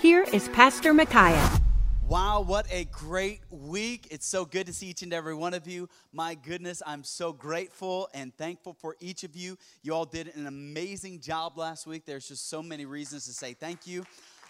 here 0.00 0.24
is 0.32 0.48
Pastor 0.48 0.94
Micaiah. 0.94 1.60
Wow, 2.08 2.40
what 2.40 2.66
a 2.72 2.86
great 2.86 3.42
week. 3.50 4.08
It's 4.10 4.26
so 4.26 4.46
good 4.46 4.66
to 4.66 4.72
see 4.72 4.86
each 4.86 5.02
and 5.02 5.12
every 5.12 5.34
one 5.34 5.52
of 5.52 5.68
you. 5.68 5.90
My 6.10 6.34
goodness, 6.34 6.82
I'm 6.86 7.04
so 7.04 7.34
grateful 7.34 8.08
and 8.14 8.34
thankful 8.34 8.72
for 8.72 8.96
each 8.98 9.24
of 9.24 9.36
you. 9.36 9.58
You 9.82 9.92
all 9.94 10.06
did 10.06 10.34
an 10.34 10.46
amazing 10.46 11.20
job 11.20 11.58
last 11.58 11.86
week. 11.86 12.06
There's 12.06 12.26
just 12.26 12.48
so 12.48 12.62
many 12.62 12.86
reasons 12.86 13.26
to 13.26 13.32
say 13.32 13.52
thank 13.52 13.86
you. 13.86 14.04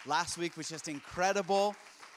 Last 0.06 0.38
week 0.38 0.56
was 0.56 0.68
just 0.68 0.86
incredible 0.86 1.74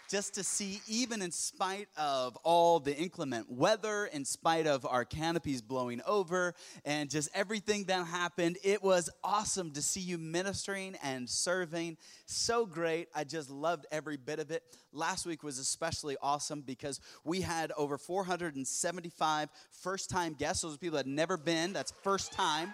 just 0.09 0.35
to 0.35 0.43
see, 0.43 0.81
even 0.87 1.21
in 1.21 1.31
spite 1.31 1.87
of 1.97 2.35
all 2.43 2.79
the 2.79 2.95
inclement 2.95 3.51
weather, 3.51 4.05
in 4.05 4.25
spite 4.25 4.67
of 4.67 4.85
our 4.85 5.05
canopies 5.05 5.61
blowing 5.61 6.01
over, 6.05 6.53
and 6.85 7.09
just 7.09 7.29
everything 7.33 7.85
that 7.85 8.05
happened, 8.05 8.57
it 8.63 8.83
was 8.83 9.09
awesome 9.23 9.71
to 9.71 9.81
see 9.81 10.01
you 10.01 10.17
ministering 10.17 10.95
and 11.03 11.29
serving. 11.29 11.97
So 12.25 12.65
great. 12.65 13.07
I 13.15 13.23
just 13.23 13.49
loved 13.49 13.85
every 13.91 14.17
bit 14.17 14.39
of 14.39 14.51
it. 14.51 14.63
Last 14.91 15.25
week 15.25 15.43
was 15.43 15.57
especially 15.59 16.17
awesome 16.21 16.61
because 16.61 16.99
we 17.23 17.41
had 17.41 17.71
over 17.77 17.97
475 17.97 19.49
first 19.71 20.09
time 20.09 20.33
guests. 20.33 20.61
Those 20.61 20.77
people 20.77 20.97
that 20.97 21.05
had 21.05 21.15
never 21.15 21.37
been, 21.37 21.73
that's 21.73 21.93
first 22.03 22.31
time. 22.31 22.73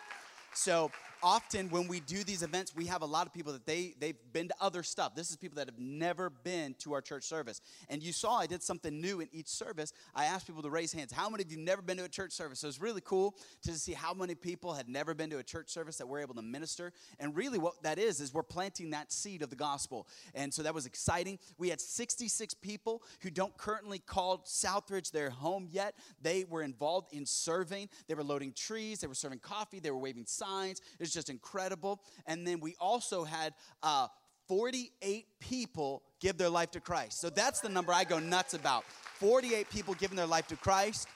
So, 0.54 0.92
often 1.24 1.70
when 1.70 1.88
we 1.88 2.00
do 2.00 2.24
these 2.24 2.44
events, 2.44 2.76
we 2.76 2.86
have 2.86 3.02
a 3.02 3.06
lot 3.06 3.28
of 3.28 3.34
people 3.34 3.54
that 3.54 3.66
they, 3.66 3.94
they've 4.00 4.18
been 4.34 4.48
to 4.48 4.56
other 4.62 4.84
stuff. 4.84 5.16
This 5.16 5.30
is 5.30 5.36
people 5.36 5.58
that 5.58 5.68
have 5.68 5.80
never 5.80 6.30
been 6.30 6.76
to 6.80 6.94
our 6.94 7.02
church 7.02 7.24
service. 7.24 7.62
And 7.90 8.02
you 8.02 8.12
saw 8.12 8.38
I 8.38 8.48
did 8.48 8.64
something 8.64 9.00
new 9.00 9.20
in 9.20 9.30
each 9.32 9.48
service. 9.48 9.94
I 10.16 10.26
asked 10.26 10.48
people 10.48 10.62
to 10.64 10.70
raise 10.70 10.94
hands. 10.94 11.12
How 11.12 11.30
many 11.30 11.44
of 11.44 11.52
you 11.52 11.58
never 11.58 11.82
been 11.82 11.98
to 11.98 12.04
a 12.04 12.10
church 12.10 12.32
service? 12.32 12.60
So 12.60 12.68
it's 12.68 12.80
really 12.80 13.02
cool 13.04 13.36
to 13.64 13.74
see 13.74 13.94
how 13.94 14.14
many 14.14 14.36
people 14.36 14.74
had 14.74 14.88
never 14.88 15.14
been 15.14 15.30
to 15.32 15.40
a 15.40 15.44
church 15.44 15.70
service 15.70 15.98
that 15.98 16.08
we're 16.08 16.22
able 16.22 16.36
to 16.36 16.42
minister. 16.42 16.94
And 17.20 17.36
really 17.36 17.58
what 17.58 17.82
that 17.84 18.00
is, 18.00 18.20
is 18.22 18.34
we're 18.34 18.44
planting 18.44 18.92
that 18.92 19.12
seed 19.12 19.42
of 19.42 19.50
the 19.50 19.56
gospel. 19.56 20.08
And 20.36 20.54
so 20.54 20.64
that 20.64 20.74
was 20.74 20.86
exciting. 20.86 21.40
We 21.58 21.70
had 21.70 21.82
66 21.82 22.54
people 22.56 23.04
who 23.22 23.30
don't 23.30 23.56
currently 23.58 24.00
call 24.00 24.40
Southridge 24.40 25.12
their 25.12 25.30
home 25.30 25.68
yet. 25.72 25.96
They 26.22 26.46
were 26.46 26.64
involved 26.64 27.14
in 27.14 27.26
serving. 27.26 27.90
They 28.08 28.14
were 28.14 28.24
loading 28.24 28.54
trees. 28.54 29.00
They 29.00 29.08
were 29.08 29.14
serving 29.14 29.40
coffee. 29.40 29.80
They 29.80 29.92
were 29.92 29.98
waving 29.98 30.26
signs. 30.26 30.82
It 31.00 31.09
was 31.10 31.14
just 31.14 31.30
incredible. 31.30 32.02
And 32.28 32.46
then 32.46 32.60
we 32.60 32.76
also 32.80 33.24
had 33.24 33.54
uh, 33.82 34.08
48 34.48 35.26
people 35.40 36.04
give 36.20 36.38
their 36.38 36.50
life 36.50 36.72
to 36.72 36.80
Christ. 36.80 37.20
So 37.20 37.30
that's 37.30 37.62
the 37.62 37.70
number 37.70 37.92
I 37.92 38.04
go 38.04 38.20
nuts 38.20 38.54
about. 38.54 38.84
48 39.16 39.70
people 39.70 39.94
giving 39.96 40.18
their 40.18 40.28
life 40.28 40.48
to 40.48 40.56
Christ. 40.56 41.08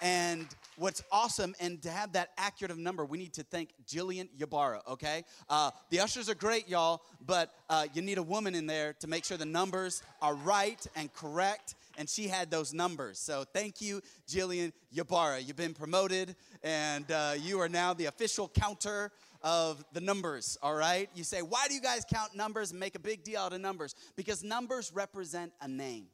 And 0.00 0.46
what's 0.76 1.02
awesome, 1.12 1.54
and 1.60 1.80
to 1.82 1.90
have 1.90 2.12
that 2.14 2.30
accurate 2.36 2.72
of 2.72 2.78
number, 2.78 3.04
we 3.04 3.18
need 3.18 3.34
to 3.34 3.44
thank 3.44 3.70
Jillian 3.86 4.28
Yabara, 4.36 4.80
okay? 4.88 5.22
Uh, 5.48 5.70
the 5.90 6.00
ushers 6.00 6.28
are 6.28 6.34
great, 6.34 6.68
y'all, 6.68 7.02
but 7.24 7.52
uh, 7.70 7.86
you 7.94 8.02
need 8.02 8.18
a 8.18 8.22
woman 8.22 8.56
in 8.56 8.66
there 8.66 8.94
to 8.94 9.06
make 9.06 9.24
sure 9.24 9.36
the 9.36 9.44
numbers 9.44 10.02
are 10.20 10.34
right 10.34 10.84
and 10.96 11.12
correct 11.12 11.76
and 11.98 12.08
she 12.08 12.28
had 12.28 12.50
those 12.50 12.72
numbers. 12.72 13.18
So 13.18 13.44
thank 13.52 13.80
you, 13.80 14.00
Jillian 14.28 14.72
Yabara. 14.94 15.44
You've 15.46 15.56
been 15.56 15.74
promoted, 15.74 16.34
and 16.62 17.10
uh, 17.10 17.34
you 17.38 17.60
are 17.60 17.68
now 17.68 17.94
the 17.94 18.06
official 18.06 18.48
counter 18.48 19.10
of 19.42 19.84
the 19.92 20.00
numbers, 20.00 20.56
all 20.62 20.74
right? 20.74 21.08
You 21.14 21.24
say, 21.24 21.42
why 21.42 21.66
do 21.68 21.74
you 21.74 21.80
guys 21.80 22.04
count 22.08 22.34
numbers 22.34 22.70
and 22.70 22.80
make 22.80 22.94
a 22.94 23.00
big 23.00 23.24
deal 23.24 23.40
out 23.40 23.52
of 23.52 23.60
numbers? 23.60 23.94
Because 24.16 24.42
numbers 24.42 24.92
represent 24.94 25.52
a 25.60 25.68
name, 25.68 26.06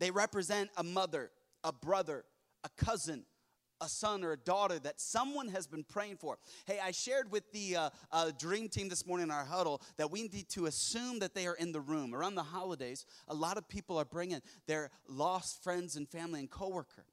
they 0.00 0.10
represent 0.10 0.70
a 0.76 0.82
mother, 0.82 1.30
a 1.64 1.72
brother, 1.72 2.24
a 2.64 2.84
cousin, 2.84 3.24
a 3.80 3.88
son 3.88 4.24
or 4.24 4.32
a 4.32 4.36
daughter 4.36 4.78
that 4.80 5.00
someone 5.00 5.48
has 5.48 5.66
been 5.66 5.84
praying 5.84 6.16
for. 6.16 6.38
Hey, 6.66 6.78
I 6.82 6.90
shared 6.90 7.30
with 7.30 7.50
the 7.52 7.76
uh, 7.76 7.90
uh, 8.10 8.30
dream 8.38 8.68
team 8.68 8.88
this 8.88 9.06
morning 9.06 9.24
in 9.24 9.30
our 9.30 9.44
huddle 9.44 9.80
that 9.96 10.10
we 10.10 10.22
need 10.22 10.48
to 10.50 10.66
assume 10.66 11.20
that 11.20 11.34
they 11.34 11.46
are 11.46 11.54
in 11.54 11.72
the 11.72 11.80
room. 11.80 12.14
Around 12.14 12.34
the 12.34 12.42
holidays, 12.42 13.06
a 13.28 13.34
lot 13.34 13.56
of 13.56 13.68
people 13.68 13.96
are 13.96 14.04
bringing 14.04 14.40
their 14.66 14.90
lost 15.08 15.62
friends 15.62 15.96
and 15.96 16.08
family 16.08 16.40
and 16.40 16.50
coworker. 16.50 17.04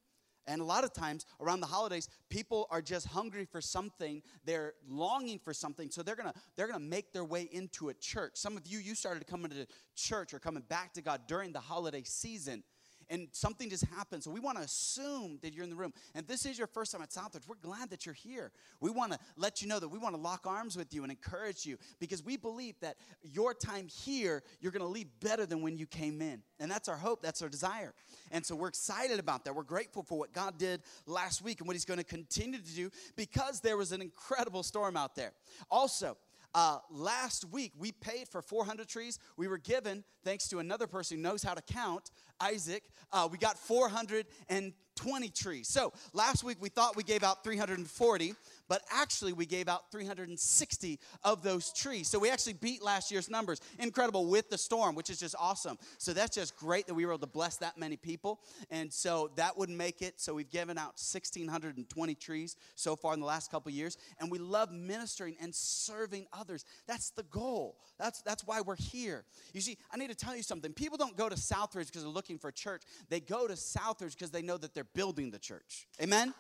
And 0.48 0.62
a 0.62 0.66
lot 0.66 0.84
of 0.84 0.94
times 0.94 1.26
around 1.40 1.60
the 1.60 1.68
holidays, 1.68 2.08
people 2.30 2.68
are 2.70 2.82
just 2.82 3.08
hungry 3.08 3.46
for 3.46 3.62
something. 3.62 4.22
They're 4.44 4.74
longing 4.88 5.40
for 5.40 5.54
something. 5.54 5.90
So 5.90 6.04
they're 6.04 6.16
gonna 6.16 6.34
they're 6.56 6.68
gonna 6.68 6.80
make 6.80 7.14
their 7.14 7.26
way 7.26 7.50
into 7.52 7.90
a 7.90 7.94
church. 7.94 8.34
Some 8.36 8.58
of 8.58 8.68
you, 8.68 8.80
you 8.80 8.96
started 8.96 9.26
coming 9.28 9.52
to 9.52 9.68
church 9.96 10.34
or 10.34 10.40
coming 10.40 10.64
back 10.68 10.94
to 10.94 11.02
God 11.02 11.22
during 11.28 11.52
the 11.52 11.60
holiday 11.60 12.04
season 12.04 12.64
and 13.10 13.28
something 13.32 13.70
just 13.70 13.86
happened. 13.86 14.24
So 14.24 14.32
we 14.32 14.40
want 14.40 14.58
to 14.58 14.64
assume 14.64 15.40
that 15.42 15.54
you're 15.54 15.64
in 15.64 15.70
the 15.70 15.76
room. 15.76 15.94
And 16.14 16.28
this 16.28 16.46
is 16.46 16.58
your 16.58 16.68
first 16.68 16.92
time 16.92 17.02
at 17.02 17.10
Southridge, 17.10 17.48
we're 17.48 17.56
glad 17.62 17.90
that 17.90 18.06
you're 18.06 18.16
here. 18.16 18.52
We 18.80 18.90
want 18.90 19.14
to 19.14 19.20
let 19.38 19.62
you 19.62 19.68
know 19.68 19.80
that 19.80 19.88
we 19.88 20.00
want 20.00 20.16
to 20.16 20.22
lock 20.22 20.46
arms 20.46 20.76
with 20.76 20.94
you 20.94 21.04
and 21.04 21.12
encourage 21.12 21.66
you 21.66 21.78
because 22.00 22.24
we 22.24 22.38
believe 22.38 22.76
that 22.82 22.98
your 23.24 23.54
time 23.54 23.88
here, 23.88 24.44
you're 24.60 24.72
going 24.72 24.82
to 24.82 24.88
leave 24.88 25.08
better 25.20 25.46
than 25.46 25.62
when 25.62 25.78
you 25.78 25.86
came 25.86 26.22
in. 26.22 26.42
And 26.60 26.72
that's 26.72 26.90
our 26.90 26.98
hope, 26.98 27.22
that's 27.22 27.42
our 27.42 27.50
desire. 27.50 27.94
And 28.32 28.46
so 28.46 28.56
we're 28.56 28.70
excited 28.70 29.20
about 29.20 29.46
that. 29.46 29.56
We're 29.56 29.64
grateful 29.64 30.04
for 30.04 30.18
what 30.18 30.34
God 30.34 30.58
did 30.58 30.82
last 31.06 31.42
week 31.42 31.60
and 31.60 31.68
what 31.68 31.76
He's 31.76 31.86
going 31.86 32.00
to 32.00 32.04
continue 32.04 32.60
to 32.60 32.76
do 32.76 32.90
because 33.16 33.62
there 33.62 33.78
was 33.78 33.92
an 33.92 34.02
incredible 34.02 34.64
storm 34.64 34.98
out 34.98 35.16
there. 35.16 35.34
Also, 35.70 36.18
uh, 36.56 36.78
last 36.90 37.44
week, 37.52 37.74
we 37.78 37.92
paid 37.92 38.30
for 38.30 38.42
400 38.42 38.88
trees. 38.88 39.20
We 39.36 39.50
were 39.50 39.58
given, 39.58 40.06
thanks 40.24 40.48
to 40.48 40.60
another 40.60 40.88
person 40.88 41.18
who 41.18 41.24
knows 41.24 41.44
how 41.44 41.54
to 41.54 41.62
count, 41.62 42.12
Isaac, 42.40 42.84
uh, 43.12 43.28
we 43.30 43.38
got 43.38 43.58
420 43.60 45.30
trees. 45.30 45.68
So 45.68 45.92
last 46.14 46.46
week, 46.46 46.56
we 46.62 46.70
thought 46.70 46.96
we 46.96 47.04
gave 47.04 47.24
out 47.24 47.44
340 47.44 48.36
but 48.68 48.82
actually 48.92 49.34
we 49.34 49.46
gave 49.46 49.68
out 49.68 49.92
360 49.92 51.00
of 51.24 51.44
those 51.44 51.72
trees. 51.74 52.08
So 52.08 52.20
we 52.20 52.30
actually 52.30 52.54
beat 52.54 52.84
last 52.84 53.12
year's 53.12 53.30
numbers. 53.30 53.62
Incredible 53.80 54.28
with 54.28 54.50
the 54.50 54.58
storm, 54.58 54.96
which 54.96 55.10
is 55.10 55.20
just 55.20 55.36
awesome. 55.40 55.78
So 55.98 56.14
that's 56.14 56.36
just 56.36 56.56
great 56.58 56.88
that 56.88 56.94
we 56.94 57.06
were 57.06 57.14
able 57.14 57.20
to 57.20 57.28
bless 57.28 57.58
that 57.58 57.78
many 57.78 57.98
people. 57.98 58.40
And 58.70 58.92
so 58.92 59.32
that 59.36 59.58
would 59.58 59.70
make 59.70 60.02
it. 60.02 60.20
So 60.20 60.34
we've 60.34 60.50
given 60.50 60.78
out 60.78 60.96
1,620 60.96 62.16
trees 62.16 62.56
so 62.76 62.96
far 62.96 63.14
in 63.14 63.20
the 63.20 63.26
last 63.26 63.52
couple 63.52 63.72
years. 63.72 63.98
And 64.20 64.32
we 64.32 64.40
love 64.40 64.72
ministering 64.72 65.36
and 65.42 65.54
serving 65.54 66.28
others. 66.34 66.66
That's 66.88 67.12
the 67.12 67.24
goal. 67.24 67.78
That's, 68.00 68.22
that's 68.22 68.46
why 68.46 68.62
we're 68.62 68.76
here. 68.76 69.26
You 69.54 69.62
see, 69.62 69.78
I 69.92 69.98
need 69.98 70.10
to 70.10 70.16
tell 70.16 70.36
you 70.36 70.44
something. 70.44 70.74
People 70.74 70.98
don't 70.98 71.16
go 71.16 71.30
to 71.30 71.36
Southridge 71.36 71.88
because 71.88 72.04
they're 72.04 72.12
looking 72.12 72.38
for 72.38 72.50
a 72.50 72.54
church. 72.54 72.84
They 73.10 73.20
go 73.20 73.48
to 73.48 73.54
Southridge 73.54 74.14
because 74.14 74.32
they 74.32 74.42
know 74.42 74.58
that 74.58 74.74
they're 74.74 74.84
building 74.84 75.32
the 75.32 75.40
church. 75.40 75.88
Amen? 76.02 76.34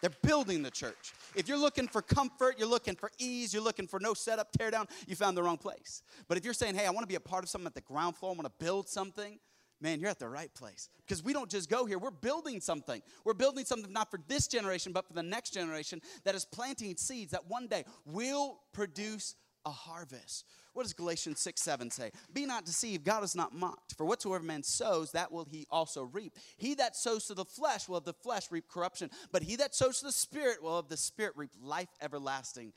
They're 0.00 0.10
building 0.22 0.62
the 0.62 0.70
church. 0.70 1.12
If 1.34 1.48
you're 1.48 1.58
looking 1.58 1.88
for 1.88 2.02
comfort, 2.02 2.56
you're 2.58 2.68
looking 2.68 2.94
for 2.94 3.10
ease, 3.18 3.52
you're 3.52 3.62
looking 3.62 3.86
for 3.86 4.00
no 4.00 4.14
setup, 4.14 4.52
tear 4.52 4.70
down, 4.70 4.86
you 5.06 5.16
found 5.16 5.36
the 5.36 5.42
wrong 5.42 5.58
place. 5.58 6.02
But 6.28 6.38
if 6.38 6.44
you're 6.44 6.54
saying, 6.54 6.74
hey, 6.74 6.86
I 6.86 6.90
want 6.90 7.02
to 7.02 7.08
be 7.08 7.14
a 7.14 7.20
part 7.20 7.44
of 7.44 7.50
something 7.50 7.66
at 7.66 7.74
the 7.74 7.80
ground 7.80 8.16
floor, 8.16 8.32
I 8.32 8.36
want 8.36 8.46
to 8.46 8.64
build 8.64 8.88
something, 8.88 9.38
man, 9.80 10.00
you're 10.00 10.10
at 10.10 10.18
the 10.18 10.28
right 10.28 10.52
place. 10.54 10.88
Because 11.06 11.22
we 11.22 11.32
don't 11.32 11.50
just 11.50 11.68
go 11.68 11.86
here, 11.86 11.98
we're 11.98 12.10
building 12.10 12.60
something. 12.60 13.02
We're 13.24 13.34
building 13.34 13.64
something 13.64 13.92
not 13.92 14.10
for 14.10 14.20
this 14.28 14.46
generation, 14.46 14.92
but 14.92 15.06
for 15.06 15.14
the 15.14 15.22
next 15.22 15.52
generation 15.52 16.00
that 16.24 16.34
is 16.34 16.44
planting 16.44 16.96
seeds 16.96 17.32
that 17.32 17.48
one 17.48 17.66
day 17.66 17.84
will 18.04 18.60
produce 18.72 19.34
a 19.66 19.70
harvest. 19.70 20.46
What 20.72 20.84
does 20.84 20.92
Galatians 20.92 21.40
6 21.40 21.60
7 21.60 21.90
say? 21.90 22.12
Be 22.32 22.46
not 22.46 22.64
deceived, 22.64 23.04
God 23.04 23.24
is 23.24 23.34
not 23.34 23.54
mocked. 23.54 23.94
For 23.96 24.06
whatsoever 24.06 24.44
man 24.44 24.62
sows, 24.62 25.12
that 25.12 25.32
will 25.32 25.44
he 25.44 25.66
also 25.70 26.04
reap. 26.04 26.34
He 26.56 26.74
that 26.76 26.96
sows 26.96 27.26
to 27.26 27.34
the 27.34 27.44
flesh 27.44 27.88
will 27.88 27.96
of 27.96 28.04
the 28.04 28.12
flesh 28.14 28.50
reap 28.50 28.68
corruption, 28.68 29.10
but 29.32 29.42
he 29.42 29.56
that 29.56 29.74
sows 29.74 29.98
to 29.98 30.06
the 30.06 30.12
Spirit 30.12 30.62
will 30.62 30.78
of 30.78 30.88
the 30.88 30.96
Spirit 30.96 31.34
reap 31.36 31.50
life 31.60 31.88
everlasting. 32.00 32.72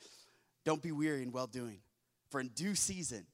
Don't 0.66 0.82
be 0.82 0.92
weary 0.92 1.22
in 1.22 1.32
well 1.32 1.48
doing, 1.48 1.80
for 2.30 2.40
in 2.40 2.50
due 2.50 2.76
season 2.76 3.28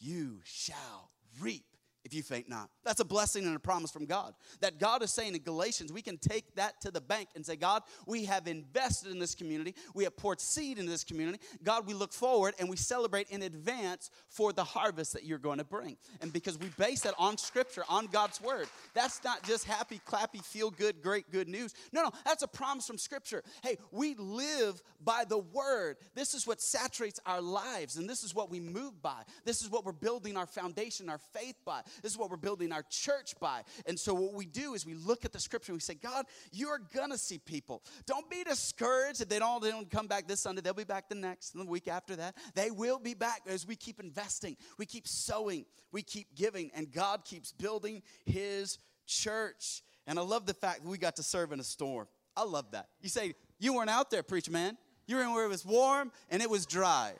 you 0.00 0.40
shall 0.44 1.10
reap 1.40 1.73
if 2.04 2.12
you 2.12 2.22
faint 2.22 2.48
not. 2.48 2.68
That's 2.84 3.00
a 3.00 3.04
blessing 3.04 3.46
and 3.46 3.56
a 3.56 3.58
promise 3.58 3.90
from 3.90 4.04
God. 4.04 4.34
That 4.60 4.78
God 4.78 5.02
is 5.02 5.12
saying 5.12 5.34
in 5.34 5.42
Galatians, 5.42 5.92
we 5.92 6.02
can 6.02 6.18
take 6.18 6.54
that 6.56 6.80
to 6.82 6.90
the 6.90 7.00
bank 7.00 7.30
and 7.34 7.44
say, 7.44 7.56
God, 7.56 7.82
we 8.06 8.26
have 8.26 8.46
invested 8.46 9.10
in 9.10 9.18
this 9.18 9.34
community. 9.34 9.74
We 9.94 10.04
have 10.04 10.16
poured 10.16 10.40
seed 10.40 10.78
into 10.78 10.90
this 10.90 11.04
community. 11.04 11.38
God, 11.62 11.86
we 11.86 11.94
look 11.94 12.12
forward 12.12 12.54
and 12.58 12.68
we 12.68 12.76
celebrate 12.76 13.30
in 13.30 13.42
advance 13.42 14.10
for 14.28 14.52
the 14.52 14.64
harvest 14.64 15.14
that 15.14 15.24
you're 15.24 15.38
going 15.38 15.58
to 15.58 15.64
bring. 15.64 15.96
And 16.20 16.32
because 16.32 16.58
we 16.58 16.68
base 16.78 17.00
that 17.00 17.14
on 17.18 17.38
Scripture, 17.38 17.84
on 17.88 18.06
God's 18.06 18.40
Word, 18.40 18.68
that's 18.92 19.24
not 19.24 19.42
just 19.42 19.64
happy, 19.64 20.00
clappy, 20.06 20.44
feel 20.44 20.70
good, 20.70 21.02
great, 21.02 21.30
good 21.30 21.48
news. 21.48 21.74
No, 21.92 22.02
no, 22.02 22.10
that's 22.24 22.42
a 22.42 22.48
promise 22.48 22.86
from 22.86 22.98
Scripture. 22.98 23.42
Hey, 23.62 23.78
we 23.90 24.14
live 24.16 24.82
by 25.02 25.24
the 25.26 25.38
Word. 25.38 25.96
This 26.14 26.34
is 26.34 26.46
what 26.46 26.60
saturates 26.60 27.20
our 27.24 27.40
lives, 27.40 27.96
and 27.96 28.08
this 28.08 28.24
is 28.24 28.34
what 28.34 28.50
we 28.50 28.60
move 28.60 29.00
by. 29.00 29.22
This 29.44 29.62
is 29.62 29.70
what 29.70 29.84
we're 29.84 29.92
building 29.92 30.36
our 30.36 30.46
foundation, 30.46 31.08
our 31.08 31.18
faith 31.18 31.56
by. 31.64 31.80
This 32.02 32.12
is 32.12 32.18
what 32.18 32.30
we're 32.30 32.36
building 32.36 32.72
our 32.72 32.84
church 32.88 33.34
by. 33.40 33.62
And 33.86 33.98
so 33.98 34.14
what 34.14 34.34
we 34.34 34.46
do 34.46 34.74
is 34.74 34.86
we 34.86 34.94
look 34.94 35.24
at 35.24 35.32
the 35.32 35.40
scripture 35.40 35.72
and 35.72 35.76
we 35.76 35.80
say, 35.80 35.94
God, 35.94 36.26
you 36.52 36.68
are 36.68 36.80
gonna 36.94 37.18
see 37.18 37.38
people. 37.38 37.82
Don't 38.06 38.28
be 38.30 38.44
discouraged 38.44 39.20
if 39.20 39.28
they 39.28 39.38
don't, 39.38 39.62
they 39.62 39.70
don't 39.70 39.90
come 39.90 40.06
back 40.06 40.26
this 40.26 40.40
Sunday. 40.40 40.60
They'll 40.62 40.74
be 40.74 40.84
back 40.84 41.08
the 41.08 41.14
next 41.14 41.54
and 41.54 41.66
the 41.66 41.70
week 41.70 41.88
after 41.88 42.16
that. 42.16 42.36
They 42.54 42.70
will 42.70 42.98
be 42.98 43.14
back 43.14 43.42
as 43.46 43.66
we 43.66 43.76
keep 43.76 44.00
investing, 44.00 44.56
we 44.78 44.86
keep 44.86 45.06
sowing, 45.08 45.64
we 45.92 46.02
keep 46.02 46.34
giving, 46.34 46.70
and 46.74 46.90
God 46.90 47.24
keeps 47.24 47.52
building 47.52 48.02
his 48.24 48.78
church. 49.06 49.82
And 50.06 50.18
I 50.18 50.22
love 50.22 50.46
the 50.46 50.54
fact 50.54 50.82
that 50.82 50.88
we 50.88 50.98
got 50.98 51.16
to 51.16 51.22
serve 51.22 51.52
in 51.52 51.60
a 51.60 51.64
storm. 51.64 52.06
I 52.36 52.44
love 52.44 52.70
that. 52.72 52.88
You 53.00 53.08
say, 53.08 53.34
you 53.58 53.74
weren't 53.74 53.90
out 53.90 54.10
there, 54.10 54.22
preacher 54.22 54.50
man. 54.50 54.76
You 55.06 55.16
were 55.16 55.22
in 55.22 55.32
where 55.32 55.44
it 55.44 55.48
was 55.48 55.64
warm 55.64 56.10
and 56.30 56.42
it 56.42 56.50
was 56.50 56.66
dry. 56.66 57.12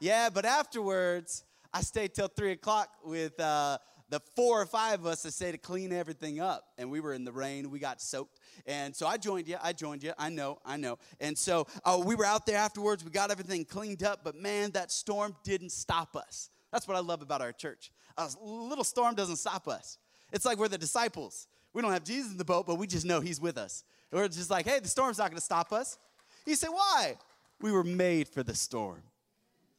Yeah, 0.00 0.28
but 0.30 0.44
afterwards, 0.44 1.44
I 1.72 1.80
stayed 1.82 2.14
till 2.14 2.28
three 2.28 2.52
o'clock 2.52 2.88
with 3.04 3.38
uh, 3.40 3.78
the 4.08 4.20
four 4.34 4.60
or 4.60 4.66
five 4.66 5.00
of 5.00 5.06
us 5.06 5.22
to 5.22 5.30
say 5.30 5.52
to 5.52 5.58
clean 5.58 5.92
everything 5.92 6.40
up. 6.40 6.64
And 6.78 6.90
we 6.90 7.00
were 7.00 7.12
in 7.12 7.24
the 7.24 7.32
rain, 7.32 7.70
we 7.70 7.78
got 7.78 8.00
soaked. 8.00 8.40
And 8.66 8.94
so 8.94 9.06
I 9.06 9.16
joined 9.16 9.48
you, 9.48 9.56
I 9.62 9.72
joined 9.72 10.02
you, 10.02 10.12
I 10.18 10.30
know, 10.30 10.58
I 10.64 10.76
know. 10.76 10.98
And 11.20 11.36
so 11.36 11.66
uh, 11.84 12.00
we 12.04 12.14
were 12.14 12.24
out 12.24 12.46
there 12.46 12.58
afterwards, 12.58 13.04
we 13.04 13.10
got 13.10 13.30
everything 13.30 13.64
cleaned 13.64 14.02
up, 14.02 14.20
but 14.24 14.36
man, 14.36 14.70
that 14.72 14.90
storm 14.92 15.34
didn't 15.44 15.72
stop 15.72 16.16
us. 16.16 16.50
That's 16.72 16.86
what 16.86 16.96
I 16.96 17.00
love 17.00 17.22
about 17.22 17.40
our 17.40 17.52
church. 17.52 17.90
A 18.16 18.28
little 18.42 18.84
storm 18.84 19.14
doesn't 19.14 19.36
stop 19.36 19.68
us. 19.68 19.98
It's 20.32 20.44
like 20.44 20.58
we're 20.58 20.68
the 20.68 20.78
disciples. 20.78 21.46
We 21.72 21.82
don't 21.82 21.92
have 21.92 22.04
Jesus 22.04 22.32
in 22.32 22.38
the 22.38 22.44
boat, 22.44 22.66
but 22.66 22.76
we 22.76 22.86
just 22.86 23.04
know 23.04 23.20
he's 23.20 23.40
with 23.40 23.58
us. 23.58 23.84
We're 24.10 24.28
just 24.28 24.50
like, 24.50 24.66
hey, 24.66 24.80
the 24.80 24.88
storm's 24.88 25.18
not 25.18 25.30
gonna 25.30 25.40
stop 25.40 25.72
us. 25.72 25.98
You 26.46 26.54
say, 26.54 26.68
why? 26.68 27.16
We 27.60 27.72
were 27.72 27.84
made 27.84 28.28
for 28.28 28.42
the 28.42 28.54
storm. 28.54 29.02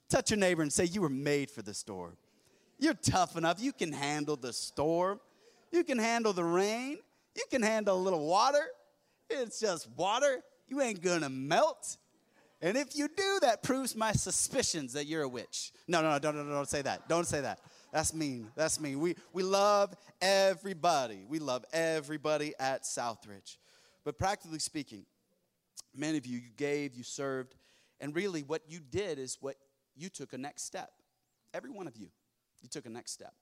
Touch 0.10 0.32
your 0.32 0.38
neighbor 0.38 0.62
and 0.62 0.72
say, 0.72 0.86
You 0.86 1.02
were 1.02 1.10
made 1.10 1.52
for 1.52 1.62
the 1.62 1.74
storm. 1.74 2.18
You're 2.80 2.94
tough 2.94 3.38
enough. 3.38 3.62
You 3.62 3.74
can 3.74 3.92
handle 3.92 4.36
the 4.36 4.54
storm. 4.54 5.20
You 5.72 5.84
can 5.84 5.98
handle 5.98 6.34
the 6.34 6.44
rain. 6.44 6.98
You 7.36 7.44
can 7.50 7.62
handle 7.62 7.98
a 7.98 8.02
little 8.02 8.26
water. 8.26 8.66
It's 9.30 9.60
just 9.60 9.88
water. 9.96 10.42
You 10.68 10.82
ain't 10.82 11.02
gonna 11.02 11.30
melt. 11.30 11.98
And 12.62 12.76
if 12.76 12.96
you 12.96 13.08
do, 13.08 13.40
that 13.42 13.62
proves 13.62 13.96
my 13.96 14.12
suspicions 14.12 14.94
that 14.94 15.06
you're 15.06 15.24
a 15.24 15.28
witch. 15.28 15.72
No, 15.88 16.02
no, 16.02 16.12
no, 16.12 16.20
don't, 16.20 16.36
don't, 16.36 16.50
don't 16.50 16.68
say 16.68 16.82
that. 16.82 17.08
Don't 17.08 17.28
say 17.28 17.42
that. 17.42 17.60
That's 17.92 18.14
mean. 18.14 18.50
That's 18.56 18.80
mean. 18.80 19.00
We, 19.00 19.16
we 19.32 19.44
love 19.44 19.96
everybody. 20.22 21.24
We 21.28 21.40
love 21.40 21.66
everybody 21.72 22.54
at 22.60 22.84
Southridge. 22.84 23.58
But 24.04 24.18
practically 24.18 24.60
speaking, 24.60 25.06
many 25.96 26.18
of 26.18 26.26
you, 26.26 26.40
you 26.40 26.50
gave, 26.58 26.96
you 26.96 27.04
served, 27.04 27.56
and 28.00 28.16
really 28.16 28.42
what 28.42 28.64
you 28.68 28.80
did 28.80 29.20
is 29.20 29.38
what 29.40 29.56
you 29.96 30.10
took 30.10 30.34
a 30.34 30.38
next 30.38 30.64
step. 30.64 30.92
Every 31.54 31.70
one 31.70 31.88
of 31.88 31.96
you, 31.96 32.08
you 32.62 32.70
took 32.70 32.86
a 32.86 32.90
next 32.90 33.12
step. 33.12 33.34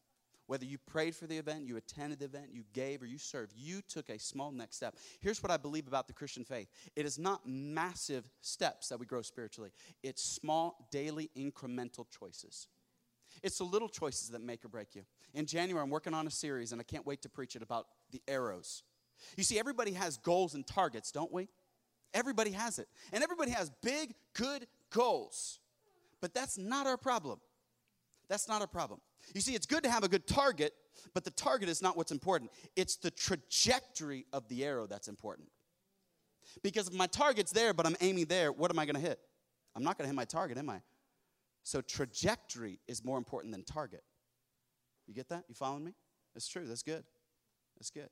Whether 0.47 0.65
you 0.65 0.77
prayed 0.77 1.15
for 1.15 1.25
the 1.25 1.37
event, 1.37 1.65
you 1.65 1.75
attended 1.77 2.19
the 2.19 2.25
event, 2.25 2.49
you 2.51 2.63
gave, 2.73 3.01
or 3.01 3.07
you 3.07 3.17
served, 3.17 3.53
you 3.55 3.81
took 3.81 4.09
a 4.09 4.19
small 4.19 4.51
next 4.51 4.75
step. 4.75 4.95
Here's 5.19 5.41
what 5.41 5.51
I 5.51 5.57
believe 5.57 5.87
about 5.87 6.07
the 6.07 6.13
Christian 6.13 6.43
faith 6.43 6.67
it 6.95 7.05
is 7.05 7.17
not 7.17 7.47
massive 7.47 8.29
steps 8.41 8.89
that 8.89 8.99
we 8.99 9.05
grow 9.05 9.21
spiritually, 9.21 9.71
it's 10.03 10.23
small, 10.23 10.87
daily, 10.91 11.31
incremental 11.37 12.05
choices. 12.17 12.67
It's 13.43 13.57
the 13.57 13.63
little 13.65 13.89
choices 13.89 14.29
that 14.29 14.41
make 14.41 14.63
or 14.63 14.69
break 14.69 14.95
you. 14.95 15.01
In 15.33 15.45
January, 15.45 15.83
I'm 15.83 15.89
working 15.89 16.13
on 16.13 16.25
a 16.25 16.31
series, 16.31 16.71
and 16.71 16.79
I 16.79 16.83
can't 16.83 17.05
wait 17.05 17.21
to 17.23 17.29
preach 17.29 17.55
it 17.55 17.61
about 17.61 17.87
the 18.11 18.21
arrows. 18.27 18.83
You 19.35 19.43
see, 19.43 19.59
everybody 19.59 19.91
has 19.93 20.17
goals 20.17 20.53
and 20.53 20.65
targets, 20.65 21.11
don't 21.11 21.31
we? 21.33 21.49
Everybody 22.13 22.51
has 22.51 22.79
it. 22.79 22.87
And 23.11 23.23
everybody 23.23 23.51
has 23.51 23.71
big, 23.83 24.15
good 24.33 24.67
goals. 24.89 25.59
But 26.21 26.33
that's 26.33 26.57
not 26.57 26.87
our 26.87 26.97
problem. 26.97 27.39
That's 28.29 28.47
not 28.47 28.61
our 28.61 28.67
problem. 28.67 29.01
You 29.33 29.41
see, 29.41 29.55
it's 29.55 29.65
good 29.65 29.83
to 29.83 29.89
have 29.89 30.03
a 30.03 30.07
good 30.07 30.27
target, 30.27 30.73
but 31.13 31.23
the 31.23 31.31
target 31.31 31.69
is 31.69 31.81
not 31.81 31.97
what's 31.97 32.11
important. 32.11 32.51
It's 32.75 32.95
the 32.95 33.11
trajectory 33.11 34.25
of 34.33 34.47
the 34.47 34.63
arrow 34.63 34.87
that's 34.87 35.07
important. 35.07 35.49
Because 36.63 36.87
if 36.87 36.93
my 36.93 37.07
target's 37.07 37.51
there, 37.51 37.73
but 37.73 37.85
I'm 37.85 37.95
aiming 38.01 38.25
there, 38.25 38.51
what 38.51 38.71
am 38.71 38.79
I 38.79 38.85
going 38.85 38.95
to 38.95 39.01
hit? 39.01 39.19
I'm 39.75 39.83
not 39.83 39.97
going 39.97 40.05
to 40.05 40.09
hit 40.09 40.15
my 40.15 40.25
target, 40.25 40.57
am 40.57 40.69
I? 40.69 40.81
So 41.63 41.81
trajectory 41.81 42.79
is 42.87 43.03
more 43.03 43.17
important 43.17 43.51
than 43.51 43.63
target. 43.63 44.03
You 45.07 45.13
get 45.13 45.29
that? 45.29 45.43
You 45.47 45.55
following 45.55 45.83
me? 45.83 45.93
That's 46.33 46.47
true. 46.47 46.65
That's 46.65 46.83
good. 46.83 47.03
That's 47.77 47.89
good. 47.89 48.09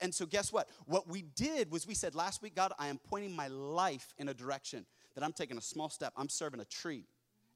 And 0.00 0.14
so, 0.14 0.26
guess 0.26 0.52
what? 0.52 0.68
What 0.86 1.08
we 1.08 1.22
did 1.22 1.70
was 1.70 1.86
we 1.86 1.94
said 1.94 2.14
last 2.14 2.42
week, 2.42 2.54
God, 2.54 2.72
I 2.78 2.88
am 2.88 2.98
pointing 2.98 3.34
my 3.34 3.48
life 3.48 4.14
in 4.18 4.28
a 4.28 4.34
direction 4.34 4.86
that 5.14 5.22
I'm 5.22 5.32
taking 5.32 5.58
a 5.58 5.62
small 5.62 5.88
step. 5.88 6.12
I'm 6.16 6.28
serving 6.28 6.60
a 6.60 6.64
tree. 6.64 7.04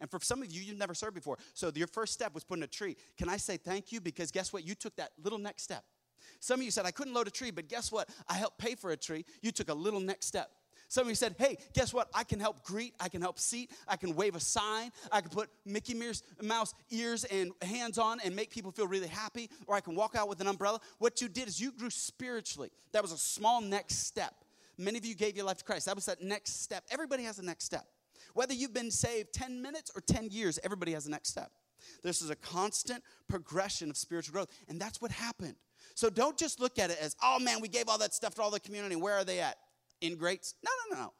And 0.00 0.10
for 0.10 0.20
some 0.20 0.42
of 0.42 0.50
you, 0.50 0.62
you've 0.62 0.78
never 0.78 0.94
served 0.94 1.14
before. 1.14 1.38
So 1.54 1.70
your 1.74 1.86
first 1.86 2.12
step 2.12 2.34
was 2.34 2.44
putting 2.44 2.62
a 2.64 2.68
tree. 2.68 2.96
Can 3.16 3.28
I 3.28 3.36
say 3.36 3.56
thank 3.56 3.92
you? 3.92 4.00
Because 4.00 4.30
guess 4.30 4.52
what? 4.52 4.66
You 4.66 4.74
took 4.74 4.96
that 4.96 5.12
little 5.22 5.38
next 5.38 5.62
step. 5.62 5.84
Some 6.40 6.60
of 6.60 6.64
you 6.64 6.70
said, 6.70 6.86
I 6.86 6.90
couldn't 6.90 7.14
load 7.14 7.28
a 7.28 7.30
tree, 7.30 7.50
but 7.50 7.68
guess 7.68 7.90
what? 7.90 8.08
I 8.28 8.34
helped 8.34 8.58
pay 8.58 8.74
for 8.74 8.90
a 8.90 8.96
tree. 8.96 9.24
You 9.42 9.52
took 9.52 9.70
a 9.70 9.74
little 9.74 10.00
next 10.00 10.26
step. 10.26 10.50
Some 10.88 11.02
of 11.02 11.08
you 11.08 11.14
said, 11.16 11.34
hey, 11.38 11.58
guess 11.72 11.92
what? 11.92 12.08
I 12.14 12.22
can 12.22 12.38
help 12.38 12.62
greet, 12.62 12.94
I 13.00 13.08
can 13.08 13.20
help 13.20 13.40
seat, 13.40 13.72
I 13.88 13.96
can 13.96 14.14
wave 14.14 14.36
a 14.36 14.40
sign, 14.40 14.92
I 15.10 15.20
can 15.20 15.30
put 15.30 15.48
Mickey 15.64 16.00
Mouse 16.40 16.74
ears 16.90 17.24
and 17.24 17.50
hands 17.60 17.98
on 17.98 18.20
and 18.24 18.36
make 18.36 18.50
people 18.50 18.70
feel 18.70 18.86
really 18.86 19.08
happy, 19.08 19.50
or 19.66 19.74
I 19.74 19.80
can 19.80 19.96
walk 19.96 20.14
out 20.14 20.28
with 20.28 20.40
an 20.40 20.46
umbrella. 20.46 20.80
What 20.98 21.20
you 21.20 21.28
did 21.28 21.48
is 21.48 21.60
you 21.60 21.72
grew 21.72 21.90
spiritually. 21.90 22.70
That 22.92 23.02
was 23.02 23.10
a 23.10 23.18
small 23.18 23.60
next 23.60 24.06
step. 24.06 24.32
Many 24.78 24.98
of 24.98 25.04
you 25.04 25.16
gave 25.16 25.36
your 25.36 25.46
life 25.46 25.58
to 25.58 25.64
Christ. 25.64 25.86
That 25.86 25.96
was 25.96 26.06
that 26.06 26.22
next 26.22 26.62
step. 26.62 26.84
Everybody 26.90 27.24
has 27.24 27.40
a 27.40 27.44
next 27.44 27.64
step. 27.64 27.86
Whether 28.36 28.52
you've 28.52 28.74
been 28.74 28.90
saved 28.90 29.32
10 29.32 29.62
minutes 29.62 29.90
or 29.94 30.02
10 30.02 30.28
years, 30.30 30.58
everybody 30.62 30.92
has 30.92 31.04
the 31.04 31.10
next 31.10 31.30
step. 31.30 31.50
This 32.02 32.20
is 32.20 32.28
a 32.28 32.36
constant 32.36 33.02
progression 33.30 33.88
of 33.88 33.96
spiritual 33.96 34.34
growth, 34.34 34.50
and 34.68 34.78
that's 34.78 35.00
what 35.00 35.10
happened. 35.10 35.54
So 35.94 36.10
don't 36.10 36.36
just 36.36 36.60
look 36.60 36.78
at 36.78 36.90
it 36.90 36.98
as, 37.00 37.16
oh 37.22 37.38
man, 37.38 37.62
we 37.62 37.68
gave 37.68 37.88
all 37.88 37.96
that 37.96 38.12
stuff 38.12 38.34
to 38.34 38.42
all 38.42 38.50
the 38.50 38.60
community. 38.60 38.94
Where 38.94 39.14
are 39.14 39.24
they 39.24 39.40
at? 39.40 39.56
In 40.02 40.16
greats? 40.16 40.54
No, 40.62 40.70
no, 40.90 41.02
no. 41.02 41.12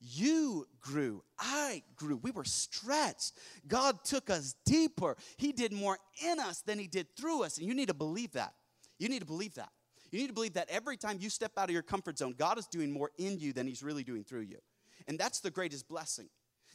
You 0.00 0.66
grew. 0.80 1.22
I 1.38 1.82
grew. 1.96 2.16
We 2.22 2.30
were 2.30 2.44
stretched. 2.44 3.32
God 3.68 4.02
took 4.02 4.30
us 4.30 4.54
deeper. 4.64 5.18
He 5.36 5.52
did 5.52 5.70
more 5.70 5.98
in 6.24 6.40
us 6.40 6.62
than 6.62 6.78
He 6.78 6.86
did 6.86 7.14
through 7.14 7.42
us. 7.42 7.58
And 7.58 7.66
you 7.66 7.74
need 7.74 7.88
to 7.88 7.94
believe 7.94 8.32
that. 8.32 8.54
You 8.98 9.10
need 9.10 9.20
to 9.20 9.26
believe 9.26 9.54
that. 9.56 9.68
You 10.10 10.20
need 10.20 10.28
to 10.28 10.32
believe 10.32 10.54
that 10.54 10.70
every 10.70 10.96
time 10.96 11.18
you 11.20 11.28
step 11.28 11.52
out 11.58 11.68
of 11.68 11.72
your 11.72 11.82
comfort 11.82 12.16
zone, 12.16 12.34
God 12.38 12.58
is 12.58 12.66
doing 12.66 12.90
more 12.90 13.10
in 13.18 13.38
you 13.38 13.52
than 13.52 13.66
He's 13.66 13.82
really 13.82 14.02
doing 14.02 14.24
through 14.24 14.42
you. 14.42 14.58
And 15.06 15.18
that's 15.18 15.40
the 15.40 15.50
greatest 15.50 15.88
blessing 15.88 16.28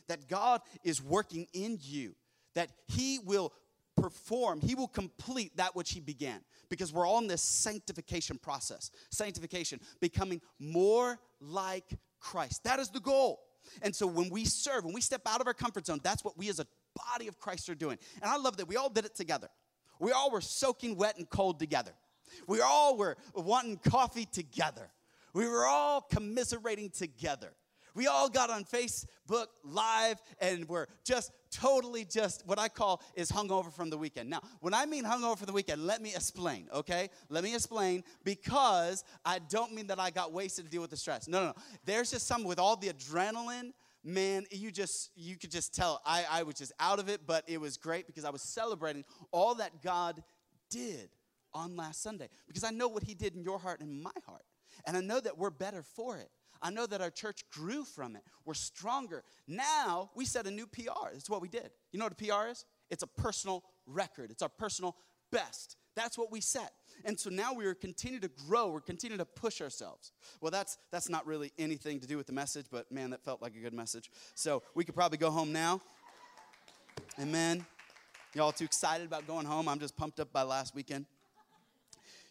that 0.07 0.27
God 0.27 0.62
is 0.83 1.01
working 1.01 1.47
in 1.53 1.77
you, 1.81 2.15
that 2.56 2.71
He 2.88 3.19
will 3.19 3.53
perform, 3.97 4.62
He 4.62 4.75
will 4.75 4.88
complete 4.88 5.56
that 5.57 5.75
which 5.75 5.91
He 5.91 6.00
began. 6.00 6.41
Because 6.69 6.94
we're 6.94 7.06
all 7.06 7.19
in 7.19 7.27
this 7.27 7.41
sanctification 7.41 8.37
process. 8.37 8.92
Sanctification, 9.09 9.80
becoming 9.99 10.42
more 10.59 11.19
like 11.40 11.97
Christ. 12.19 12.63
That 12.63 12.80
is 12.80 12.90
the 12.90 12.99
goal. 12.99 13.42
And 13.81 13.95
so 13.95 14.07
when 14.07 14.30
we 14.30 14.45
serve, 14.45 14.85
when 14.85 14.94
we 14.94 15.01
step 15.01 15.21
out 15.28 15.42
of 15.42 15.47
our 15.47 15.54
comfort 15.54 15.85
zone, 15.85 15.99
that's 16.04 16.23
what 16.23 16.37
we 16.37 16.49
as 16.49 16.59
a 16.59 16.68
body 17.13 17.28
of 17.28 17.40
Christ 17.40 17.69
are 17.69 17.75
doing. 17.75 17.97
And 18.21 18.31
I 18.31 18.37
love 18.37 18.57
that 18.57 18.68
we 18.68 18.75
all 18.75 18.90
did 18.90 19.06
it 19.06 19.16
together. 19.16 19.49
We 19.99 20.11
all 20.11 20.31
were 20.31 20.42
soaking 20.42 20.95
wet 20.95 21.18
and 21.18 21.30
cold 21.30 21.59
together. 21.59 21.92
We 22.47 22.61
all 22.61 22.97
were 22.97 23.18
wanting 23.35 23.78
coffee 23.78 24.25
together. 24.25 24.90
We 25.33 25.47
were 25.47 25.66
all 25.66 26.01
commiserating 26.01 26.90
together. 26.90 27.54
We 27.94 28.07
all 28.07 28.30
got 28.30 28.50
on 28.50 28.64
Facebook 28.64 29.48
Live 29.64 30.21
and 30.40 30.68
we're 30.68 30.88
just 31.04 31.31
totally 31.52 32.06
just 32.06 32.45
what 32.45 32.60
I 32.60 32.69
call 32.69 33.02
is 33.16 33.31
hungover 33.31 33.71
from 33.71 33.90
the 33.90 33.98
weekend. 33.98 34.30
Now, 34.30 34.42
when 34.60 34.74
I 34.74 34.86
mean 34.86 35.04
hungover 35.04 35.38
from 35.38 35.48
the 35.48 35.54
weekend, 35.54 35.86
let 35.86 36.02
me 36.02 36.14
explain, 36.16 36.68
okay? 36.74 37.10
Let 37.30 37.44
me 37.44 37.54
explain 37.54 38.04
because 38.24 39.04
I 39.26 39.40
don't 39.40 39.74
mean 39.74 39.88
that 39.88 40.00
I 40.00 40.10
got 40.10 40.31
wasted 40.31 40.66
to 40.66 40.71
deal 40.71 40.81
with 40.81 40.92
the 40.92 40.98
stress. 40.98 41.28
No, 41.28 41.42
no, 41.42 41.45
no. 41.48 41.54
There's 41.86 42.12
just 42.12 42.28
some 42.28 42.44
with 42.44 42.60
all 42.60 42.76
the 42.76 42.90
adrenaline 42.90 43.71
man 44.04 44.45
you 44.50 44.71
just 44.71 45.12
you 45.16 45.38
could 45.38 45.52
just 45.52 45.76
tell 45.76 46.02
I, 46.06 46.26
I 46.30 46.44
was 46.44 46.56
just 46.56 46.71
out 46.80 47.00
of 47.00 47.07
it 47.07 47.21
but 47.28 47.44
it 47.48 47.62
was 47.62 47.78
great 47.78 48.07
because 48.07 48.26
i 48.26 48.31
was 48.31 48.42
celebrating 48.42 49.04
all 49.31 49.54
that 49.56 49.83
god 49.83 50.24
did 50.69 51.10
on 51.54 51.76
last 51.76 52.02
sunday 52.02 52.28
because 52.48 52.64
i 52.64 52.71
know 52.71 52.88
what 52.88 53.04
he 53.04 53.14
did 53.14 53.36
in 53.36 53.44
your 53.44 53.60
heart 53.60 53.80
and 53.80 54.02
my 54.02 54.12
heart 54.26 54.42
and 54.88 54.98
i 54.98 55.02
know 55.02 55.19
that 55.19 55.38
we're 55.38 55.52
better 55.52 55.83
for 55.83 56.18
it 56.18 56.30
I 56.61 56.69
know 56.69 56.85
that 56.85 57.01
our 57.01 57.09
church 57.09 57.44
grew 57.51 57.83
from 57.83 58.15
it. 58.15 58.23
We're 58.45 58.53
stronger. 58.53 59.23
Now 59.47 60.11
we 60.15 60.25
set 60.25 60.45
a 60.45 60.51
new 60.51 60.68
PR. 60.68 61.11
That's 61.13 61.30
what 61.30 61.41
we 61.41 61.47
did. 61.47 61.71
You 61.91 61.99
know 61.99 62.06
what 62.06 62.13
a 62.13 62.15
PR 62.15 62.49
is? 62.49 62.65
It's 62.89 63.03
a 63.03 63.07
personal 63.07 63.63
record, 63.87 64.31
it's 64.31 64.41
our 64.41 64.49
personal 64.49 64.95
best. 65.31 65.77
That's 65.94 66.18
what 66.18 66.31
we 66.31 66.39
set. 66.39 66.71
And 67.03 67.19
so 67.19 67.30
now 67.30 67.53
we 67.53 67.65
are 67.65 67.73
continuing 67.73 68.21
to 68.21 68.31
grow, 68.47 68.69
we're 68.69 68.80
continuing 68.80 69.19
to 69.19 69.25
push 69.25 69.61
ourselves. 69.61 70.11
Well, 70.39 70.51
that's 70.51 70.77
that's 70.91 71.09
not 71.09 71.25
really 71.25 71.51
anything 71.57 71.99
to 71.99 72.07
do 72.07 72.18
with 72.18 72.27
the 72.27 72.33
message, 72.33 72.68
but 72.71 72.91
man, 72.91 73.09
that 73.09 73.23
felt 73.23 73.41
like 73.41 73.56
a 73.56 73.59
good 73.59 73.73
message. 73.73 74.09
So 74.35 74.63
we 74.75 74.85
could 74.85 74.95
probably 74.95 75.18
go 75.18 75.31
home 75.31 75.51
now. 75.51 75.81
Amen. 77.19 77.65
Y'all 78.33 78.51
too 78.53 78.63
excited 78.63 79.06
about 79.06 79.27
going 79.27 79.45
home? 79.45 79.68
I'm 79.68 79.80
just 79.80 79.97
pumped 79.97 80.19
up 80.19 80.31
by 80.31 80.44
last 80.44 80.73
weekend. 80.73 81.06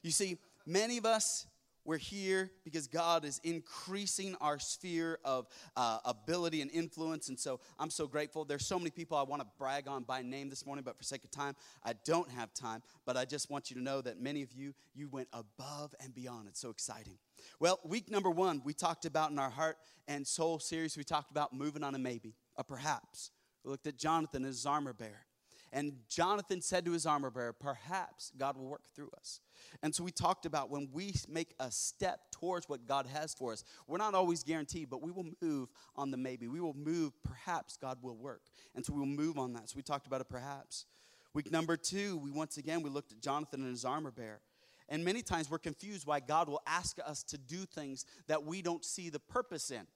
You 0.02 0.10
see, 0.10 0.38
many 0.66 0.96
of 0.96 1.04
us 1.04 1.46
we're 1.90 1.98
here 1.98 2.52
because 2.62 2.86
God 2.86 3.24
is 3.24 3.40
increasing 3.42 4.36
our 4.40 4.60
sphere 4.60 5.18
of 5.24 5.48
uh, 5.76 5.98
ability 6.04 6.62
and 6.62 6.70
influence. 6.70 7.28
And 7.28 7.36
so 7.38 7.58
I'm 7.80 7.90
so 7.90 8.06
grateful. 8.06 8.44
There's 8.44 8.64
so 8.64 8.78
many 8.78 8.90
people 8.90 9.16
I 9.16 9.24
want 9.24 9.42
to 9.42 9.48
brag 9.58 9.88
on 9.88 10.04
by 10.04 10.22
name 10.22 10.48
this 10.48 10.64
morning, 10.64 10.84
but 10.84 10.96
for 10.96 11.02
sake 11.02 11.24
of 11.24 11.32
time, 11.32 11.56
I 11.82 11.94
don't 12.04 12.30
have 12.30 12.54
time. 12.54 12.84
But 13.06 13.16
I 13.16 13.24
just 13.24 13.50
want 13.50 13.70
you 13.70 13.76
to 13.76 13.82
know 13.82 14.00
that 14.02 14.20
many 14.20 14.42
of 14.42 14.52
you, 14.52 14.72
you 14.94 15.08
went 15.08 15.26
above 15.32 15.92
and 16.00 16.14
beyond. 16.14 16.46
It's 16.46 16.60
so 16.60 16.70
exciting. 16.70 17.18
Well, 17.58 17.80
week 17.84 18.08
number 18.08 18.30
one, 18.30 18.62
we 18.64 18.72
talked 18.72 19.04
about 19.04 19.32
in 19.32 19.40
our 19.40 19.50
heart 19.50 19.76
and 20.06 20.24
soul 20.24 20.60
series, 20.60 20.96
we 20.96 21.02
talked 21.02 21.32
about 21.32 21.52
moving 21.52 21.82
on 21.82 21.96
a 21.96 21.98
maybe, 21.98 22.36
a 22.54 22.62
perhaps. 22.62 23.32
We 23.64 23.72
looked 23.72 23.88
at 23.88 23.96
Jonathan 23.96 24.44
as 24.44 24.54
his 24.54 24.66
armor 24.66 24.92
bearer. 24.92 25.26
And 25.72 25.92
Jonathan 26.08 26.60
said 26.60 26.84
to 26.86 26.92
his 26.92 27.06
armor 27.06 27.30
bearer, 27.30 27.52
Perhaps 27.52 28.32
God 28.36 28.56
will 28.56 28.66
work 28.66 28.82
through 28.94 29.10
us. 29.16 29.40
And 29.82 29.94
so 29.94 30.02
we 30.02 30.10
talked 30.10 30.46
about 30.46 30.68
when 30.68 30.88
we 30.92 31.14
make 31.28 31.54
a 31.60 31.70
step 31.70 32.30
towards 32.32 32.68
what 32.68 32.86
God 32.86 33.06
has 33.06 33.34
for 33.34 33.52
us, 33.52 33.62
we're 33.86 33.98
not 33.98 34.14
always 34.14 34.42
guaranteed, 34.42 34.90
but 34.90 35.00
we 35.00 35.12
will 35.12 35.26
move 35.40 35.68
on 35.94 36.10
the 36.10 36.16
maybe. 36.16 36.48
We 36.48 36.60
will 36.60 36.74
move, 36.74 37.12
perhaps 37.22 37.76
God 37.76 37.98
will 38.02 38.16
work. 38.16 38.42
And 38.74 38.84
so 38.84 38.92
we 38.92 38.98
will 38.98 39.06
move 39.06 39.38
on 39.38 39.52
that. 39.52 39.68
So 39.68 39.74
we 39.76 39.82
talked 39.82 40.08
about 40.08 40.20
it 40.20 40.28
perhaps. 40.28 40.86
Week 41.34 41.52
number 41.52 41.76
two, 41.76 42.16
we 42.16 42.32
once 42.32 42.56
again 42.56 42.82
we 42.82 42.90
looked 42.90 43.12
at 43.12 43.20
Jonathan 43.20 43.60
and 43.60 43.70
his 43.70 43.84
armor 43.84 44.10
bearer. 44.10 44.40
And 44.88 45.04
many 45.04 45.22
times 45.22 45.48
we're 45.48 45.58
confused 45.58 46.04
why 46.04 46.18
God 46.18 46.48
will 46.48 46.62
ask 46.66 46.98
us 47.06 47.22
to 47.24 47.38
do 47.38 47.64
things 47.64 48.04
that 48.26 48.44
we 48.44 48.60
don't 48.60 48.84
see 48.84 49.08
the 49.08 49.20
purpose 49.20 49.70
in. 49.70 49.86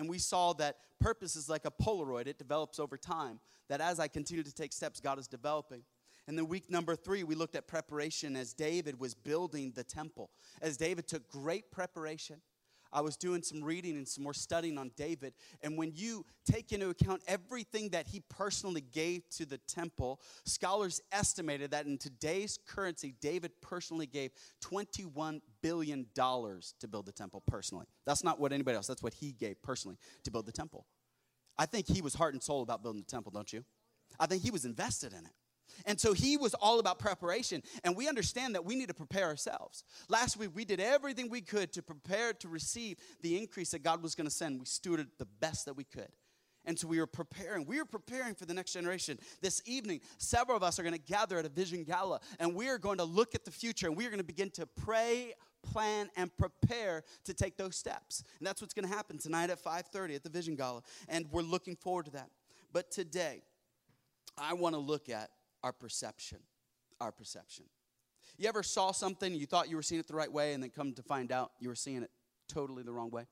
And 0.00 0.08
we 0.08 0.18
saw 0.18 0.54
that 0.54 0.78
purpose 0.98 1.36
is 1.36 1.50
like 1.50 1.66
a 1.66 1.70
Polaroid, 1.70 2.26
it 2.26 2.38
develops 2.38 2.78
over 2.78 2.96
time. 2.96 3.38
That 3.68 3.82
as 3.82 4.00
I 4.00 4.08
continue 4.08 4.42
to 4.42 4.52
take 4.52 4.72
steps, 4.72 4.98
God 4.98 5.18
is 5.18 5.28
developing. 5.28 5.82
And 6.26 6.38
then 6.38 6.48
week 6.48 6.70
number 6.70 6.96
three, 6.96 7.22
we 7.22 7.34
looked 7.34 7.54
at 7.54 7.68
preparation 7.68 8.34
as 8.34 8.54
David 8.54 8.98
was 8.98 9.14
building 9.14 9.72
the 9.74 9.84
temple. 9.84 10.30
As 10.62 10.78
David 10.78 11.06
took 11.06 11.28
great 11.28 11.70
preparation 11.70 12.40
I 12.92 13.00
was 13.00 13.16
doing 13.16 13.42
some 13.42 13.62
reading 13.62 13.96
and 13.96 14.06
some 14.06 14.24
more 14.24 14.34
studying 14.34 14.78
on 14.78 14.90
David. 14.96 15.34
And 15.62 15.76
when 15.76 15.92
you 15.94 16.24
take 16.50 16.72
into 16.72 16.90
account 16.90 17.22
everything 17.26 17.90
that 17.90 18.08
he 18.08 18.20
personally 18.28 18.80
gave 18.80 19.28
to 19.30 19.46
the 19.46 19.58
temple, 19.58 20.20
scholars 20.44 21.00
estimated 21.12 21.70
that 21.72 21.86
in 21.86 21.98
today's 21.98 22.58
currency, 22.66 23.14
David 23.20 23.52
personally 23.60 24.06
gave 24.06 24.30
$21 24.62 25.40
billion 25.62 26.06
to 26.14 26.88
build 26.88 27.06
the 27.06 27.12
temple 27.12 27.42
personally. 27.46 27.86
That's 28.06 28.24
not 28.24 28.40
what 28.40 28.52
anybody 28.52 28.76
else, 28.76 28.86
that's 28.86 29.02
what 29.02 29.14
he 29.14 29.32
gave 29.32 29.62
personally 29.62 29.98
to 30.24 30.30
build 30.30 30.46
the 30.46 30.52
temple. 30.52 30.86
I 31.58 31.66
think 31.66 31.86
he 31.88 32.00
was 32.00 32.14
heart 32.14 32.32
and 32.34 32.42
soul 32.42 32.62
about 32.62 32.82
building 32.82 33.02
the 33.02 33.10
temple, 33.10 33.32
don't 33.32 33.52
you? 33.52 33.64
I 34.18 34.26
think 34.26 34.42
he 34.42 34.50
was 34.50 34.64
invested 34.64 35.12
in 35.12 35.18
it. 35.18 35.32
And 35.86 36.00
so 36.00 36.12
he 36.12 36.36
was 36.36 36.54
all 36.54 36.78
about 36.78 36.98
preparation. 36.98 37.62
And 37.84 37.96
we 37.96 38.08
understand 38.08 38.54
that 38.54 38.64
we 38.64 38.74
need 38.74 38.88
to 38.88 38.94
prepare 38.94 39.26
ourselves. 39.26 39.84
Last 40.08 40.36
week, 40.36 40.50
we 40.54 40.64
did 40.64 40.80
everything 40.80 41.28
we 41.28 41.40
could 41.40 41.72
to 41.72 41.82
prepare 41.82 42.32
to 42.34 42.48
receive 42.48 42.98
the 43.22 43.38
increase 43.38 43.70
that 43.70 43.82
God 43.82 44.02
was 44.02 44.14
going 44.14 44.26
to 44.26 44.34
send. 44.34 44.58
We 44.58 44.66
stewarded 44.66 45.08
the 45.18 45.26
best 45.40 45.66
that 45.66 45.76
we 45.76 45.84
could. 45.84 46.08
And 46.66 46.78
so 46.78 46.86
we 46.86 47.00
were 47.00 47.06
preparing. 47.06 47.64
We 47.64 47.78
were 47.78 47.86
preparing 47.86 48.34
for 48.34 48.44
the 48.44 48.54
next 48.54 48.72
generation. 48.72 49.18
This 49.40 49.62
evening, 49.64 50.00
several 50.18 50.56
of 50.56 50.62
us 50.62 50.78
are 50.78 50.82
going 50.82 50.94
to 50.94 51.00
gather 51.00 51.38
at 51.38 51.46
a 51.46 51.48
vision 51.48 51.84
gala, 51.84 52.20
and 52.38 52.54
we 52.54 52.68
are 52.68 52.78
going 52.78 52.98
to 52.98 53.04
look 53.04 53.34
at 53.34 53.44
the 53.44 53.50
future, 53.50 53.86
and 53.86 53.96
we 53.96 54.04
are 54.06 54.10
going 54.10 54.18
to 54.18 54.24
begin 54.24 54.50
to 54.50 54.66
pray, 54.66 55.32
plan, 55.62 56.10
and 56.16 56.36
prepare 56.36 57.02
to 57.24 57.34
take 57.34 57.56
those 57.56 57.76
steps. 57.76 58.24
And 58.38 58.46
that's 58.46 58.60
what's 58.60 58.74
going 58.74 58.86
to 58.86 58.94
happen 58.94 59.16
tonight 59.16 59.48
at 59.50 59.62
5:30 59.62 60.16
at 60.16 60.22
the 60.22 60.28
vision 60.28 60.54
gala, 60.54 60.82
and 61.08 61.26
we're 61.30 61.42
looking 61.42 61.76
forward 61.76 62.04
to 62.06 62.10
that. 62.12 62.30
But 62.72 62.90
today, 62.90 63.42
I 64.36 64.52
want 64.52 64.74
to 64.74 64.80
look 64.80 65.08
at 65.08 65.30
our 65.62 65.72
perception. 65.72 66.38
Our 67.00 67.12
perception. 67.12 67.66
You 68.38 68.48
ever 68.48 68.62
saw 68.62 68.92
something, 68.92 69.34
you 69.34 69.46
thought 69.46 69.68
you 69.68 69.76
were 69.76 69.82
seeing 69.82 70.00
it 70.00 70.06
the 70.06 70.14
right 70.14 70.32
way, 70.32 70.54
and 70.54 70.62
then 70.62 70.70
come 70.70 70.92
to 70.94 71.02
find 71.02 71.32
out 71.32 71.52
you 71.60 71.68
were 71.68 71.74
seeing 71.74 72.02
it 72.02 72.10
totally 72.48 72.82
the 72.82 72.92
wrong 72.92 73.10
way? 73.10 73.24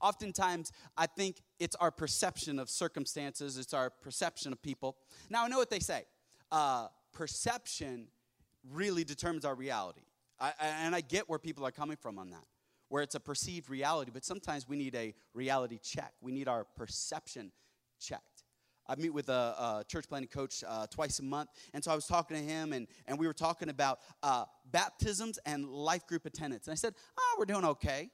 Oftentimes, 0.00 0.72
I 0.96 1.06
think 1.06 1.42
it's 1.58 1.74
our 1.76 1.90
perception 1.90 2.58
of 2.58 2.68
circumstances, 2.68 3.58
it's 3.58 3.74
our 3.74 3.90
perception 3.90 4.52
of 4.52 4.62
people. 4.62 4.96
Now, 5.28 5.44
I 5.44 5.48
know 5.48 5.58
what 5.58 5.70
they 5.70 5.80
say 5.80 6.04
uh, 6.52 6.88
perception 7.12 8.08
really 8.72 9.04
determines 9.04 9.44
our 9.44 9.54
reality. 9.54 10.02
I, 10.38 10.52
and 10.60 10.94
I 10.94 11.00
get 11.00 11.28
where 11.28 11.38
people 11.38 11.66
are 11.66 11.70
coming 11.70 11.96
from 11.96 12.18
on 12.18 12.30
that, 12.30 12.44
where 12.88 13.02
it's 13.02 13.14
a 13.14 13.20
perceived 13.20 13.68
reality, 13.68 14.10
but 14.12 14.24
sometimes 14.24 14.68
we 14.68 14.76
need 14.76 14.94
a 14.94 15.14
reality 15.34 15.78
check. 15.82 16.12
We 16.20 16.32
need 16.32 16.48
our 16.48 16.64
perception 16.76 17.52
checked. 18.00 18.24
I 18.86 18.96
meet 18.96 19.10
with 19.10 19.28
a, 19.28 19.32
a 19.32 19.84
church 19.86 20.08
planting 20.08 20.28
coach 20.28 20.64
uh, 20.66 20.86
twice 20.88 21.18
a 21.18 21.22
month. 21.22 21.50
And 21.74 21.82
so 21.82 21.92
I 21.92 21.94
was 21.94 22.06
talking 22.06 22.36
to 22.36 22.42
him, 22.42 22.72
and, 22.72 22.86
and 23.06 23.18
we 23.18 23.26
were 23.26 23.32
talking 23.32 23.68
about 23.68 24.00
uh, 24.22 24.44
baptisms 24.70 25.38
and 25.46 25.66
life 25.66 26.06
group 26.06 26.26
attendance. 26.26 26.66
And 26.66 26.72
I 26.72 26.76
said, 26.76 26.94
Oh, 27.18 27.36
we're 27.38 27.44
doing 27.44 27.64
okay. 27.64 28.10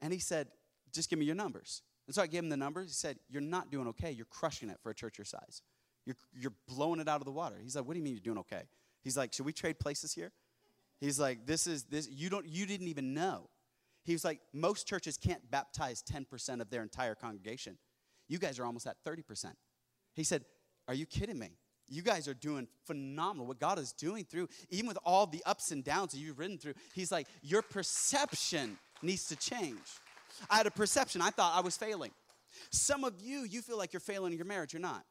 And 0.00 0.12
he 0.12 0.18
said, 0.18 0.48
Just 0.92 1.10
give 1.10 1.18
me 1.18 1.26
your 1.26 1.34
numbers. 1.34 1.82
And 2.06 2.14
so 2.14 2.22
I 2.22 2.26
gave 2.26 2.42
him 2.42 2.48
the 2.48 2.56
numbers. 2.56 2.88
He 2.88 2.94
said, 2.94 3.18
You're 3.28 3.42
not 3.42 3.70
doing 3.70 3.86
okay. 3.88 4.10
You're 4.10 4.26
crushing 4.26 4.68
it 4.68 4.78
for 4.82 4.90
a 4.90 4.94
church 4.94 5.18
your 5.18 5.24
size. 5.24 5.62
You're, 6.06 6.16
you're 6.32 6.54
blowing 6.66 6.98
it 6.98 7.08
out 7.08 7.20
of 7.20 7.24
the 7.24 7.30
water. 7.30 7.56
He's 7.62 7.76
like, 7.76 7.86
What 7.86 7.94
do 7.94 7.98
you 7.98 8.04
mean 8.04 8.14
you're 8.14 8.20
doing 8.20 8.38
okay? 8.38 8.62
He's 9.02 9.16
like, 9.16 9.32
Should 9.32 9.46
we 9.46 9.52
trade 9.52 9.78
places 9.78 10.12
here? 10.12 10.32
He's 10.98 11.20
like, 11.20 11.46
This 11.46 11.66
is 11.66 11.84
this, 11.84 12.08
you 12.10 12.30
don't 12.30 12.48
you 12.48 12.66
didn't 12.66 12.88
even 12.88 13.14
know. 13.14 13.48
He 14.04 14.12
was 14.12 14.24
like, 14.24 14.40
Most 14.52 14.88
churches 14.88 15.16
can't 15.16 15.48
baptize 15.50 16.02
10% 16.02 16.60
of 16.60 16.70
their 16.70 16.82
entire 16.82 17.14
congregation. 17.14 17.78
You 18.28 18.38
guys 18.38 18.58
are 18.58 18.64
almost 18.64 18.86
at 18.86 18.96
30%. 19.04 19.52
He 20.14 20.24
said, 20.24 20.44
Are 20.88 20.94
you 20.94 21.06
kidding 21.06 21.38
me? 21.38 21.50
You 21.88 22.02
guys 22.02 22.28
are 22.28 22.34
doing 22.34 22.68
phenomenal. 22.86 23.46
What 23.46 23.58
God 23.58 23.78
is 23.78 23.92
doing 23.92 24.24
through, 24.24 24.48
even 24.70 24.86
with 24.86 24.98
all 25.04 25.26
the 25.26 25.42
ups 25.44 25.72
and 25.72 25.82
downs 25.82 26.12
that 26.12 26.18
you've 26.18 26.38
ridden 26.38 26.58
through, 26.58 26.74
He's 26.94 27.10
like, 27.10 27.26
Your 27.42 27.62
perception 27.62 28.78
needs 29.02 29.26
to 29.28 29.36
change. 29.36 29.78
I 30.48 30.56
had 30.56 30.66
a 30.66 30.70
perception, 30.70 31.20
I 31.20 31.30
thought 31.30 31.56
I 31.56 31.60
was 31.60 31.76
failing. 31.76 32.12
Some 32.70 33.04
of 33.04 33.14
you, 33.20 33.40
you 33.40 33.62
feel 33.62 33.78
like 33.78 33.92
you're 33.92 34.00
failing 34.00 34.32
in 34.32 34.38
your 34.38 34.46
marriage, 34.46 34.72
you're 34.72 34.80
not. 34.80 35.04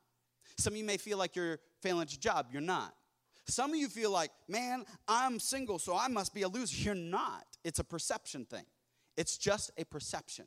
Some 0.58 0.74
of 0.74 0.78
you 0.78 0.84
may 0.84 0.98
feel 0.98 1.18
like 1.18 1.36
you're 1.36 1.60
failing 1.82 2.02
at 2.02 2.12
your 2.12 2.20
job, 2.20 2.48
you're 2.52 2.62
not. 2.62 2.94
Some 3.48 3.72
of 3.72 3.78
you 3.78 3.88
feel 3.88 4.12
like, 4.12 4.32
man, 4.48 4.86
I'm 5.08 5.40
single, 5.40 5.80
so 5.80 5.96
I 5.96 6.08
must 6.08 6.34
be 6.34 6.44
a 6.44 6.48
loser. 6.48 6.78
You're 6.78 6.96
not. 6.96 7.46
It's 7.64 7.80
a 7.80 7.84
perception 7.84 8.46
thing, 8.46 8.66
it's 9.18 9.38
just 9.38 9.72
a 9.78 9.86
perception 9.86 10.46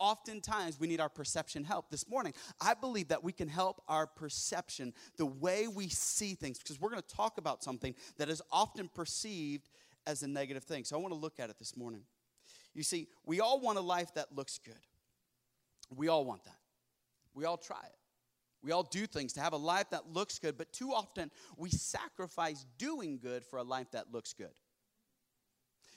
oftentimes 0.00 0.80
we 0.80 0.88
need 0.88 1.00
our 1.00 1.08
perception 1.08 1.62
help. 1.62 1.90
This 1.90 2.08
morning, 2.08 2.32
I 2.60 2.74
believe 2.74 3.08
that 3.08 3.22
we 3.22 3.32
can 3.32 3.48
help 3.48 3.82
our 3.86 4.06
perception, 4.06 4.92
the 5.16 5.26
way 5.26 5.68
we 5.68 5.88
see 5.88 6.34
things, 6.34 6.58
because 6.58 6.80
we're 6.80 6.90
going 6.90 7.02
to 7.02 7.16
talk 7.16 7.38
about 7.38 7.62
something 7.62 7.94
that 8.16 8.28
is 8.28 8.42
often 8.50 8.88
perceived 8.88 9.68
as 10.06 10.22
a 10.22 10.26
negative 10.26 10.64
thing. 10.64 10.84
So 10.84 10.96
I 10.96 11.00
want 11.00 11.12
to 11.14 11.20
look 11.20 11.38
at 11.38 11.50
it 11.50 11.58
this 11.58 11.76
morning. 11.76 12.02
You 12.74 12.82
see, 12.82 13.08
we 13.24 13.40
all 13.40 13.60
want 13.60 13.78
a 13.78 13.82
life 13.82 14.14
that 14.14 14.34
looks 14.34 14.58
good. 14.58 14.74
We 15.94 16.08
all 16.08 16.24
want 16.24 16.44
that. 16.44 16.56
We 17.34 17.44
all 17.44 17.56
try 17.56 17.82
it. 17.84 17.96
We 18.62 18.72
all 18.72 18.82
do 18.82 19.06
things 19.06 19.32
to 19.34 19.40
have 19.40 19.52
a 19.52 19.58
life 19.58 19.90
that 19.90 20.12
looks 20.12 20.38
good, 20.38 20.58
but 20.58 20.72
too 20.72 20.92
often 20.92 21.30
we 21.56 21.70
sacrifice 21.70 22.66
doing 22.78 23.18
good 23.18 23.44
for 23.44 23.58
a 23.58 23.62
life 23.62 23.90
that 23.92 24.12
looks 24.12 24.32
good. 24.34 24.52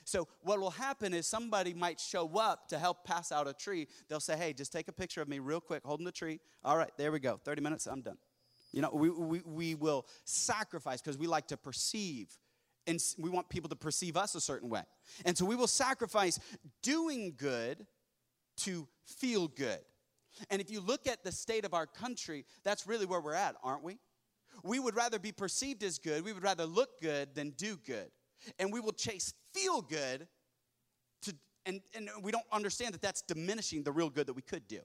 So, 0.04 0.28
what 0.42 0.60
will 0.60 0.70
happen 0.70 1.14
is 1.14 1.26
somebody 1.26 1.74
might 1.74 1.98
show 1.98 2.28
up 2.36 2.68
to 2.68 2.78
help 2.78 3.04
pass 3.04 3.32
out 3.32 3.48
a 3.48 3.52
tree. 3.52 3.88
They'll 4.08 4.20
say, 4.20 4.36
Hey, 4.36 4.52
just 4.52 4.72
take 4.72 4.88
a 4.88 4.92
picture 4.92 5.22
of 5.22 5.28
me 5.28 5.38
real 5.38 5.60
quick, 5.60 5.82
holding 5.84 6.06
the 6.06 6.12
tree. 6.12 6.40
All 6.64 6.76
right, 6.76 6.90
there 6.96 7.12
we 7.12 7.20
go. 7.20 7.40
30 7.44 7.62
minutes, 7.62 7.86
I'm 7.86 8.02
done. 8.02 8.18
You 8.72 8.82
know, 8.82 8.90
we, 8.92 9.08
we, 9.08 9.42
we 9.44 9.74
will 9.74 10.06
sacrifice 10.24 11.00
because 11.00 11.16
we 11.16 11.26
like 11.26 11.46
to 11.48 11.56
perceive 11.56 12.36
and 12.86 13.00
we 13.18 13.30
want 13.30 13.48
people 13.48 13.68
to 13.70 13.76
perceive 13.76 14.16
us 14.16 14.34
a 14.34 14.40
certain 14.40 14.68
way. 14.68 14.82
And 15.24 15.36
so 15.36 15.44
we 15.44 15.56
will 15.56 15.68
sacrifice 15.68 16.38
doing 16.82 17.34
good 17.36 17.86
to 18.58 18.88
feel 19.06 19.48
good. 19.48 19.78
And 20.50 20.60
if 20.60 20.70
you 20.70 20.80
look 20.80 21.06
at 21.06 21.22
the 21.24 21.32
state 21.32 21.64
of 21.64 21.74
our 21.74 21.86
country, 21.86 22.44
that's 22.64 22.86
really 22.86 23.06
where 23.06 23.20
we're 23.20 23.34
at, 23.34 23.56
aren't 23.62 23.84
we? 23.84 23.98
We 24.62 24.78
would 24.78 24.96
rather 24.96 25.18
be 25.18 25.32
perceived 25.32 25.82
as 25.82 25.98
good, 25.98 26.24
we 26.24 26.32
would 26.32 26.42
rather 26.42 26.66
look 26.66 27.00
good 27.00 27.34
than 27.34 27.50
do 27.50 27.76
good. 27.76 28.10
And 28.58 28.72
we 28.72 28.80
will 28.80 28.92
chase 28.92 29.32
feel 29.52 29.82
good 29.82 30.26
to, 31.22 31.34
and, 31.66 31.80
and 31.94 32.08
we 32.22 32.32
don't 32.32 32.46
understand 32.52 32.94
that 32.94 33.02
that's 33.02 33.22
diminishing 33.22 33.82
the 33.82 33.92
real 33.92 34.10
good 34.10 34.26
that 34.26 34.34
we 34.34 34.42
could 34.42 34.66
do. 34.68 34.80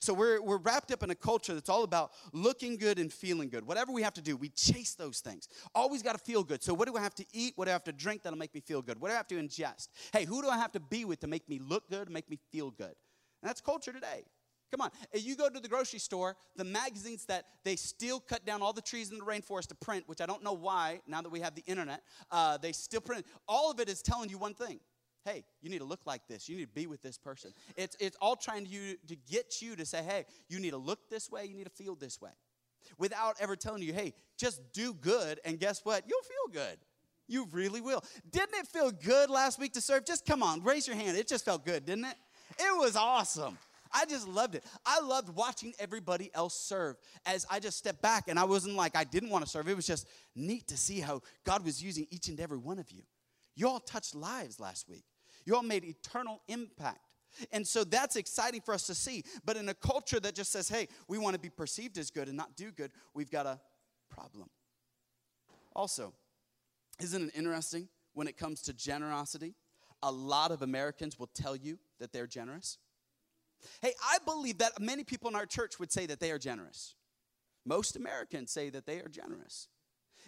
So 0.00 0.14
we're, 0.14 0.40
we're 0.40 0.58
wrapped 0.58 0.92
up 0.92 1.02
in 1.02 1.10
a 1.10 1.14
culture 1.14 1.54
that's 1.54 1.68
all 1.68 1.84
about 1.84 2.12
looking 2.32 2.76
good 2.76 2.98
and 2.98 3.12
feeling 3.12 3.48
good. 3.48 3.66
Whatever 3.66 3.92
we 3.92 4.02
have 4.02 4.14
to 4.14 4.22
do, 4.22 4.36
we 4.36 4.48
chase 4.48 4.94
those 4.94 5.20
things. 5.20 5.48
Always 5.74 6.02
got 6.02 6.12
to 6.12 6.18
feel 6.18 6.44
good. 6.44 6.62
So 6.62 6.74
what 6.74 6.88
do 6.88 6.96
I 6.96 7.00
have 7.00 7.14
to 7.16 7.26
eat? 7.32 7.54
What 7.56 7.66
do 7.66 7.70
I 7.70 7.72
have 7.72 7.84
to 7.84 7.92
drink 7.92 8.22
that'll 8.22 8.38
make 8.38 8.54
me 8.54 8.60
feel 8.60 8.82
good? 8.82 9.00
What 9.00 9.08
do 9.08 9.14
I 9.14 9.16
have 9.16 9.28
to 9.28 9.36
ingest? 9.36 9.88
Hey, 10.12 10.24
who 10.24 10.42
do 10.42 10.48
I 10.48 10.56
have 10.58 10.72
to 10.72 10.80
be 10.80 11.04
with 11.04 11.20
to 11.20 11.26
make 11.26 11.48
me 11.48 11.58
look 11.58 11.88
good, 11.90 12.10
make 12.10 12.30
me 12.30 12.38
feel 12.50 12.70
good? 12.70 12.94
And 13.42 13.48
that's 13.48 13.60
culture 13.60 13.92
today. 13.92 14.24
Come 14.72 14.80
on. 14.80 14.90
You 15.12 15.36
go 15.36 15.50
to 15.50 15.60
the 15.60 15.68
grocery 15.68 15.98
store, 15.98 16.34
the 16.56 16.64
magazines 16.64 17.26
that 17.26 17.44
they 17.62 17.76
still 17.76 18.18
cut 18.18 18.46
down 18.46 18.62
all 18.62 18.72
the 18.72 18.80
trees 18.80 19.12
in 19.12 19.18
the 19.18 19.24
rainforest 19.24 19.66
to 19.68 19.74
print, 19.74 20.04
which 20.06 20.22
I 20.22 20.26
don't 20.26 20.42
know 20.42 20.54
why, 20.54 21.00
now 21.06 21.20
that 21.20 21.30
we 21.30 21.40
have 21.40 21.54
the 21.54 21.62
internet, 21.66 22.02
uh, 22.30 22.56
they 22.56 22.72
still 22.72 23.02
print. 23.02 23.26
All 23.46 23.70
of 23.70 23.78
it 23.80 23.90
is 23.90 24.00
telling 24.00 24.30
you 24.30 24.38
one 24.38 24.54
thing. 24.54 24.80
Hey, 25.26 25.44
you 25.60 25.70
need 25.70 25.78
to 25.78 25.84
look 25.84 26.00
like 26.06 26.26
this. 26.26 26.48
You 26.48 26.56
need 26.56 26.64
to 26.64 26.74
be 26.74 26.86
with 26.86 27.02
this 27.02 27.18
person. 27.18 27.52
It's, 27.76 27.96
it's 28.00 28.16
all 28.20 28.34
trying 28.34 28.64
to, 28.64 28.70
you, 28.70 28.96
to 29.08 29.16
get 29.30 29.60
you 29.60 29.76
to 29.76 29.84
say, 29.84 30.02
hey, 30.02 30.24
you 30.48 30.58
need 30.58 30.70
to 30.70 30.78
look 30.78 31.10
this 31.10 31.30
way, 31.30 31.44
you 31.44 31.54
need 31.54 31.64
to 31.64 31.70
feel 31.70 31.94
this 31.94 32.20
way. 32.20 32.30
Without 32.98 33.36
ever 33.40 33.54
telling 33.54 33.82
you, 33.82 33.92
hey, 33.92 34.14
just 34.36 34.60
do 34.72 34.94
good, 34.94 35.38
and 35.44 35.60
guess 35.60 35.84
what? 35.84 36.02
You'll 36.08 36.22
feel 36.22 36.62
good. 36.64 36.78
You 37.28 37.46
really 37.52 37.80
will. 37.80 38.02
Didn't 38.30 38.54
it 38.54 38.66
feel 38.66 38.90
good 38.90 39.30
last 39.30 39.60
week 39.60 39.74
to 39.74 39.80
serve? 39.80 40.04
Just 40.04 40.26
come 40.26 40.42
on, 40.42 40.62
raise 40.64 40.88
your 40.88 40.96
hand. 40.96 41.16
It 41.16 41.28
just 41.28 41.44
felt 41.44 41.64
good, 41.64 41.84
didn't 41.84 42.06
it? 42.06 42.16
It 42.58 42.76
was 42.78 42.96
awesome. 42.96 43.58
I 43.92 44.04
just 44.06 44.26
loved 44.26 44.54
it. 44.54 44.64
I 44.84 45.00
loved 45.00 45.28
watching 45.30 45.74
everybody 45.78 46.30
else 46.34 46.58
serve 46.58 46.96
as 47.26 47.46
I 47.50 47.60
just 47.60 47.78
stepped 47.78 48.02
back 48.02 48.28
and 48.28 48.38
I 48.38 48.44
wasn't 48.44 48.76
like 48.76 48.96
I 48.96 49.04
didn't 49.04 49.30
want 49.30 49.44
to 49.44 49.50
serve. 49.50 49.68
It 49.68 49.76
was 49.76 49.86
just 49.86 50.08
neat 50.34 50.68
to 50.68 50.76
see 50.76 51.00
how 51.00 51.22
God 51.44 51.64
was 51.64 51.82
using 51.82 52.06
each 52.10 52.28
and 52.28 52.40
every 52.40 52.58
one 52.58 52.78
of 52.78 52.90
you. 52.90 53.02
You 53.54 53.68
all 53.68 53.80
touched 53.80 54.14
lives 54.14 54.58
last 54.58 54.88
week, 54.88 55.04
you 55.44 55.54
all 55.54 55.62
made 55.62 55.84
eternal 55.84 56.40
impact. 56.48 57.00
And 57.50 57.66
so 57.66 57.82
that's 57.82 58.16
exciting 58.16 58.60
for 58.60 58.74
us 58.74 58.86
to 58.88 58.94
see. 58.94 59.24
But 59.44 59.56
in 59.56 59.68
a 59.70 59.74
culture 59.74 60.20
that 60.20 60.34
just 60.34 60.52
says, 60.52 60.68
hey, 60.68 60.88
we 61.08 61.16
want 61.16 61.34
to 61.34 61.40
be 61.40 61.48
perceived 61.48 61.96
as 61.96 62.10
good 62.10 62.28
and 62.28 62.36
not 62.36 62.56
do 62.56 62.70
good, 62.70 62.92
we've 63.14 63.30
got 63.30 63.46
a 63.46 63.58
problem. 64.10 64.50
Also, 65.74 66.12
isn't 67.00 67.28
it 67.28 67.34
interesting 67.34 67.88
when 68.12 68.28
it 68.28 68.36
comes 68.36 68.60
to 68.62 68.74
generosity? 68.74 69.54
A 70.02 70.12
lot 70.12 70.50
of 70.50 70.62
Americans 70.62 71.18
will 71.18 71.30
tell 71.32 71.56
you 71.56 71.78
that 72.00 72.12
they're 72.12 72.26
generous. 72.26 72.78
Hey, 73.80 73.92
I 74.02 74.18
believe 74.24 74.58
that 74.58 74.80
many 74.80 75.04
people 75.04 75.28
in 75.28 75.36
our 75.36 75.46
church 75.46 75.78
would 75.78 75.92
say 75.92 76.06
that 76.06 76.20
they 76.20 76.30
are 76.30 76.38
generous. 76.38 76.94
Most 77.64 77.96
Americans 77.96 78.50
say 78.50 78.70
that 78.70 78.86
they 78.86 78.98
are 78.98 79.08
generous. 79.08 79.68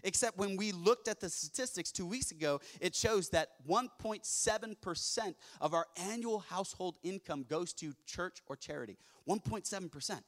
Except 0.02 0.36
when 0.36 0.56
we 0.56 0.72
looked 0.72 1.08
at 1.08 1.20
the 1.20 1.30
statistics 1.30 1.92
two 1.92 2.06
weeks 2.06 2.30
ago, 2.30 2.60
it 2.80 2.94
shows 2.94 3.28
that 3.30 3.50
1.7% 3.68 5.34
of 5.60 5.74
our 5.74 5.86
annual 5.96 6.40
household 6.40 6.96
income 7.02 7.44
goes 7.48 7.72
to 7.74 7.92
church 8.06 8.40
or 8.46 8.56
charity. 8.56 8.98
1.7%. 9.28 10.20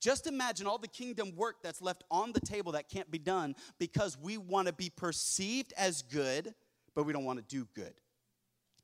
Just 0.00 0.26
imagine 0.26 0.66
all 0.66 0.78
the 0.78 0.88
kingdom 0.88 1.34
work 1.34 1.56
that's 1.62 1.82
left 1.82 2.04
on 2.10 2.32
the 2.32 2.40
table 2.40 2.72
that 2.72 2.88
can't 2.88 3.10
be 3.10 3.18
done 3.18 3.56
because 3.78 4.18
we 4.18 4.38
want 4.38 4.68
to 4.68 4.72
be 4.72 4.90
perceived 4.90 5.72
as 5.76 6.02
good, 6.02 6.54
but 6.94 7.04
we 7.04 7.12
don't 7.12 7.24
want 7.24 7.40
to 7.40 7.44
do 7.44 7.66
good. 7.74 7.94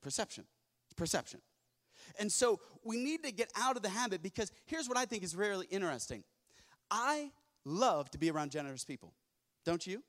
Perception. 0.00 0.44
Perception. 0.96 1.40
And 2.18 2.30
so 2.30 2.60
we 2.84 2.96
need 2.96 3.22
to 3.24 3.32
get 3.32 3.50
out 3.56 3.76
of 3.76 3.82
the 3.82 3.88
habit 3.88 4.22
because 4.22 4.52
here's 4.66 4.88
what 4.88 4.96
I 4.96 5.04
think 5.04 5.22
is 5.22 5.36
really 5.36 5.66
interesting. 5.70 6.24
I 6.90 7.30
love 7.64 8.10
to 8.10 8.18
be 8.18 8.30
around 8.30 8.50
generous 8.50 8.84
people. 8.84 9.12
Don't 9.64 9.86
you? 9.86 10.02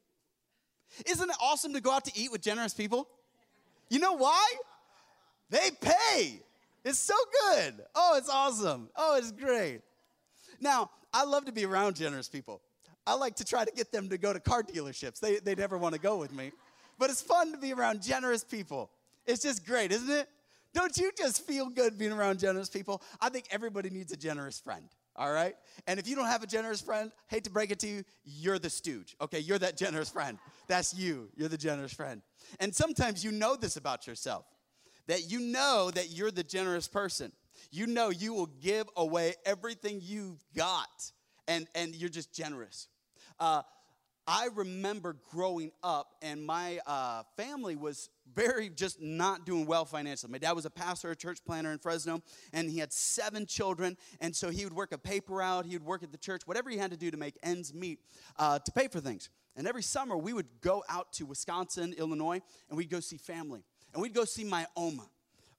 Isn't 1.06 1.30
it 1.30 1.36
awesome 1.42 1.74
to 1.74 1.82
go 1.82 1.92
out 1.92 2.06
to 2.06 2.12
eat 2.16 2.32
with 2.32 2.42
generous 2.42 2.74
people? 2.74 3.08
You 3.90 4.00
know 4.00 4.14
why? 4.14 4.48
They 5.50 5.70
pay. 5.80 6.40
It's 6.84 7.00
so 7.00 7.16
good. 7.50 7.76
Oh, 7.94 8.16
it's 8.18 8.30
awesome. 8.30 8.90
Oh, 8.96 9.18
it's 9.18 9.32
great. 9.32 9.82
Now, 10.60 10.90
I 11.14 11.26
love 11.26 11.46
to 11.46 11.52
be 11.52 11.66
around 11.66 11.96
generous 11.96 12.30
people. 12.30 12.62
I 13.06 13.16
like 13.16 13.36
to 13.36 13.46
try 13.46 13.66
to 13.66 13.72
get 13.72 13.92
them 13.92 14.10
to 14.10 14.18
go 14.18 14.32
to 14.32 14.40
car 14.40 14.64
dealerships. 14.64 15.20
They, 15.20 15.38
they 15.38 15.56
never 15.56 15.78
want 15.78 15.96
to 15.96 16.02
go 16.02 16.18
with 16.18 16.34
me. 16.34 16.52
But 16.98 17.10
it's 17.10 17.22
fun 17.22 17.52
to 17.52 17.58
be 17.58 17.74
around 17.74 18.02
generous 18.02 18.44
people. 18.44 18.90
It's 19.26 19.44
just 19.44 19.66
great, 19.66 19.92
isn't 19.92 20.10
it? 20.10 20.30
Don't 20.74 20.96
you 20.98 21.12
just 21.18 21.46
feel 21.46 21.70
good 21.70 21.98
being 21.98 22.12
around 22.12 22.40
generous 22.40 22.70
people? 22.70 23.02
I 23.20 23.30
think 23.30 23.46
everybody 23.52 23.90
needs 23.90 24.12
a 24.12 24.18
generous 24.18 24.60
friend, 24.60 24.86
all 25.16 25.32
right? 25.32 25.56
And 25.88 26.00
if 26.00 26.08
you 26.08 26.16
don't 26.16 26.28
have 26.28 26.44
a 26.44 26.48
generous 26.48 26.82
friend, 26.82 27.12
hate 27.28 27.44
to 27.44 27.50
break 27.50 27.72
it 27.72 27.80
to 27.80 27.88
you, 27.88 28.04
you're 28.24 28.60
the 28.60 28.70
stooge, 28.70 29.16
okay? 29.20 29.40
You're 29.40 29.60
that 29.60 29.76
generous 29.76 30.10
friend. 30.10 30.38
That's 30.68 30.94
you. 30.94 31.30
You're 31.36 31.50
the 31.50 31.58
generous 31.58 31.94
friend. 31.94 32.22
And 32.60 32.74
sometimes 32.74 33.24
you 33.24 33.32
know 33.32 33.56
this 33.56 33.76
about 33.76 34.08
yourself 34.08 34.46
that 35.08 35.30
you 35.30 35.40
know 35.40 35.92
that 35.94 36.12
you're 36.12 36.32
the 36.32 36.44
generous 36.44 36.88
person. 36.88 37.32
You 37.70 37.88
know 37.88 38.10
you 38.10 38.34
will 38.34 38.50
give 38.62 38.88
away 38.96 39.34
everything 39.46 40.00
you've 40.02 40.42
got, 40.56 41.12
and, 41.48 41.68
and 41.76 41.94
you're 41.96 42.10
just 42.10 42.34
generous. 42.34 42.88
Uh, 43.40 43.64
I 44.28 44.50
remember 44.54 45.18
growing 45.32 45.72
up, 45.84 46.16
and 46.22 46.46
my 46.46 46.80
uh, 46.86 47.24
family 47.36 47.76
was 47.76 48.10
very 48.34 48.70
just 48.70 49.02
not 49.02 49.46
doing 49.46 49.66
well 49.66 49.84
financially. 49.84 50.32
My 50.32 50.38
dad 50.38 50.54
was 50.54 50.66
a 50.66 50.70
pastor, 50.70 51.12
a 51.12 51.16
church 51.16 51.40
planter 51.46 51.72
in 51.72 51.80
Fresno, 51.80 52.22
and 52.54 52.70
he 52.70 52.80
had 52.80 52.94
seven 52.94 53.46
children. 53.46 53.98
And 54.20 54.36
so 54.36 54.50
he 54.50 54.64
would 54.64 54.74
work 54.74 54.92
a 54.92 54.98
paper 54.98 55.34
route, 55.34 55.66
he 55.66 55.76
would 55.76 55.86
work 55.86 56.04
at 56.04 56.12
the 56.12 56.18
church, 56.18 56.44
whatever 56.46 56.70
he 56.70 56.78
had 56.78 56.92
to 56.92 56.98
do 56.98 57.12
to 57.12 57.18
make 57.18 57.38
ends 57.44 57.74
meet 57.74 58.00
uh, 58.38 58.60
to 58.60 58.72
pay 58.72 58.88
for 58.88 59.00
things. 59.00 59.30
And 59.56 59.68
every 59.68 59.84
summer 59.84 60.16
we 60.18 60.34
would 60.34 60.48
go 60.62 60.84
out 60.88 61.12
to 61.14 61.26
Wisconsin, 61.26 61.94
Illinois, 61.98 62.42
and 62.70 62.78
we'd 62.78 62.90
go 62.90 63.00
see 63.00 63.18
family. 63.18 63.64
And 63.94 64.02
we'd 64.02 64.14
go 64.14 64.24
see 64.24 64.44
my 64.44 64.66
Oma. 64.78 65.10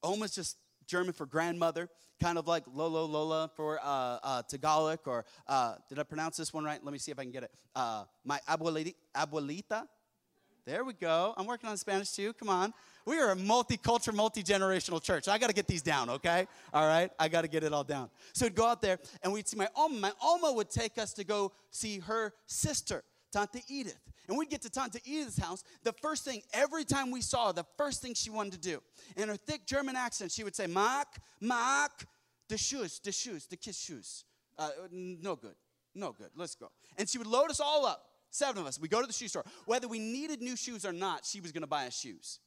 Oma's 0.03 0.35
just 0.35 0.57
German 0.93 1.15
for 1.15 1.25
grandmother, 1.25 1.89
kind 2.21 2.37
of 2.37 2.47
like 2.47 2.65
Lolo 2.71 3.07
Lola 3.07 3.51
for 3.57 3.81
uh, 3.83 4.19
uh, 4.23 4.43
Tagalog, 4.43 4.99
or 5.07 5.25
uh, 5.47 5.77
did 5.89 5.99
I 5.99 6.03
pronounce 6.03 6.37
this 6.37 6.53
one 6.53 6.65
right? 6.65 6.85
Let 6.85 6.93
me 6.93 6.99
see 6.99 7.11
if 7.11 7.19
I 7.19 7.23
can 7.23 7.33
get 7.33 7.45
it. 7.45 7.51
Uh, 7.75 8.05
my 8.27 8.39
abuelita, 8.47 8.95
abuelita, 9.17 9.87
there 10.67 10.85
we 10.85 10.93
go. 10.93 11.33
I'm 11.39 11.47
working 11.47 11.71
on 11.71 11.79
Spanish 11.79 12.11
too. 12.11 12.35
Come 12.35 12.51
on. 12.51 12.75
We 13.07 13.19
are 13.19 13.33
a 13.33 13.35
multicultural, 13.35 14.15
multi 14.15 14.43
generational 14.43 15.03
church. 15.03 15.29
I 15.29 15.39
got 15.39 15.49
to 15.49 15.55
get 15.55 15.67
these 15.67 15.83
down, 15.83 16.11
okay? 16.11 16.47
All 16.75 16.87
right? 16.87 17.11
I 17.19 17.29
got 17.29 17.41
to 17.41 17.49
get 17.49 17.65
it 17.65 17.73
all 17.73 17.85
down. 17.85 18.11
So 18.35 18.45
we'd 18.45 18.55
go 18.55 18.67
out 18.67 18.83
there 18.83 18.99
and 19.23 19.33
we'd 19.33 19.49
see 19.49 19.57
my 19.57 19.69
Oma. 19.75 19.99
My 19.99 20.13
Oma 20.23 20.53
would 20.53 20.69
take 20.69 20.99
us 20.99 21.15
to 21.15 21.25
go 21.25 21.53
see 21.71 22.01
her 22.01 22.35
sister, 22.47 23.03
Tante 23.33 23.63
Edith. 23.69 23.99
And 24.29 24.39
we'd 24.39 24.51
get 24.51 24.63
to 24.63 24.71
Tante 24.71 25.01
Edith's 25.05 25.39
house. 25.39 25.65
The 25.83 25.93
first 25.93 26.25
thing, 26.25 26.43
every 26.53 26.85
time 26.85 27.11
we 27.11 27.21
saw 27.21 27.49
her, 27.49 27.53
the 27.53 27.67
first 27.77 28.03
thing 28.03 28.15
she 28.15 28.31
wanted 28.31 28.53
to 28.53 28.61
do, 28.61 28.83
in 29.17 29.29
her 29.29 29.37
thick 29.37 29.67
German 29.67 29.97
accent, 29.97 30.31
she 30.31 30.45
would 30.45 30.55
say, 30.55 30.67
Mark, 30.67 31.09
Mark, 31.41 32.07
the 32.49 32.57
shoes, 32.59 33.01
the 33.03 33.13
shoes, 33.13 33.47
the 33.47 33.57
kids' 33.57 33.81
shoes. 33.81 34.25
Uh, 34.59 34.71
no 34.91 35.35
good. 35.35 35.55
No 35.95 36.13
good. 36.13 36.31
Let's 36.37 36.55
go. 36.55 36.71
And 36.99 37.09
she 37.09 37.19
would 37.19 37.27
load 37.27 37.51
us 37.51 37.61
all 37.61 37.85
up. 37.87 38.05
Seven 38.31 38.63
of 38.63 38.67
us. 38.69 38.81
We 38.81 38.89
go 38.89 39.01
to 39.01 39.07
the 39.07 39.13
shoe 39.13 39.29
store. 39.29 39.45
Whether 39.67 39.89
we 39.89 39.99
needed 39.99 40.41
new 40.41 40.57
shoes 40.57 40.87
or 40.87 40.93
not, 40.93 41.27
she 41.27 41.41
was 41.41 41.53
going 41.53 41.63
to 41.63 41.67
buy 41.67 41.87
us 41.87 41.99
shoes. 41.99 42.39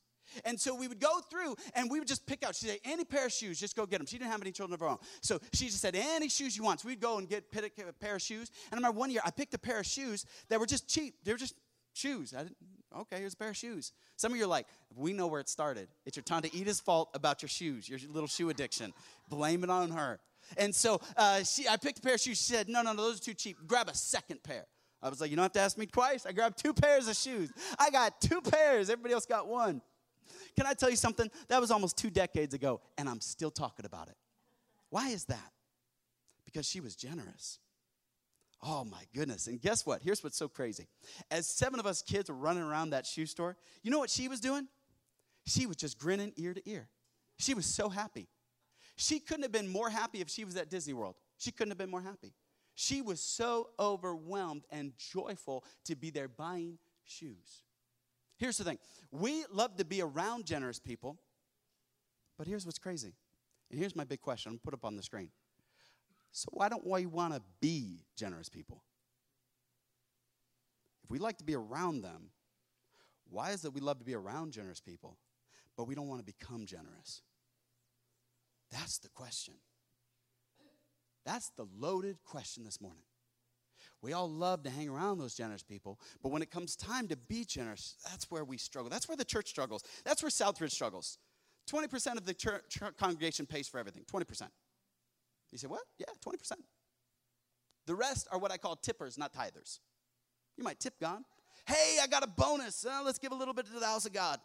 And 0.44 0.60
so 0.60 0.76
we 0.76 0.88
would 0.88 1.00
go 1.00 1.20
through 1.30 1.56
and 1.74 1.90
we 1.90 2.00
would 2.00 2.08
just 2.08 2.26
pick 2.26 2.44
out. 2.46 2.56
She'd 2.56 2.68
say, 2.68 2.80
any 2.86 3.04
pair 3.04 3.26
of 3.26 3.32
shoes, 3.32 3.60
just 3.60 3.76
go 3.76 3.86
get 3.86 3.98
them. 3.98 4.08
She 4.08 4.18
didn't 4.18 4.32
have 4.32 4.42
any 4.42 4.52
children 4.52 4.74
of 4.74 4.80
her 4.80 4.88
own. 4.88 4.98
So 5.22 5.40
she 5.54 5.66
just 5.66 5.82
said, 5.82 5.96
any 5.96 6.30
shoes 6.30 6.56
you 6.58 6.64
want. 6.64 6.82
So 6.82 6.88
we'd 6.88 7.00
go 7.00 7.18
and 7.18 7.30
get 7.30 7.46
a 7.54 7.94
pair 7.94 8.16
of 8.16 8.22
shoes. 8.22 8.50
And 8.72 8.74
I 8.74 8.78
remember 8.78 9.00
one 9.00 9.12
year 9.12 9.22
I 9.26 9.32
picked 9.32 9.54
a 9.54 9.60
pair 9.60 9.80
of 9.80 9.86
shoes 9.86 10.26
that 10.50 10.60
were 10.60 10.66
just 10.66 10.88
cheap. 10.88 11.16
They 11.24 11.32
were 11.32 11.38
just 11.38 11.56
shoes. 11.94 12.34
I 12.34 12.44
didn't, 12.44 12.58
okay, 12.96 13.18
here's 13.20 13.34
a 13.34 13.38
pair 13.38 13.50
of 13.50 13.58
shoes. 13.58 13.94
Some 14.18 14.32
of 14.32 14.38
you 14.38 14.44
are 14.44 14.48
like, 14.48 14.68
we 14.96 15.14
know 15.14 15.28
where 15.28 15.42
it 15.42 15.50
started. 15.50 15.88
It's 16.06 16.18
your 16.18 16.24
Tante 16.24 16.50
Edith's 16.54 16.80
fault 16.80 17.10
about 17.14 17.42
your 17.42 17.50
shoes, 17.50 17.88
your 17.88 18.00
little 18.10 18.28
shoe 18.28 18.50
addiction. 18.50 18.94
Blame 19.30 19.64
it 19.64 19.70
on 19.70 19.92
her. 19.92 20.20
And 20.58 20.76
so 20.76 21.02
uh, 21.18 21.44
she, 21.44 21.68
I 21.68 21.78
picked 21.78 22.00
a 22.00 22.02
pair 22.02 22.16
of 22.16 22.20
shoes. 22.20 22.38
She 22.38 22.54
said, 22.54 22.70
no, 22.70 22.82
no, 22.82 22.94
no, 22.94 23.04
those 23.04 23.20
are 23.20 23.24
too 23.24 23.34
cheap. 23.34 23.58
Grab 23.66 23.90
a 23.90 23.96
second 23.96 24.44
pair. 24.44 24.66
I 25.02 25.10
was 25.10 25.22
like, 25.22 25.30
you 25.30 25.36
don't 25.36 25.44
have 25.44 25.52
to 25.54 25.60
ask 25.60 25.78
me 25.78 25.86
twice. 25.86 26.26
I 26.26 26.32
grabbed 26.32 26.58
two 26.58 26.74
pairs 26.74 27.08
of 27.08 27.16
shoes. 27.16 27.52
I 27.78 27.90
got 27.90 28.20
two 28.22 28.42
pairs. 28.42 28.90
Everybody 28.90 29.14
else 29.14 29.26
got 29.26 29.48
one. 29.48 29.82
Can 30.56 30.66
I 30.66 30.74
tell 30.74 30.90
you 30.90 30.96
something? 30.96 31.30
That 31.48 31.62
was 31.62 31.72
almost 31.72 31.98
two 31.98 32.10
decades 32.10 32.54
ago, 32.54 32.82
and 32.98 33.10
I'm 33.10 33.22
still 33.22 33.52
talking 33.52 33.86
about 33.86 34.08
it. 34.08 34.16
Why 34.90 35.10
is 35.10 35.26
that? 35.26 35.52
Because 36.46 36.66
she 36.68 36.80
was 36.80 36.96
generous. 36.96 37.60
Oh 38.62 38.84
my 38.84 39.04
goodness. 39.14 39.48
And 39.48 39.62
guess 39.62 39.86
what? 39.86 40.02
Here's 40.02 40.24
what's 40.24 40.38
so 40.38 40.48
crazy. 40.48 40.88
As 41.30 41.46
seven 41.48 41.80
of 41.80 41.86
us 41.86 42.02
kids 42.02 42.30
were 42.30 42.36
running 42.36 42.64
around 42.64 42.92
that 42.92 43.06
shoe 43.06 43.26
store, 43.26 43.58
you 43.84 43.92
know 43.92 44.00
what 44.00 44.10
she 44.10 44.28
was 44.28 44.40
doing? 44.40 44.68
She 45.46 45.66
was 45.66 45.76
just 45.76 46.00
grinning 46.00 46.34
ear 46.38 46.54
to 46.54 46.70
ear. 46.70 46.88
She 47.38 47.54
was 47.54 47.66
so 47.66 47.90
happy. 47.90 48.28
She 48.96 49.20
couldn't 49.20 49.44
have 49.44 49.52
been 49.52 49.68
more 49.68 49.90
happy 49.90 50.22
if 50.22 50.30
she 50.30 50.46
was 50.46 50.56
at 50.56 50.70
Disney 50.70 50.94
World. 50.94 51.16
She 51.38 51.52
couldn't 51.52 51.72
have 51.72 51.78
been 51.78 51.92
more 51.92 52.02
happy. 52.02 52.34
She 52.76 53.02
was 53.02 53.22
so 53.22 53.70
overwhelmed 53.80 54.64
and 54.70 54.94
joyful 54.98 55.64
to 55.86 55.96
be 55.96 56.10
there 56.10 56.28
buying 56.28 56.78
shoes. 57.04 57.64
Here's 58.38 58.58
the 58.58 58.64
thing 58.64 58.80
we 59.12 59.46
love 59.52 59.78
to 59.78 59.86
be 59.86 60.02
around 60.02 60.46
generous 60.46 60.80
people, 60.80 61.18
but 62.38 62.48
here's 62.48 62.66
what's 62.66 62.80
crazy. 62.80 63.14
And 63.72 63.80
here's 63.80 63.96
my 63.96 64.04
big 64.04 64.22
question 64.22 64.52
I'm 64.52 64.60
put 64.60 64.74
up 64.74 64.86
on 64.86 64.96
the 64.96 65.04
screen. 65.04 65.30
So, 66.32 66.50
why 66.52 66.70
don't 66.70 66.86
we 66.86 67.06
want 67.06 67.34
to 67.34 67.42
be 67.62 68.02
generous 68.18 68.50
people? 68.50 68.84
If 71.04 71.12
we 71.12 71.20
like 71.20 71.38
to 71.38 71.44
be 71.44 71.56
around 71.56 72.02
them, 72.02 72.32
why 73.30 73.52
is 73.52 73.64
it 73.64 73.74
we 73.74 73.82
love 73.82 74.00
to 74.00 74.06
be 74.06 74.16
around 74.16 74.52
generous 74.52 74.82
people, 74.82 75.18
but 75.78 75.88
we 75.88 75.96
don't 75.96 76.08
want 76.08 76.20
to 76.20 76.26
become 76.26 76.66
generous? 76.66 77.22
That's 78.72 78.98
the 78.98 79.10
question. 79.10 79.56
That's 81.26 81.50
the 81.52 81.68
loaded 81.78 82.18
question 82.24 82.64
this 82.64 82.82
morning. 82.82 83.04
We 84.02 84.14
all 84.14 84.30
love 84.30 84.64
to 84.64 84.70
hang 84.70 84.90
around 84.90 85.18
those 85.18 85.34
generous 85.34 85.64
people, 85.64 86.00
but 86.22 86.32
when 86.32 86.42
it 86.42 86.52
comes 86.52 86.76
time 86.76 87.08
to 87.08 87.18
be 87.18 87.44
generous, 87.44 87.96
that's 88.10 88.30
where 88.30 88.44
we 88.44 88.58
struggle. 88.58 88.90
That's 88.90 89.08
where 89.08 89.18
the 89.18 89.26
church 89.26 89.48
struggles. 89.48 89.84
That's 90.04 90.22
where 90.22 90.30
Southridge 90.30 90.72
struggles. 90.72 91.18
20% 91.72 92.18
of 92.18 92.26
the 92.26 92.34
church, 92.34 92.78
congregation 92.98 93.46
pays 93.46 93.68
for 93.68 93.80
everything. 93.80 94.04
20%. 94.04 94.44
You 95.52 95.58
say, 95.58 95.68
what? 95.68 95.82
Yeah, 95.98 96.06
20%. 96.24 96.52
The 97.88 97.96
rest 97.96 98.28
are 98.32 98.38
what 98.38 98.52
I 98.52 98.58
call 98.58 98.76
tippers, 98.76 99.18
not 99.18 99.34
tithers. 99.34 99.80
You 100.58 100.64
might 100.64 100.80
tip 100.80 101.00
God. 101.00 101.24
Hey, 101.66 101.98
I 102.02 102.08
got 102.08 102.24
a 102.24 102.28
bonus. 102.28 102.86
Uh, 102.86 103.02
let's 103.04 103.18
give 103.18 103.32
a 103.32 103.36
little 103.36 103.54
bit 103.54 103.66
to 103.68 103.80
the 103.80 103.86
house 103.86 104.06
of 104.06 104.14
God 104.14 104.40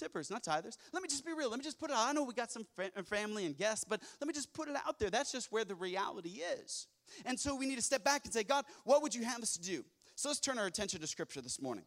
tippers, 0.00 0.30
not 0.30 0.42
tithers. 0.42 0.76
Let 0.92 1.02
me 1.02 1.08
just 1.08 1.24
be 1.24 1.32
real. 1.32 1.50
Let 1.50 1.58
me 1.58 1.64
just 1.64 1.78
put 1.78 1.90
it 1.90 1.96
out. 1.96 2.08
I 2.08 2.12
know 2.12 2.24
we 2.24 2.34
got 2.34 2.50
some 2.50 2.66
uh, 2.78 3.02
family 3.02 3.46
and 3.46 3.56
guests, 3.56 3.84
but 3.88 4.00
let 4.20 4.26
me 4.26 4.32
just 4.32 4.52
put 4.52 4.68
it 4.68 4.74
out 4.86 4.98
there. 4.98 5.10
That's 5.10 5.30
just 5.30 5.52
where 5.52 5.64
the 5.64 5.74
reality 5.74 6.40
is. 6.62 6.86
And 7.26 7.38
so 7.38 7.54
we 7.54 7.66
need 7.66 7.76
to 7.76 7.82
step 7.82 8.02
back 8.02 8.24
and 8.24 8.32
say, 8.32 8.42
God, 8.42 8.64
what 8.84 9.02
would 9.02 9.14
you 9.14 9.24
have 9.24 9.42
us 9.42 9.52
to 9.54 9.60
do? 9.60 9.84
So 10.16 10.28
let's 10.28 10.40
turn 10.40 10.58
our 10.58 10.66
attention 10.66 11.00
to 11.00 11.06
Scripture 11.06 11.40
this 11.40 11.60
morning. 11.60 11.84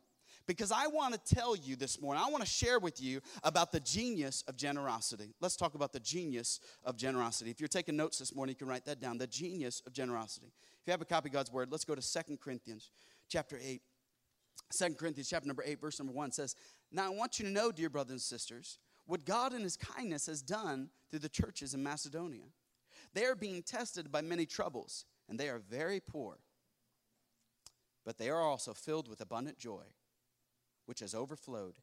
because 0.48 0.72
I 0.72 0.88
want 0.88 1.14
to 1.14 1.36
tell 1.36 1.56
you 1.56 1.76
this 1.76 2.02
morning, 2.02 2.22
I 2.26 2.30
want 2.30 2.44
to 2.44 2.50
share 2.50 2.80
with 2.80 3.02
you 3.02 3.22
about 3.44 3.72
the 3.72 3.80
genius 3.80 4.44
of 4.48 4.58
generosity. 4.58 5.34
Let's 5.40 5.56
talk 5.56 5.76
about 5.76 5.94
the 5.94 6.00
genius 6.00 6.60
of 6.84 6.98
generosity. 6.98 7.52
If 7.52 7.60
you're 7.62 7.68
taking 7.68 7.96
notes 7.96 8.20
this 8.20 8.36
morning, 8.36 8.54
you 8.54 8.58
can 8.58 8.68
write 8.68 8.86
that 8.86 9.00
down 9.00 9.18
the 9.18 9.28
genius 9.28 9.82
of 9.86 9.94
generosity. 9.94 10.48
If 10.48 10.88
you 10.88 10.92
have 10.92 11.02
a 11.02 11.06
copy 11.06 11.30
of 11.30 11.34
God's 11.34 11.52
word, 11.52 11.72
let's 11.72 11.86
go 11.86 11.96
to 11.96 12.02
Second 12.02 12.42
Corinthians 12.42 12.92
chapter 13.30 13.58
8. 13.64 13.82
2 14.78 14.96
Corinthians 14.96 15.30
chapter 15.30 15.48
number 15.48 15.64
8, 15.66 15.80
verse 15.80 16.00
number 16.00 16.14
1 16.14 16.32
says, 16.32 16.56
Now 16.94 17.08
I 17.08 17.10
want 17.10 17.40
you 17.40 17.46
to 17.46 17.52
know, 17.52 17.72
dear 17.72 17.90
brothers 17.90 18.12
and 18.12 18.22
sisters, 18.22 18.78
what 19.06 19.26
God 19.26 19.54
in 19.54 19.62
his 19.62 19.76
kindness 19.76 20.28
has 20.28 20.42
done 20.42 20.90
through 21.10 21.20
the 21.20 21.30
churches 21.30 21.74
in 21.74 21.84
Macedonia. 21.84 22.46
They 23.14 23.26
are 23.26 23.36
being 23.36 23.64
tested 23.64 24.12
by 24.12 24.22
many 24.22 24.46
troubles, 24.46 25.06
and 25.28 25.40
they 25.40 25.50
are 25.50 25.60
very 25.60 26.00
poor. 26.00 26.38
But 28.06 28.18
they 28.18 28.30
are 28.30 28.42
also 28.42 28.74
filled 28.74 29.08
with 29.08 29.22
abundant 29.22 29.58
joy 29.58 29.84
which 30.86 31.00
has 31.00 31.16
overflowed 31.16 31.76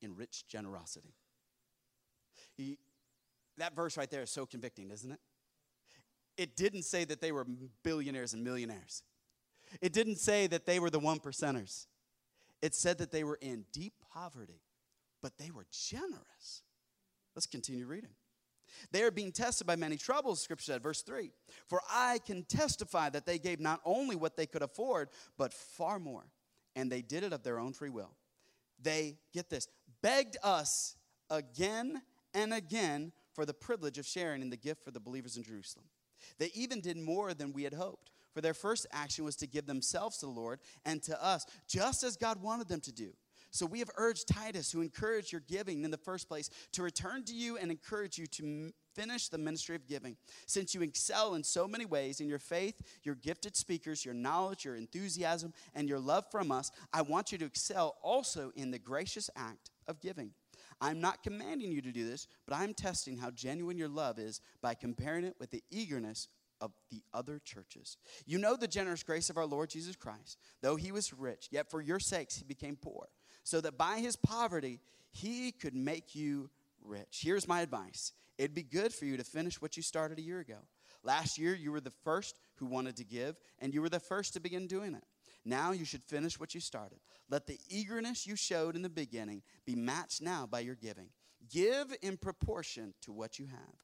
in 0.00 0.16
rich 0.16 0.46
generosity. 0.48 1.14
He, 2.56 2.78
that 3.58 3.74
verse 3.74 3.96
right 3.96 4.10
there 4.10 4.22
is 4.22 4.30
so 4.30 4.46
convicting, 4.46 4.90
isn't 4.90 5.12
it? 5.12 5.20
It 6.36 6.56
didn't 6.56 6.82
say 6.82 7.04
that 7.04 7.20
they 7.20 7.30
were 7.30 7.46
billionaires 7.82 8.34
and 8.34 8.42
millionaires. 8.42 9.04
It 9.80 9.92
didn't 9.92 10.16
say 10.16 10.46
that 10.48 10.66
they 10.66 10.80
were 10.80 10.90
the 10.90 10.98
one 10.98 11.20
percenters. 11.20 11.86
It 12.60 12.74
said 12.74 12.98
that 12.98 13.10
they 13.10 13.24
were 13.24 13.38
in 13.40 13.64
deep 13.72 14.01
poverty, 14.14 14.60
but 15.22 15.38
they 15.38 15.50
were 15.50 15.66
generous. 15.70 16.62
Let's 17.34 17.46
continue 17.46 17.86
reading. 17.86 18.10
They 18.90 19.02
are 19.02 19.10
being 19.10 19.32
tested 19.32 19.66
by 19.66 19.76
many 19.76 19.96
troubles, 19.96 20.42
scripture 20.42 20.72
said, 20.72 20.82
verse 20.82 21.02
3. 21.02 21.30
For 21.68 21.80
I 21.90 22.20
can 22.24 22.44
testify 22.44 23.10
that 23.10 23.26
they 23.26 23.38
gave 23.38 23.60
not 23.60 23.80
only 23.84 24.16
what 24.16 24.36
they 24.36 24.46
could 24.46 24.62
afford, 24.62 25.10
but 25.36 25.52
far 25.52 25.98
more, 25.98 26.24
and 26.74 26.90
they 26.90 27.02
did 27.02 27.22
it 27.22 27.32
of 27.32 27.42
their 27.42 27.58
own 27.58 27.72
free 27.74 27.90
will 27.90 28.16
they, 28.82 29.16
get 29.32 29.48
this, 29.48 29.68
begged 30.02 30.36
us 30.42 30.96
again 31.30 32.02
and 32.34 32.52
again 32.52 33.12
for 33.32 33.46
the 33.46 33.54
privilege 33.54 33.98
of 33.98 34.06
sharing 34.06 34.42
in 34.42 34.50
the 34.50 34.56
gift 34.56 34.84
for 34.84 34.90
the 34.90 35.00
believers 35.00 35.36
in 35.36 35.42
Jerusalem. 35.42 35.86
They 36.38 36.50
even 36.54 36.80
did 36.80 36.96
more 36.96 37.34
than 37.34 37.52
we 37.52 37.64
had 37.64 37.74
hoped, 37.74 38.10
for 38.32 38.40
their 38.40 38.54
first 38.54 38.86
action 38.92 39.24
was 39.24 39.36
to 39.36 39.46
give 39.46 39.66
themselves 39.66 40.18
to 40.18 40.26
the 40.26 40.32
Lord 40.32 40.60
and 40.84 41.02
to 41.04 41.22
us, 41.22 41.44
just 41.68 42.02
as 42.04 42.16
God 42.16 42.42
wanted 42.42 42.68
them 42.68 42.80
to 42.80 42.92
do. 42.92 43.12
So 43.52 43.66
we 43.66 43.80
have 43.80 43.90
urged 43.98 44.28
Titus, 44.28 44.72
who 44.72 44.80
encouraged 44.80 45.30
your 45.30 45.42
giving 45.46 45.84
in 45.84 45.90
the 45.90 45.98
first 45.98 46.26
place, 46.26 46.48
to 46.72 46.82
return 46.82 47.22
to 47.24 47.34
you 47.34 47.58
and 47.58 47.70
encourage 47.70 48.16
you 48.16 48.26
to 48.28 48.72
finish 48.94 49.28
the 49.28 49.36
ministry 49.36 49.76
of 49.76 49.86
giving. 49.86 50.16
Since 50.46 50.74
you 50.74 50.80
excel 50.80 51.34
in 51.34 51.44
so 51.44 51.68
many 51.68 51.84
ways 51.84 52.20
in 52.20 52.28
your 52.28 52.38
faith, 52.38 52.80
your 53.02 53.14
gifted 53.14 53.54
speakers, 53.54 54.06
your 54.06 54.14
knowledge, 54.14 54.64
your 54.64 54.76
enthusiasm, 54.76 55.52
and 55.74 55.86
your 55.86 55.98
love 55.98 56.24
from 56.30 56.50
us, 56.50 56.72
I 56.94 57.02
want 57.02 57.30
you 57.30 57.36
to 57.38 57.44
excel 57.44 57.96
also 58.02 58.52
in 58.56 58.70
the 58.70 58.78
gracious 58.78 59.28
act 59.36 59.70
of 59.86 60.00
giving. 60.00 60.30
I'm 60.80 61.02
not 61.02 61.22
commanding 61.22 61.72
you 61.72 61.82
to 61.82 61.92
do 61.92 62.08
this, 62.08 62.28
but 62.48 62.56
I'm 62.56 62.72
testing 62.72 63.18
how 63.18 63.32
genuine 63.32 63.76
your 63.76 63.88
love 63.88 64.18
is 64.18 64.40
by 64.62 64.72
comparing 64.72 65.24
it 65.24 65.36
with 65.38 65.50
the 65.50 65.62
eagerness 65.70 66.28
of 66.62 66.72
the 66.90 67.02
other 67.12 67.38
churches. 67.44 67.98
You 68.24 68.38
know 68.38 68.56
the 68.56 68.66
generous 68.66 69.02
grace 69.02 69.28
of 69.28 69.36
our 69.36 69.44
Lord 69.44 69.68
Jesus 69.68 69.94
Christ. 69.94 70.38
Though 70.62 70.76
he 70.76 70.90
was 70.90 71.12
rich, 71.12 71.48
yet 71.50 71.70
for 71.70 71.82
your 71.82 72.00
sakes 72.00 72.36
he 72.36 72.44
became 72.44 72.76
poor 72.76 73.08
so 73.42 73.60
that 73.60 73.78
by 73.78 73.98
his 73.98 74.16
poverty 74.16 74.80
he 75.10 75.52
could 75.52 75.74
make 75.74 76.14
you 76.14 76.50
rich. 76.82 77.20
Here's 77.22 77.48
my 77.48 77.60
advice 77.60 78.12
it'd 78.38 78.54
be 78.54 78.62
good 78.62 78.92
for 78.92 79.04
you 79.04 79.16
to 79.16 79.24
finish 79.24 79.60
what 79.60 79.76
you 79.76 79.82
started 79.82 80.18
a 80.18 80.22
year 80.22 80.40
ago. 80.40 80.58
Last 81.04 81.38
year, 81.38 81.54
you 81.54 81.72
were 81.72 81.80
the 81.80 81.90
first 81.90 82.38
who 82.56 82.66
wanted 82.66 82.96
to 82.96 83.04
give, 83.04 83.36
and 83.58 83.74
you 83.74 83.82
were 83.82 83.88
the 83.88 84.00
first 84.00 84.34
to 84.34 84.40
begin 84.40 84.66
doing 84.66 84.94
it. 84.94 85.04
Now 85.44 85.72
you 85.72 85.84
should 85.84 86.04
finish 86.04 86.38
what 86.38 86.54
you 86.54 86.60
started. 86.60 86.98
Let 87.28 87.46
the 87.46 87.58
eagerness 87.68 88.26
you 88.26 88.36
showed 88.36 88.76
in 88.76 88.82
the 88.82 88.88
beginning 88.88 89.42
be 89.66 89.74
matched 89.74 90.22
now 90.22 90.46
by 90.46 90.60
your 90.60 90.76
giving. 90.76 91.08
Give 91.50 91.92
in 92.02 92.16
proportion 92.16 92.94
to 93.02 93.12
what 93.12 93.38
you 93.38 93.46
have. 93.46 93.74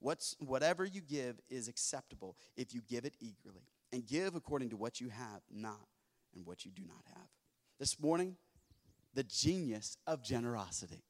What's, 0.00 0.36
whatever 0.38 0.84
you 0.84 1.00
give 1.00 1.40
is 1.48 1.66
acceptable 1.68 2.36
if 2.56 2.74
you 2.74 2.82
give 2.86 3.04
it 3.04 3.16
eagerly. 3.20 3.66
And 3.92 4.06
give 4.06 4.34
according 4.34 4.70
to 4.70 4.76
what 4.76 5.00
you 5.00 5.08
have, 5.08 5.40
not 5.50 5.88
and 6.34 6.46
what 6.46 6.66
you 6.66 6.70
do 6.70 6.82
not 6.86 7.02
have. 7.14 7.26
This 7.78 7.98
morning, 7.98 8.36
the 9.18 9.24
genius 9.24 9.96
of 10.06 10.22
generosity. 10.22 11.02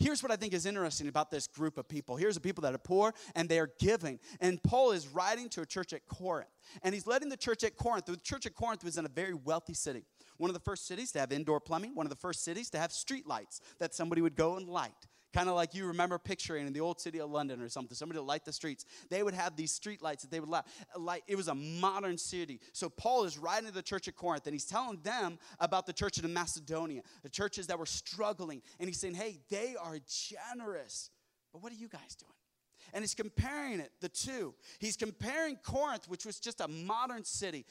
Here's 0.00 0.22
what 0.22 0.32
I 0.32 0.36
think 0.36 0.54
is 0.54 0.64
interesting 0.64 1.06
about 1.06 1.30
this 1.30 1.46
group 1.46 1.76
of 1.76 1.86
people. 1.86 2.16
Here's 2.16 2.34
the 2.34 2.40
people 2.40 2.62
that 2.62 2.74
are 2.74 2.78
poor 2.78 3.12
and 3.34 3.46
they 3.46 3.58
are 3.58 3.68
giving. 3.78 4.20
And 4.40 4.62
Paul 4.62 4.92
is 4.92 5.06
writing 5.06 5.50
to 5.50 5.60
a 5.60 5.66
church 5.66 5.92
at 5.92 6.06
Corinth. 6.06 6.48
And 6.82 6.94
he's 6.94 7.06
letting 7.06 7.28
the 7.28 7.36
church 7.36 7.62
at 7.62 7.76
Corinth, 7.76 8.06
the 8.06 8.16
church 8.16 8.46
at 8.46 8.54
Corinth 8.54 8.82
was 8.82 8.96
in 8.96 9.04
a 9.04 9.08
very 9.08 9.34
wealthy 9.34 9.74
city. 9.74 10.06
One 10.38 10.48
of 10.48 10.54
the 10.54 10.60
first 10.60 10.86
cities 10.86 11.12
to 11.12 11.20
have 11.20 11.30
indoor 11.30 11.60
plumbing, 11.60 11.94
one 11.94 12.06
of 12.06 12.10
the 12.10 12.16
first 12.16 12.42
cities 12.42 12.70
to 12.70 12.78
have 12.78 12.90
street 12.90 13.26
lights 13.26 13.60
that 13.80 13.92
somebody 13.92 14.22
would 14.22 14.34
go 14.34 14.56
and 14.56 14.66
light. 14.66 15.08
Kind 15.32 15.48
of 15.48 15.54
like 15.54 15.74
you 15.74 15.86
remember 15.86 16.18
picturing 16.18 16.66
in 16.66 16.72
the 16.72 16.80
old 16.80 17.00
city 17.00 17.20
of 17.20 17.30
London 17.30 17.62
or 17.62 17.68
something, 17.68 17.94
somebody 17.94 18.18
to 18.18 18.22
light 18.22 18.44
the 18.44 18.52
streets. 18.52 18.84
They 19.08 19.22
would 19.22 19.34
have 19.34 19.56
these 19.56 19.72
street 19.72 20.02
lights 20.02 20.22
that 20.22 20.30
they 20.30 20.40
would 20.40 20.50
light. 20.96 21.22
It 21.26 21.36
was 21.36 21.48
a 21.48 21.54
modern 21.54 22.18
city. 22.18 22.60
So 22.72 22.90
Paul 22.90 23.24
is 23.24 23.38
writing 23.38 23.66
to 23.66 23.74
the 23.74 23.82
church 23.82 24.08
at 24.08 24.16
Corinth 24.16 24.46
and 24.46 24.54
he's 24.54 24.66
telling 24.66 25.00
them 25.02 25.38
about 25.58 25.86
the 25.86 25.92
church 25.92 26.18
in 26.18 26.32
Macedonia, 26.32 27.02
the 27.22 27.30
churches 27.30 27.66
that 27.68 27.78
were 27.78 27.86
struggling. 27.86 28.60
And 28.78 28.88
he's 28.88 29.00
saying, 29.00 29.14
hey, 29.14 29.38
they 29.48 29.74
are 29.82 29.98
generous. 30.06 31.10
But 31.52 31.62
what 31.62 31.72
are 31.72 31.76
you 31.76 31.88
guys 31.88 32.14
doing? 32.14 32.32
and 32.92 33.02
he's 33.02 33.14
comparing 33.14 33.80
it, 33.80 33.90
the 34.00 34.08
two. 34.08 34.54
He's 34.78 34.96
comparing 34.96 35.56
Corinth, 35.56 36.08
which 36.08 36.26
was 36.26 36.38
just 36.38 36.60
a 36.60 36.68
modern 36.68 37.24
city 37.24 37.64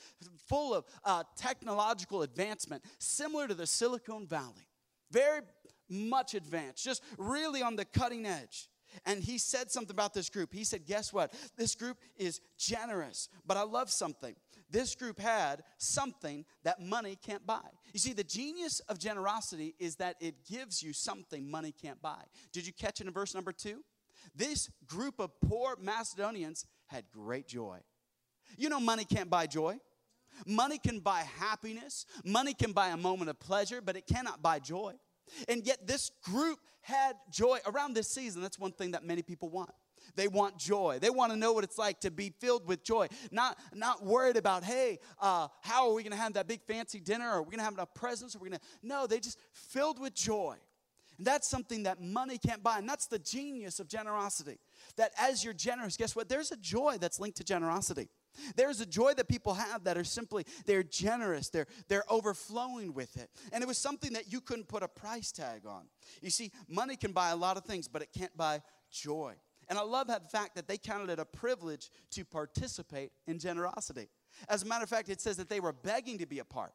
full 0.48 0.74
of 0.74 0.86
uh, 1.04 1.24
technological 1.36 2.24
advancement, 2.24 2.84
similar 2.98 3.48
to 3.48 3.54
the 3.54 3.68
Silicon 3.68 4.26
Valley. 4.26 4.68
Very 5.12 5.42
much 5.92 6.34
advanced, 6.34 6.84
just 6.84 7.04
really 7.18 7.62
on 7.62 7.76
the 7.76 7.86
cutting 7.86 8.26
edge. 8.26 8.70
And 9.06 9.24
he 9.24 9.38
said 9.38 9.72
something 9.72 9.94
about 9.94 10.14
this 10.14 10.30
group. 10.30 10.54
He 10.54 10.64
said, 10.64 10.86
Guess 10.86 11.14
what? 11.14 11.34
This 11.58 11.76
group 11.76 11.98
is 12.18 12.42
generous. 12.58 13.30
But 13.46 13.58
I 13.58 13.64
love 13.64 13.90
something. 13.90 14.36
This 14.70 14.96
group 14.96 15.20
had 15.20 15.64
something 15.78 16.46
that 16.64 16.82
money 16.82 17.18
can't 17.22 17.46
buy. 17.46 17.68
You 17.94 18.00
see, 18.00 18.14
the 18.14 18.24
genius 18.24 18.80
of 18.90 19.00
generosity 19.00 19.76
is 19.80 19.96
that 19.98 20.16
it 20.20 20.46
gives 20.46 20.82
you 20.82 20.94
something 20.94 21.50
money 21.50 21.74
can't 21.74 22.02
buy. 22.02 22.24
Did 22.54 22.66
you 22.66 22.74
catch 22.74 23.02
it 23.02 23.08
in 23.08 23.14
verse 23.14 23.34
number 23.34 23.52
two? 23.52 23.84
This 24.36 24.70
group 24.86 25.20
of 25.20 25.32
poor 25.42 25.76
Macedonians 25.80 26.66
had 26.88 27.06
great 27.12 27.48
joy. 27.48 27.80
You 28.58 28.70
know, 28.70 28.80
money 28.80 29.06
can't 29.06 29.30
buy 29.30 29.48
joy. 29.48 29.78
Money 30.46 30.78
can 30.78 31.00
buy 31.00 31.26
happiness, 31.38 32.06
money 32.24 32.54
can 32.54 32.72
buy 32.72 32.90
a 32.90 32.98
moment 32.98 33.30
of 33.30 33.40
pleasure, 33.40 33.82
but 33.82 33.96
it 33.96 34.08
cannot 34.08 34.42
buy 34.42 34.60
joy. 34.60 34.94
And 35.48 35.66
yet, 35.66 35.88
this 35.88 36.12
group 36.24 36.60
had 36.82 37.14
joy 37.32 37.60
around 37.66 37.94
this 37.94 38.08
season. 38.08 38.42
That's 38.42 38.60
one 38.60 38.72
thing 38.72 38.92
that 38.92 39.06
many 39.06 39.22
people 39.22 39.50
want. 39.50 39.72
They 40.16 40.28
want 40.28 40.58
joy. 40.58 41.00
They 41.00 41.10
want 41.10 41.32
to 41.32 41.38
know 41.38 41.54
what 41.54 41.64
it's 41.64 41.78
like 41.78 42.02
to 42.02 42.12
be 42.12 42.34
filled 42.40 42.68
with 42.68 42.84
joy. 42.84 43.08
Not, 43.32 43.58
not 43.74 44.04
worried 44.04 44.36
about, 44.36 44.64
hey, 44.64 45.00
uh, 45.22 45.48
how 45.62 45.90
are 45.90 45.94
we 45.94 46.04
going 46.04 46.12
to 46.12 46.18
have 46.18 46.34
that 46.34 46.48
big 46.48 46.62
fancy 46.64 47.00
dinner? 47.00 47.30
Are 47.30 47.42
we 47.42 47.48
going 47.48 47.60
to 47.60 47.64
have 47.64 47.74
enough 47.74 47.94
presents? 47.94 48.36
Are 48.36 48.40
we 48.40 48.50
going 48.50 48.60
to? 48.60 48.66
No, 48.84 49.08
they 49.08 49.20
just 49.20 49.40
filled 49.54 50.00
with 50.00 50.14
joy. 50.14 50.58
And 51.18 51.28
that's 51.28 51.48
something 51.48 51.84
that 51.84 52.02
money 52.02 52.38
can't 52.38 52.64
buy. 52.64 52.80
And 52.80 52.90
that's 52.90 53.06
the 53.06 53.20
genius 53.20 53.80
of 53.80 53.88
generosity. 53.88 54.58
That 54.98 55.12
as 55.20 55.44
you're 55.44 55.54
generous, 55.54 55.96
guess 55.96 56.16
what? 56.16 56.28
There's 56.28 56.52
a 56.52 56.58
joy 56.58 56.98
that's 57.00 57.20
linked 57.20 57.38
to 57.38 57.44
generosity. 57.44 58.10
There's 58.56 58.82
a 58.82 58.86
joy 58.86 59.14
that 59.16 59.28
people 59.28 59.54
have 59.54 59.84
that 59.84 59.98
are 59.98 60.04
simply, 60.04 60.46
they're 60.66 60.84
generous, 60.84 61.50
they're, 61.50 61.68
they're 61.88 62.06
overflowing 62.10 62.94
with 62.94 63.18
it. 63.18 63.30
And 63.52 63.64
it 63.64 63.68
was 63.68 63.78
something 63.78 64.14
that 64.14 64.32
you 64.32 64.42
couldn't 64.42 64.68
put 64.68 64.84
a 64.84 64.88
price 64.88 65.32
tag 65.32 65.66
on. 65.66 65.84
You 66.22 66.30
see, 66.30 66.52
money 66.68 66.96
can 66.96 67.12
buy 67.12 67.30
a 67.30 67.36
lot 67.36 67.58
of 67.58 67.66
things, 67.66 67.88
but 67.88 68.02
it 68.02 68.10
can't 68.18 68.36
buy 68.36 68.62
joy. 68.92 69.34
And 69.70 69.80
I 69.80 69.84
love 69.84 70.08
that 70.08 70.32
fact 70.32 70.56
that 70.56 70.68
they 70.68 70.78
counted 70.78 71.10
it 71.10 71.20
a 71.20 71.26
privilege 71.26 71.90
to 72.12 72.26
participate 72.26 73.12
in 73.28 73.40
generosity. 73.40 74.10
As 74.50 74.64
a 74.64 74.66
matter 74.66 74.84
of 74.84 74.90
fact, 74.90 75.10
it 75.10 75.22
says 75.22 75.38
that 75.38 75.50
they 75.50 75.60
were 75.60 75.74
begging 75.74 76.18
to 76.18 76.26
be 76.26 76.40
a 76.40 76.46
part. 76.46 76.74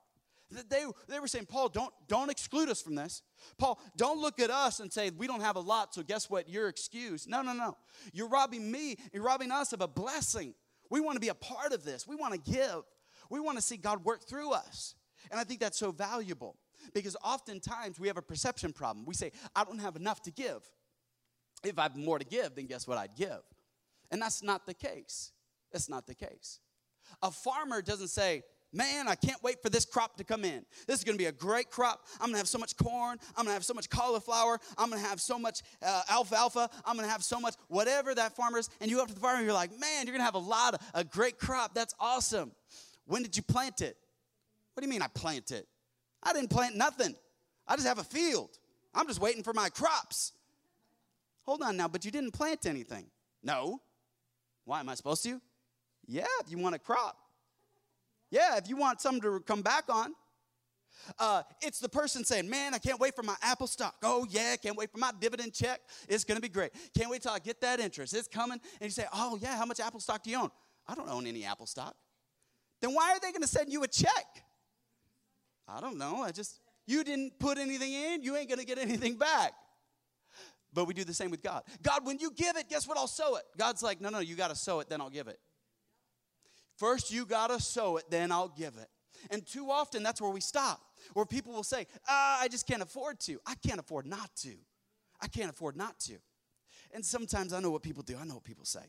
They, 0.51 0.85
they 1.09 1.19
were 1.19 1.27
saying, 1.27 1.47
Paul, 1.47 1.69
don't, 1.69 1.93
don't 2.07 2.31
exclude 2.31 2.69
us 2.69 2.81
from 2.81 2.95
this. 2.95 3.23
Paul, 3.59 3.81
don't 3.97 4.21
look 4.21 4.39
at 4.39 4.51
us 4.51 4.79
and 4.79 4.93
say, 4.93 5.11
we 5.11 5.27
don't 5.27 5.41
have 5.41 5.57
a 5.57 5.61
lot, 5.61 5.93
so 5.93 6.03
guess 6.03 6.31
what? 6.31 6.49
You're 6.49 6.69
excused. 6.69 7.29
No, 7.29 7.43
no, 7.43 7.53
no. 7.53 7.77
You're 8.13 8.29
robbing 8.29 8.71
me, 8.71 8.97
you're 9.13 9.25
robbing 9.25 9.51
us 9.51 9.73
of 9.73 9.81
a 9.81 9.89
blessing. 9.89 10.55
We 10.91 11.01
want 11.01 11.17
to 11.17 11.21
be 11.21 11.29
a 11.29 11.35
part 11.35 11.73
of 11.73 11.85
this. 11.85 12.07
We 12.07 12.17
want 12.17 12.35
to 12.35 12.51
give. 12.51 12.83
We 13.31 13.41
want 13.41 13.59
to 13.59 13.63
see 13.63 13.77
God 13.77 14.05
work 14.05 14.27
through 14.29 14.53
us. 14.53 14.95
And 15.31 15.41
I 15.41 15.45
think 15.45 15.61
that's 15.61 15.79
so 15.79 15.91
valuable 15.91 16.57
because 16.95 17.17
oftentimes 17.25 17.99
we 17.99 18.09
have 18.09 18.17
a 18.17 18.23
perception 18.23 18.73
problem. 18.73 19.05
We 19.07 19.15
say, 19.15 19.33
I 19.55 19.65
don't 19.65 19.81
have 19.81 19.97
enough 19.97 20.23
to 20.23 20.31
give. 20.31 20.63
If 21.65 21.79
I 21.79 21.85
have 21.85 21.97
more 21.97 22.19
to 22.19 22.25
give, 22.25 22.55
then 22.55 22.67
guess 22.67 22.87
what 22.87 22.99
I'd 22.99 23.17
give? 23.17 23.43
And 24.11 24.23
that's 24.23 24.43
not 24.43 24.67
the 24.67 24.75
case. 24.75 25.33
That's 25.73 25.89
not 25.89 26.07
the 26.07 26.15
case. 26.15 26.61
A 27.23 27.31
farmer 27.31 27.83
doesn't 27.83 28.09
say, 28.09 28.43
Man, 28.73 29.09
I 29.09 29.15
can't 29.15 29.43
wait 29.43 29.63
for 29.63 29.71
this 29.71 29.85
crop 29.85 30.17
to 30.17 30.25
come 30.25 30.45
in. 30.45 30.65
This 30.87 30.99
is 30.99 31.05
going 31.05 31.17
to 31.17 31.23
be 31.23 31.27
a 31.27 31.33
great 31.33 31.71
crop. 31.71 32.05
I'm 32.15 32.27
going 32.27 32.33
to 32.33 32.39
have 32.39 32.49
so 32.49 32.59
much 32.59 32.77
corn. 32.77 33.19
I'm 33.37 33.45
going 33.45 33.49
to 33.49 33.53
have 33.53 33.65
so 33.65 33.75
much 33.75 33.89
cauliflower. 33.89 34.59
I'm 34.77 34.91
going 34.91 35.01
to 35.01 35.09
have 35.09 35.21
so 35.21 35.39
much 35.39 35.63
uh, 35.83 36.03
alfalfa. 36.11 36.69
I'm 36.85 36.97
going 36.97 37.07
to 37.07 37.13
have 37.13 37.25
so 37.25 37.41
much 37.41 37.55
whatever 37.69 38.15
that 38.15 38.37
farmer 38.37 38.59
is. 38.59 38.69
And 38.81 38.91
you 38.91 38.97
go 38.97 39.03
up 39.03 39.09
to 39.09 39.15
the 39.15 39.21
farmer 39.21 39.39
and 39.39 39.47
you're 39.47 39.55
like, 39.55 39.71
man, 39.79 40.05
you're 40.05 40.13
going 40.13 40.21
to 40.21 40.25
have 40.25 40.35
a 40.35 40.39
lot 40.39 40.75
of 40.75 40.81
a 40.95 41.05
great 41.05 41.39
crop. 41.39 41.75
That's 41.75 41.95
awesome. 42.01 42.53
When 43.07 43.23
did 43.23 43.37
you 43.37 43.43
plant 43.43 43.81
it? 43.81 43.97
What 44.75 44.83
do 44.83 44.87
you 44.87 44.91
mean 44.91 45.03
I 45.03 45.09
planted? 45.09 45.59
It? 45.59 45.69
I 46.23 46.33
didn't 46.33 46.51
plant 46.51 46.77
nothing. 46.77 47.15
I 47.67 47.77
just 47.77 47.87
have 47.87 47.99
a 47.99 48.05
field. 48.05 48.51
I'm 48.95 49.07
just 49.07 49.21
waiting 49.21 49.43
for 49.43 49.53
my 49.53 49.69
crops. 49.69 50.33
Hold 51.45 51.63
on 51.63 51.77
now, 51.77 51.87
but 51.89 52.05
you 52.05 52.11
didn't 52.11 52.33
plant 52.33 52.67
anything. 52.67 53.07
No. 53.43 53.81
Why 54.65 54.81
am 54.81 54.89
I 54.89 54.95
supposed 54.97 55.23
to? 55.23 55.41
Yeah, 56.07 56.27
if 56.41 56.51
you 56.51 56.59
want 56.59 56.75
a 56.75 56.79
crop. 56.79 57.17
Yeah, 58.31 58.57
if 58.57 58.69
you 58.69 58.77
want 58.77 59.01
something 59.01 59.23
to 59.23 59.41
come 59.41 59.63
back 59.63 59.85
on. 59.89 60.15
Uh, 61.19 61.43
it's 61.63 61.79
the 61.79 61.89
person 61.89 62.25
saying, 62.25 62.49
Man, 62.49 62.75
I 62.75 62.79
can't 62.79 62.99
wait 62.99 63.15
for 63.15 63.23
my 63.23 63.37
Apple 63.43 63.67
stock. 63.67 63.95
Oh, 64.03 64.27
yeah, 64.29 64.57
can't 64.57 64.77
wait 64.77 64.91
for 64.91 64.99
my 64.99 65.13
dividend 65.21 65.53
check. 65.53 65.81
It's 66.09 66.25
going 66.25 66.37
to 66.37 66.43
be 66.43 66.49
great. 66.49 66.73
Can't 66.97 67.11
wait 67.11 67.23
till 67.23 67.33
I 67.33 67.39
get 67.39 67.61
that 67.61 67.81
interest. 67.81 68.15
It's 68.15 68.29
coming. 68.29 68.59
And 68.81 68.89
you 68.89 68.91
say, 68.91 69.05
Oh, 69.13 69.39
yeah, 69.41 69.57
how 69.57 69.67
much 69.67 69.79
Apple 69.79 70.01
stock 70.01 70.23
do 70.23 70.31
you 70.31 70.39
own? 70.39 70.51
I 70.89 70.95
don't 70.95 71.09
own 71.09 71.27
any 71.27 71.45
Apple 71.45 71.67
stock. 71.67 71.95
Then 72.81 72.95
why 72.95 73.13
are 73.13 73.21
they 73.21 73.31
going 73.31 73.43
to 73.43 73.49
send 73.49 73.73
you 73.73 73.83
a 73.83 73.89
check? 73.89 74.27
I 75.69 75.81
don't 75.81 75.99
know. 75.99 76.23
I 76.23 76.31
just, 76.31 76.61
you 76.87 77.03
didn't 77.05 77.39
put 77.39 77.59
anything 77.59 77.93
in, 77.93 78.23
you 78.23 78.37
ain't 78.37 78.49
going 78.49 78.61
to 78.61 78.67
get 78.67 78.79
anything 78.79 79.17
back. 79.17 79.53
But 80.73 80.87
we 80.87 80.95
do 80.95 81.05
the 81.05 81.15
same 81.15 81.31
with 81.31 81.43
God. 81.43 81.63
God, 81.83 82.05
when 82.05 82.19
you 82.19 82.31
give 82.31 82.57
it, 82.57 82.69
guess 82.69 82.87
what? 82.87 82.99
I'll 82.99 83.07
sow 83.07 83.37
it. 83.37 83.45
God's 83.57 83.83
like, 83.83 84.01
no, 84.01 84.11
no, 84.11 84.19
you 84.19 84.37
got 84.37 84.49
to 84.49 84.57
sow 84.57 84.81
it, 84.81 84.89
then 84.89 85.01
I'll 85.01 85.11
give 85.11 85.27
it. 85.27 85.39
First, 86.77 87.11
you 87.11 87.27
got 87.27 87.49
to 87.49 87.61
sow 87.61 87.97
it, 87.97 88.05
then 88.11 88.31
I'll 88.31 88.53
give 88.57 88.77
it. 88.77 88.89
And 89.31 89.45
too 89.47 89.71
often, 89.71 90.03
that's 90.03 90.21
where 90.21 90.31
we 90.31 90.41
stop, 90.41 90.81
where 91.15 91.27
people 91.27 91.53
will 91.53 91.63
say, 91.63 91.87
ah, 92.09 92.39
I 92.41 92.49
just 92.49 92.67
can't 92.67 92.83
afford 92.83 93.19
to. 93.21 93.41
I 93.47 93.55
can't 93.67 93.81
afford 93.81 94.07
not 94.07 94.31
to. 94.43 94.51
I 95.21 95.29
can't 95.29 95.51
afford 95.51 95.77
not 95.77 95.99
to. 96.01 96.15
And 96.93 97.05
sometimes 97.05 97.53
I 97.53 97.61
know 97.61 97.71
what 97.71 97.83
people 97.83 98.03
do, 98.03 98.17
I 98.21 98.25
know 98.25 98.35
what 98.35 98.45
people 98.45 98.65
say. 98.65 98.81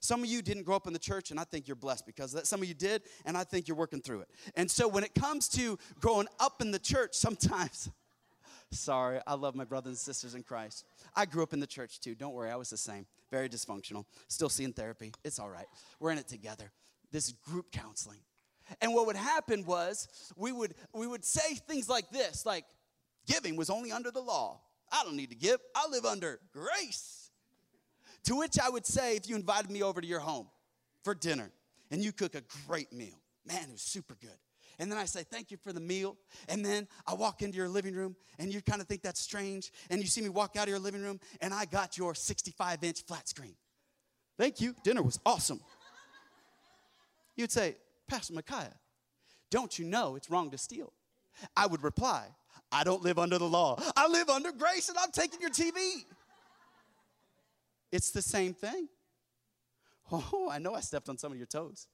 Some 0.00 0.22
of 0.22 0.26
you 0.26 0.42
didn't 0.42 0.62
grow 0.62 0.76
up 0.76 0.86
in 0.86 0.92
the 0.92 0.98
church, 0.98 1.30
and 1.30 1.40
I 1.40 1.44
think 1.44 1.66
you're 1.66 1.76
blessed 1.76 2.06
because 2.06 2.32
that. 2.32 2.46
Some 2.46 2.62
of 2.62 2.68
you 2.68 2.74
did, 2.74 3.02
and 3.24 3.36
I 3.36 3.44
think 3.44 3.68
you're 3.68 3.76
working 3.76 4.00
through 4.00 4.20
it. 4.20 4.28
And 4.54 4.70
so 4.70 4.86
when 4.86 5.04
it 5.04 5.14
comes 5.14 5.48
to 5.50 5.78
growing 6.00 6.28
up 6.40 6.60
in 6.60 6.70
the 6.70 6.78
church, 6.78 7.14
sometimes, 7.14 7.90
sorry, 8.70 9.20
I 9.26 9.34
love 9.34 9.54
my 9.54 9.64
brothers 9.64 9.90
and 9.90 9.98
sisters 9.98 10.34
in 10.34 10.44
Christ. 10.44 10.84
I 11.16 11.26
grew 11.26 11.42
up 11.42 11.52
in 11.52 11.60
the 11.60 11.66
church 11.66 12.00
too. 12.00 12.14
Don't 12.14 12.32
worry, 12.32 12.50
I 12.50 12.56
was 12.56 12.70
the 12.70 12.76
same. 12.76 13.06
Very 13.30 13.48
dysfunctional. 13.48 14.04
Still 14.28 14.48
seeing 14.48 14.72
therapy. 14.72 15.12
It's 15.24 15.38
all 15.38 15.50
right. 15.50 15.66
We're 15.98 16.10
in 16.10 16.18
it 16.18 16.28
together. 16.28 16.70
This 17.12 17.32
group 17.32 17.70
counseling. 17.70 18.18
And 18.80 18.94
what 18.94 19.06
would 19.06 19.16
happen 19.16 19.64
was 19.64 20.08
we 20.36 20.50
would 20.50 20.74
we 20.94 21.06
would 21.06 21.24
say 21.24 21.54
things 21.54 21.88
like 21.88 22.10
this, 22.10 22.44
like 22.46 22.64
giving 23.26 23.56
was 23.56 23.70
only 23.70 23.92
under 23.92 24.10
the 24.10 24.20
law. 24.20 24.60
I 24.90 25.04
don't 25.04 25.16
need 25.16 25.30
to 25.30 25.36
give. 25.36 25.58
I 25.74 25.88
live 25.88 26.04
under 26.04 26.40
grace. 26.52 27.30
To 28.24 28.36
which 28.36 28.58
I 28.58 28.68
would 28.68 28.86
say, 28.86 29.16
if 29.16 29.28
you 29.28 29.34
invited 29.34 29.70
me 29.70 29.82
over 29.82 30.00
to 30.00 30.06
your 30.06 30.20
home 30.20 30.46
for 31.02 31.14
dinner 31.14 31.50
and 31.90 32.02
you 32.02 32.12
cook 32.12 32.34
a 32.34 32.42
great 32.66 32.92
meal, 32.92 33.20
man, 33.46 33.64
it 33.64 33.72
was 33.72 33.82
super 33.82 34.16
good. 34.20 34.38
And 34.78 34.90
then 34.90 34.98
I 34.98 35.04
say, 35.04 35.22
Thank 35.22 35.50
you 35.50 35.56
for 35.56 35.72
the 35.72 35.80
meal. 35.80 36.16
And 36.48 36.64
then 36.64 36.88
I 37.06 37.14
walk 37.14 37.42
into 37.42 37.56
your 37.56 37.68
living 37.68 37.94
room 37.94 38.16
and 38.38 38.52
you 38.52 38.62
kind 38.62 38.80
of 38.80 38.86
think 38.86 39.02
that's 39.02 39.20
strange. 39.20 39.72
And 39.90 40.00
you 40.00 40.06
see 40.06 40.22
me 40.22 40.28
walk 40.28 40.56
out 40.56 40.64
of 40.64 40.68
your 40.68 40.78
living 40.78 41.02
room 41.02 41.20
and 41.40 41.52
I 41.52 41.64
got 41.64 41.98
your 41.98 42.14
65 42.14 42.82
inch 42.84 43.02
flat 43.02 43.28
screen. 43.28 43.54
Thank 44.38 44.60
you. 44.60 44.74
Dinner 44.82 45.02
was 45.02 45.20
awesome. 45.26 45.60
You'd 47.36 47.52
say, 47.52 47.76
Pastor 48.08 48.34
Micaiah, 48.34 48.74
don't 49.50 49.78
you 49.78 49.84
know 49.84 50.16
it's 50.16 50.30
wrong 50.30 50.50
to 50.50 50.58
steal? 50.58 50.92
I 51.56 51.66
would 51.66 51.82
reply, 51.82 52.26
I 52.70 52.84
don't 52.84 53.02
live 53.02 53.18
under 53.18 53.38
the 53.38 53.48
law. 53.48 53.80
I 53.96 54.08
live 54.08 54.28
under 54.28 54.52
grace 54.52 54.88
and 54.88 54.98
I'm 54.98 55.10
taking 55.10 55.40
your 55.40 55.50
TV. 55.50 56.04
It's 57.90 58.10
the 58.10 58.22
same 58.22 58.54
thing. 58.54 58.88
Oh, 60.10 60.48
I 60.50 60.58
know 60.58 60.74
I 60.74 60.80
stepped 60.80 61.08
on 61.08 61.18
some 61.18 61.32
of 61.32 61.38
your 61.38 61.46
toes. 61.46 61.88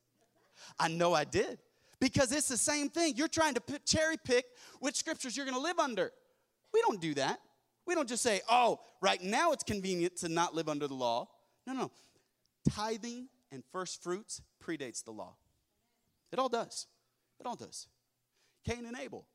I 0.79 0.89
know 0.89 1.15
I 1.15 1.25
did. 1.25 1.59
Because 2.01 2.31
it's 2.31 2.49
the 2.49 2.57
same 2.57 2.89
thing. 2.89 3.15
You're 3.17 3.29
trying 3.29 3.55
to 3.55 3.63
cherry 3.85 4.17
pick 4.23 4.45
which 4.81 4.97
scriptures 4.97 5.37
you're 5.37 5.47
going 5.47 5.57
to 5.57 5.63
live 5.63 5.79
under. 5.79 6.13
We 6.73 6.81
don't 6.83 7.01
do 7.01 7.15
that. 7.15 7.41
We 7.87 7.95
don't 7.95 8.09
just 8.09 8.23
say, 8.23 8.41
oh, 8.49 8.81
right 9.01 9.21
now 9.23 9.53
it's 9.53 9.65
convenient 9.65 10.17
to 10.19 10.29
not 10.29 10.55
live 10.55 10.69
under 10.69 10.87
the 10.87 10.95
law. 10.95 11.29
No, 11.67 11.73
no. 11.73 11.91
Tithing 12.71 13.29
and 13.51 13.63
first 13.73 14.03
fruits 14.03 14.41
predates 14.63 15.05
the 15.05 15.11
law. 15.11 15.37
It 16.33 16.39
all 16.39 16.49
does. 16.49 16.87
It 17.41 17.47
all 17.47 17.57
does. 17.57 17.87
Cain 18.65 18.85
and 18.87 18.97
Abel, 18.99 19.27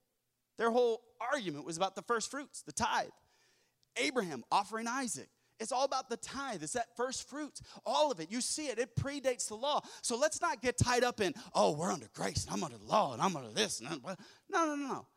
their 0.58 0.72
whole 0.72 1.02
argument 1.20 1.66
was 1.66 1.78
about 1.78 1.96
the 1.96 2.02
first 2.04 2.30
fruits, 2.30 2.62
the 2.62 2.72
tithe. 2.72 3.08
Abraham 3.98 4.44
offering 4.52 4.88
Isaac. 4.88 5.30
It's 5.60 5.72
all 5.72 5.86
about 5.86 6.10
the 6.10 6.18
tithe. 6.18 6.64
It's 6.64 6.74
that 6.74 6.96
first 6.98 7.30
fruit. 7.30 7.60
All 7.86 8.12
of 8.12 8.20
it. 8.20 8.32
You 8.32 8.42
see 8.42 8.68
it. 8.68 8.80
It 8.80 8.96
predates 8.96 9.48
the 9.48 9.56
law. 9.56 9.82
So 10.02 10.18
let's 10.18 10.42
not 10.42 10.62
get 10.62 10.78
tied 10.78 11.04
up 11.04 11.22
in, 11.22 11.34
oh, 11.54 11.76
we're 11.76 11.92
under 11.92 12.10
grace 12.14 12.46
and 12.46 12.54
I'm 12.54 12.64
under 12.64 12.78
the 12.78 12.86
law 12.86 13.14
and 13.14 13.22
I'm 13.22 13.36
under 13.36 13.52
this. 13.52 13.80
And 13.80 13.88
I'm, 13.88 14.02
no, 14.04 14.66
no, 14.66 14.76
no, 14.76 14.88
no. 14.88 15.08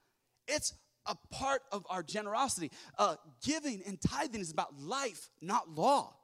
It's 0.47 0.75
a 1.07 1.17
part 1.31 1.63
of 1.73 1.87
our 1.91 2.03
generosity. 2.03 2.71
Uh, 2.99 3.17
giving 3.45 3.83
and 3.87 4.01
tithing 4.01 4.41
is 4.41 4.53
about 4.53 4.79
life, 4.79 5.31
not 5.41 5.69
law. 5.71 6.15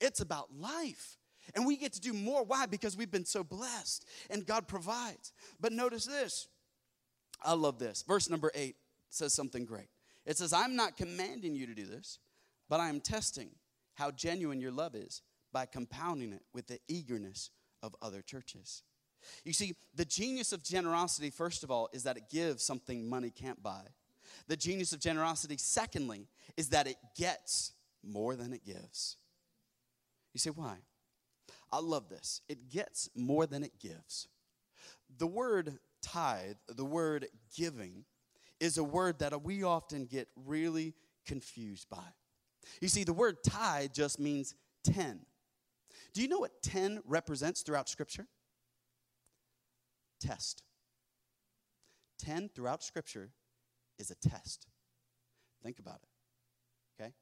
It's 0.00 0.20
about 0.20 0.54
life. 0.56 1.17
And 1.54 1.66
we 1.66 1.76
get 1.76 1.92
to 1.94 2.00
do 2.00 2.12
more. 2.12 2.44
Why? 2.44 2.66
Because 2.66 2.96
we've 2.96 3.10
been 3.10 3.24
so 3.24 3.42
blessed 3.42 4.04
and 4.30 4.46
God 4.46 4.68
provides. 4.68 5.32
But 5.60 5.72
notice 5.72 6.06
this. 6.06 6.48
I 7.42 7.54
love 7.54 7.78
this. 7.78 8.02
Verse 8.06 8.28
number 8.28 8.50
eight 8.54 8.76
says 9.10 9.32
something 9.32 9.64
great. 9.64 9.88
It 10.26 10.36
says, 10.36 10.52
I'm 10.52 10.76
not 10.76 10.96
commanding 10.96 11.54
you 11.54 11.66
to 11.66 11.74
do 11.74 11.86
this 11.86 12.18
but 12.68 12.80
I 12.80 12.88
am 12.88 13.00
testing 13.00 13.50
how 13.94 14.10
genuine 14.10 14.60
your 14.60 14.70
love 14.70 14.94
is 14.94 15.22
by 15.52 15.66
compounding 15.66 16.32
it 16.32 16.42
with 16.52 16.66
the 16.66 16.78
eagerness 16.88 17.50
of 17.82 17.96
other 18.02 18.22
churches. 18.22 18.82
You 19.44 19.52
see, 19.52 19.74
the 19.94 20.04
genius 20.04 20.52
of 20.52 20.62
generosity, 20.62 21.30
first 21.30 21.64
of 21.64 21.70
all, 21.70 21.88
is 21.92 22.04
that 22.04 22.16
it 22.16 22.30
gives 22.30 22.62
something 22.62 23.08
money 23.08 23.30
can't 23.30 23.62
buy. 23.62 23.82
The 24.46 24.56
genius 24.56 24.92
of 24.92 25.00
generosity, 25.00 25.56
secondly, 25.56 26.28
is 26.56 26.68
that 26.68 26.86
it 26.86 26.96
gets 27.16 27.72
more 28.04 28.36
than 28.36 28.52
it 28.52 28.64
gives. 28.64 29.16
You 30.32 30.38
say, 30.38 30.50
why? 30.50 30.76
I 31.72 31.80
love 31.80 32.08
this. 32.08 32.40
It 32.48 32.70
gets 32.70 33.10
more 33.14 33.46
than 33.46 33.62
it 33.62 33.78
gives. 33.78 34.28
The 35.18 35.26
word 35.26 35.78
tithe, 36.02 36.56
the 36.68 36.84
word 36.84 37.26
giving, 37.56 38.04
is 38.60 38.78
a 38.78 38.84
word 38.84 39.18
that 39.20 39.42
we 39.42 39.62
often 39.62 40.06
get 40.06 40.28
really 40.36 40.94
confused 41.26 41.88
by. 41.90 42.04
You 42.80 42.88
see, 42.88 43.04
the 43.04 43.12
word 43.12 43.36
tithe 43.44 43.92
just 43.92 44.18
means 44.18 44.54
10. 44.84 45.20
Do 46.14 46.22
you 46.22 46.28
know 46.28 46.38
what 46.38 46.62
10 46.62 47.02
represents 47.06 47.62
throughout 47.62 47.88
Scripture? 47.88 48.26
Test. 50.20 50.62
10 52.18 52.50
throughout 52.54 52.82
Scripture 52.82 53.30
is 53.98 54.10
a 54.10 54.28
test. 54.28 54.66
Think 55.62 55.78
about 55.78 56.00
it. 56.02 57.02
Okay? 57.02 57.12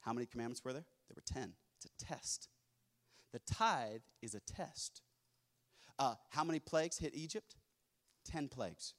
How 0.00 0.12
many 0.12 0.26
commandments 0.26 0.64
were 0.64 0.72
there? 0.72 0.84
There 1.08 1.16
were 1.16 1.40
10. 1.40 1.54
It's 1.76 1.86
a 1.86 2.04
test. 2.04 2.48
The 3.34 3.40
tithe 3.52 4.02
is 4.22 4.36
a 4.36 4.40
test. 4.40 5.02
Uh, 5.98 6.14
how 6.30 6.44
many 6.44 6.60
plagues 6.60 6.98
hit 6.98 7.16
Egypt? 7.16 7.56
10 8.26 8.46
plagues. 8.46 8.94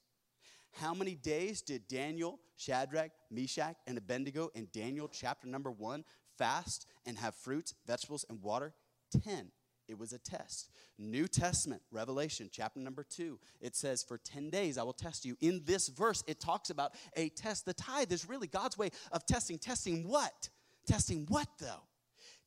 How 0.72 0.92
many 0.92 1.14
days 1.14 1.62
did 1.62 1.88
Daniel, 1.88 2.38
Shadrach, 2.58 3.12
Meshach, 3.30 3.76
and 3.86 3.96
Abednego 3.96 4.50
in 4.54 4.68
Daniel 4.74 5.08
chapter 5.08 5.48
number 5.48 5.70
one 5.70 6.04
fast 6.36 6.86
and 7.06 7.16
have 7.16 7.34
fruits, 7.34 7.72
vegetables, 7.86 8.26
and 8.28 8.42
water? 8.42 8.74
10. 9.24 9.52
It 9.88 9.98
was 9.98 10.12
a 10.12 10.18
test. 10.18 10.70
New 10.98 11.28
Testament, 11.28 11.80
Revelation 11.90 12.50
chapter 12.52 12.78
number 12.78 13.04
two, 13.04 13.38
it 13.62 13.74
says, 13.74 14.02
For 14.02 14.18
10 14.18 14.50
days 14.50 14.76
I 14.76 14.82
will 14.82 14.92
test 14.92 15.24
you. 15.24 15.38
In 15.40 15.62
this 15.64 15.88
verse, 15.88 16.22
it 16.26 16.40
talks 16.40 16.68
about 16.68 16.92
a 17.16 17.30
test. 17.30 17.64
The 17.64 17.72
tithe 17.72 18.12
is 18.12 18.28
really 18.28 18.48
God's 18.48 18.76
way 18.76 18.90
of 19.12 19.24
testing. 19.24 19.58
Testing 19.58 20.06
what? 20.06 20.50
Testing 20.86 21.24
what 21.30 21.48
though? 21.58 21.84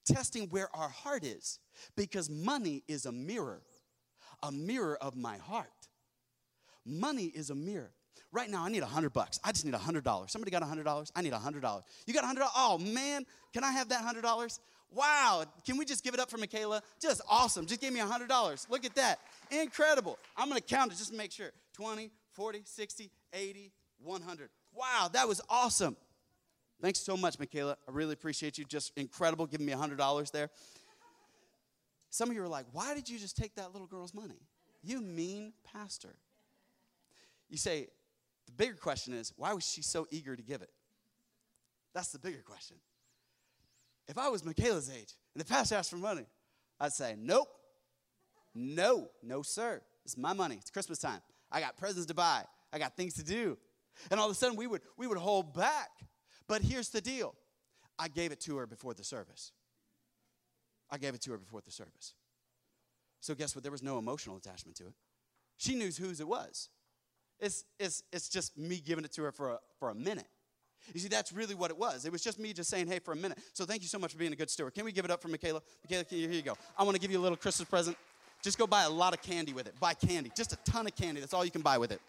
Testing 0.10 0.48
where 0.50 0.74
our 0.76 0.90
heart 0.90 1.24
is. 1.24 1.60
Because 1.96 2.30
money 2.30 2.84
is 2.88 3.06
a 3.06 3.12
mirror, 3.12 3.62
a 4.44 4.52
mirror 4.52 4.98
of 5.02 5.16
my 5.16 5.38
heart. 5.38 5.68
Money 6.86 7.26
is 7.26 7.50
a 7.50 7.56
mirror. 7.56 7.92
Right 8.32 8.50
now, 8.50 8.64
I 8.64 8.70
need 8.70 8.84
a 8.84 8.88
hundred 8.88 9.14
bucks. 9.14 9.40
I 9.44 9.52
just 9.52 9.66
need 9.66 9.74
a 9.74 9.80
hundred 9.80 10.04
dollars. 10.04 10.32
Somebody 10.32 10.52
got 10.52 10.62
a 10.62 10.66
hundred 10.66 10.84
dollars? 10.84 11.12
I 11.16 11.22
need 11.22 11.34
a 11.34 11.40
hundred 11.40 11.62
dollars. 11.62 11.84
You 12.06 12.14
got 12.14 12.24
a 12.24 12.28
hundred? 12.28 12.46
Oh 12.56 12.78
man, 12.78 13.26
can 13.54 13.64
I 13.64 13.72
have 13.72 13.90
that 13.90 14.02
hundred 14.02 14.22
dollars? 14.22 14.60
Wow, 14.92 15.46
can 15.66 15.78
we 15.78 15.86
just 15.86 16.04
give 16.04 16.14
it 16.14 16.20
up 16.20 16.30
for 16.30 16.38
Michaela? 16.38 16.82
Just 17.00 17.22
awesome. 17.30 17.66
Just 17.66 17.82
gave 17.82 17.94
me 17.94 18.00
a 18.00 18.06
hundred 18.06 18.30
dollars. 18.30 18.68
Look 18.70 18.86
at 18.86 18.96
that. 18.96 19.20
Incredible. 19.52 20.18
I'm 20.38 20.48
gonna 20.48 20.62
count 20.62 20.92
it 20.92 20.98
just 20.98 21.12
to 21.12 21.18
make 21.18 21.32
sure. 21.32 21.52
20, 21.74 22.12
40, 22.34 22.62
60, 22.66 23.12
80, 23.34 23.72
100. 24.04 24.50
Wow, 24.74 25.10
that 25.14 25.28
was 25.28 25.42
awesome. 25.50 25.96
Thanks 26.82 27.00
so 27.00 27.18
much, 27.18 27.38
Michaela. 27.40 27.78
I 27.88 27.92
really 27.92 28.14
appreciate 28.14 28.58
you. 28.58 28.66
Just 28.66 28.94
incredible 28.96 29.46
giving 29.46 29.66
me 29.66 29.74
a 29.74 29.78
$100 29.78 30.32
there. 30.32 30.50
Some 32.10 32.30
of 32.30 32.36
you 32.36 32.42
are 32.42 32.48
like, 32.48 32.66
why 32.72 32.96
did 32.96 33.10
you 33.10 33.20
just 33.20 33.38
take 33.38 33.56
that 33.56 33.74
little 33.74 33.88
girl's 33.88 34.14
money? 34.14 34.42
You 34.82 35.02
mean 35.02 35.54
pastor. 35.64 36.16
You 37.50 37.58
say, 37.58 37.88
the 38.46 38.52
bigger 38.54 38.76
question 38.76 39.14
is, 39.14 39.34
why 39.36 39.54
was 39.54 39.68
she 39.68 39.82
so 39.82 40.08
eager 40.10 40.36
to 40.36 40.42
give 40.42 40.62
it? 40.62 40.72
That's 41.94 42.10
the 42.10 42.20
bigger 42.20 42.42
question. 42.44 42.78
If 44.08 44.18
I 44.18 44.30
was 44.30 44.44
Michaela's 44.44 44.90
age 44.90 45.14
and 45.34 45.42
the 45.42 45.46
pastor 45.46 45.76
asked 45.76 45.90
for 45.92 45.98
money, 45.98 46.26
I'd 46.80 46.94
say, 46.94 47.16
nope, 47.20 47.48
no, 48.56 49.10
no, 49.22 49.42
sir. 49.42 49.82
It's 50.06 50.18
my 50.18 50.34
money. 50.34 50.56
It's 50.56 50.72
Christmas 50.72 50.98
time. 50.98 51.20
I 51.52 51.60
got 51.60 51.78
presents 51.78 52.08
to 52.08 52.14
buy. 52.14 52.44
I 52.72 52.80
got 52.80 52.96
things 52.96 53.16
to 53.16 53.24
do. 53.24 53.58
And 54.10 54.20
all 54.20 54.28
of 54.28 54.32
a 54.32 54.36
sudden 54.36 54.56
we 54.56 54.66
would 54.66 54.82
we 54.98 55.08
would 55.08 55.18
hold 55.18 55.54
back. 55.54 55.90
But 56.50 56.64
here's 56.64 56.90
the 56.90 57.00
deal. 57.00 57.36
I 57.98 58.08
gave 58.08 58.34
it 58.34 58.42
to 58.42 58.58
her 58.58 58.66
before 58.66 58.94
the 58.94 59.04
service. 59.04 59.54
I 60.90 60.98
gave 60.98 61.14
it 61.14 61.22
to 61.22 61.32
her 61.32 61.38
before 61.38 61.62
the 61.62 61.72
service. 61.72 62.16
So 63.22 63.36
guess 63.36 63.56
what? 63.56 63.64
There 63.64 63.72
was 63.72 63.84
no 63.84 64.00
emotional 64.00 64.36
attachment 64.36 64.76
to 64.78 64.88
it. 64.88 64.94
She 65.58 65.76
knew 65.76 65.92
whose 65.92 66.20
it 66.20 66.28
was. 66.28 66.70
It's, 67.40 67.66
it's, 67.80 68.04
it's 68.12 68.30
just 68.30 68.58
me 68.58 68.82
giving 68.84 69.06
it 69.06 69.14
to 69.14 69.24
her 69.24 69.32
for 69.32 69.52
a, 69.52 69.60
for 69.80 69.92
a 69.92 69.96
minute. 69.96 70.26
You 70.94 71.00
see, 71.00 71.08
that's 71.08 71.32
really 71.32 71.54
what 71.54 71.70
it 71.70 71.78
was. 71.78 72.06
It 72.06 72.12
was 72.12 72.24
just 72.24 72.40
me 72.40 72.52
just 72.52 72.70
saying, 72.70 72.88
hey, 72.88 73.00
for 73.00 73.12
a 73.12 73.16
minute. 73.16 73.38
So 73.54 73.66
thank 73.66 73.82
you 73.84 73.88
so 73.88 74.00
much 74.00 74.14
for 74.14 74.18
being 74.18 74.34
a 74.34 74.36
good 74.36 74.50
steward. 74.50 74.74
Can 74.74 74.86
we 74.86 74.92
give 74.92 75.06
it 75.06 75.12
up 75.12 75.22
for 75.22 75.28
Michaela? 75.28 75.62
Michaela, 75.84 76.06
here 76.10 76.32
you 76.32 76.42
go. 76.42 76.58
I 76.78 76.84
want 76.84 76.96
to 76.96 77.02
give 77.02 77.12
you 77.12 77.20
a 77.20 77.22
little 77.22 77.38
Christmas 77.38 77.70
present. 77.70 77.96
Just 78.42 78.58
go 78.58 78.66
buy 78.66 78.84
a 78.84 78.90
lot 78.90 79.14
of 79.14 79.22
candy 79.22 79.54
with 79.54 79.68
it. 79.68 79.80
Buy 79.80 79.94
candy, 79.94 80.32
just 80.36 80.54
a 80.54 80.58
ton 80.66 80.88
of 80.88 80.96
candy. 80.96 81.20
That's 81.20 81.34
all 81.34 81.46
you 81.46 81.52
can 81.52 81.62
buy 81.62 81.78
with 81.78 81.92
it. 81.92 82.02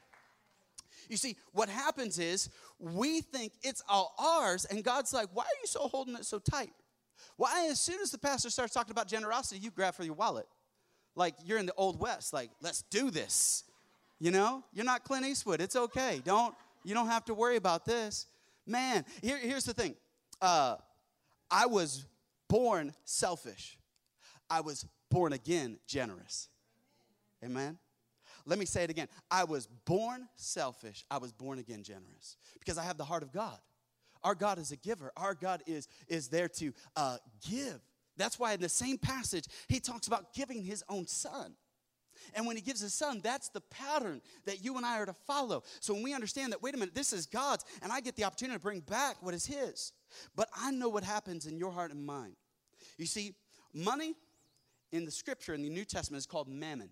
You 1.10 1.16
see, 1.16 1.36
what 1.52 1.68
happens 1.68 2.18
is 2.20 2.48
we 2.78 3.20
think 3.20 3.52
it's 3.62 3.82
all 3.88 4.14
ours, 4.18 4.64
and 4.64 4.84
God's 4.84 5.12
like, 5.12 5.28
why 5.32 5.42
are 5.42 5.60
you 5.60 5.66
so 5.66 5.88
holding 5.88 6.14
it 6.14 6.24
so 6.24 6.38
tight? 6.38 6.72
Why, 7.36 7.66
as 7.70 7.80
soon 7.80 8.00
as 8.00 8.10
the 8.10 8.18
pastor 8.18 8.48
starts 8.48 8.72
talking 8.72 8.92
about 8.92 9.08
generosity, 9.08 9.60
you 9.60 9.70
grab 9.70 9.94
for 9.94 10.04
your 10.04 10.14
wallet. 10.14 10.46
Like 11.16 11.34
you're 11.44 11.58
in 11.58 11.66
the 11.66 11.74
old 11.74 11.98
west, 11.98 12.32
like, 12.32 12.50
let's 12.62 12.82
do 12.82 13.10
this. 13.10 13.64
You 14.20 14.30
know, 14.30 14.62
you're 14.72 14.84
not 14.84 15.02
Clint 15.02 15.26
Eastwood. 15.26 15.60
It's 15.60 15.74
okay. 15.74 16.22
Don't 16.24 16.54
you 16.84 16.94
don't 16.94 17.08
have 17.08 17.24
to 17.26 17.34
worry 17.34 17.56
about 17.56 17.84
this. 17.84 18.26
Man, 18.66 19.04
here, 19.22 19.38
here's 19.38 19.64
the 19.64 19.74
thing. 19.74 19.96
Uh, 20.40 20.76
I 21.50 21.66
was 21.66 22.06
born 22.48 22.94
selfish. 23.04 23.78
I 24.48 24.60
was 24.60 24.86
born 25.10 25.32
again 25.32 25.78
generous. 25.86 26.48
Amen. 27.44 27.78
Let 28.46 28.59
me 28.59 28.64
say 28.64 28.85
it 28.85 28.90
again. 28.90 29.09
I 29.31 29.44
was 29.44 29.66
born 29.66 30.29
selfish. 30.37 31.05
I 31.11 31.18
was 31.18 31.33
born 31.33 31.59
again 31.59 31.83
generous 31.83 32.37
because 32.59 32.79
I 32.79 32.85
have 32.85 32.98
the 32.98 33.05
heart 33.05 33.22
of 33.22 33.33
God. 33.33 33.59
Our 34.22 34.35
God 34.35 34.59
is 34.59 34.72
a 34.72 34.76
giver. 34.76 35.12
Our 35.16 35.35
God 35.35 35.62
is, 35.66 35.88
is 36.09 36.29
there 36.29 36.48
to 36.48 36.72
uh, 36.96 37.16
give. 37.48 37.81
That's 38.16 38.38
why 38.38 38.53
in 38.53 38.61
the 38.61 38.68
same 38.68 38.98
passage, 38.98 39.46
he 39.68 39.81
talks 39.81 40.07
about 40.07 40.35
giving 40.35 40.62
his 40.62 40.85
own 40.88 41.07
son. 41.07 41.55
And 42.35 42.46
when 42.46 42.57
he 42.57 42.62
gives 42.62 42.81
his 42.81 42.92
son, 42.92 43.20
that's 43.22 43.48
the 43.48 43.62
pattern 43.62 44.20
that 44.44 44.62
you 44.62 44.76
and 44.76 44.85
I 44.85 44.98
are 44.98 45.07
to 45.07 45.14
follow. 45.26 45.62
So 45.81 45.94
when 45.94 46.03
we 46.03 46.12
understand 46.12 46.53
that, 46.53 46.62
wait 46.62 46.74
a 46.74 46.76
minute, 46.76 46.94
this 46.94 47.12
is 47.12 47.26
God's, 47.26 47.64
and 47.83 47.90
I 47.90 48.00
get 48.00 48.16
the 48.16 48.24
opportunity 48.24 48.57
to 48.57 48.62
bring 48.62 48.81
back 48.81 49.16
what 49.22 49.33
is 49.33 49.46
his. 49.46 49.92
But 50.37 50.48
I 50.55 50.70
know 50.70 50.88
what 50.88 51.03
happens 51.03 51.46
in 51.46 51.57
your 51.57 51.72
heart 51.72 51.92
and 51.92 52.05
mind. 52.05 52.35
You 52.98 53.07
see, 53.07 53.35
money 53.72 54.14
in 54.92 55.05
the 55.05 55.11
scripture 55.11 55.55
in 55.55 55.62
the 55.62 55.70
New 55.70 55.85
Testament 55.85 56.18
is 56.18 56.26
called 56.26 56.48
mammon. 56.48 56.90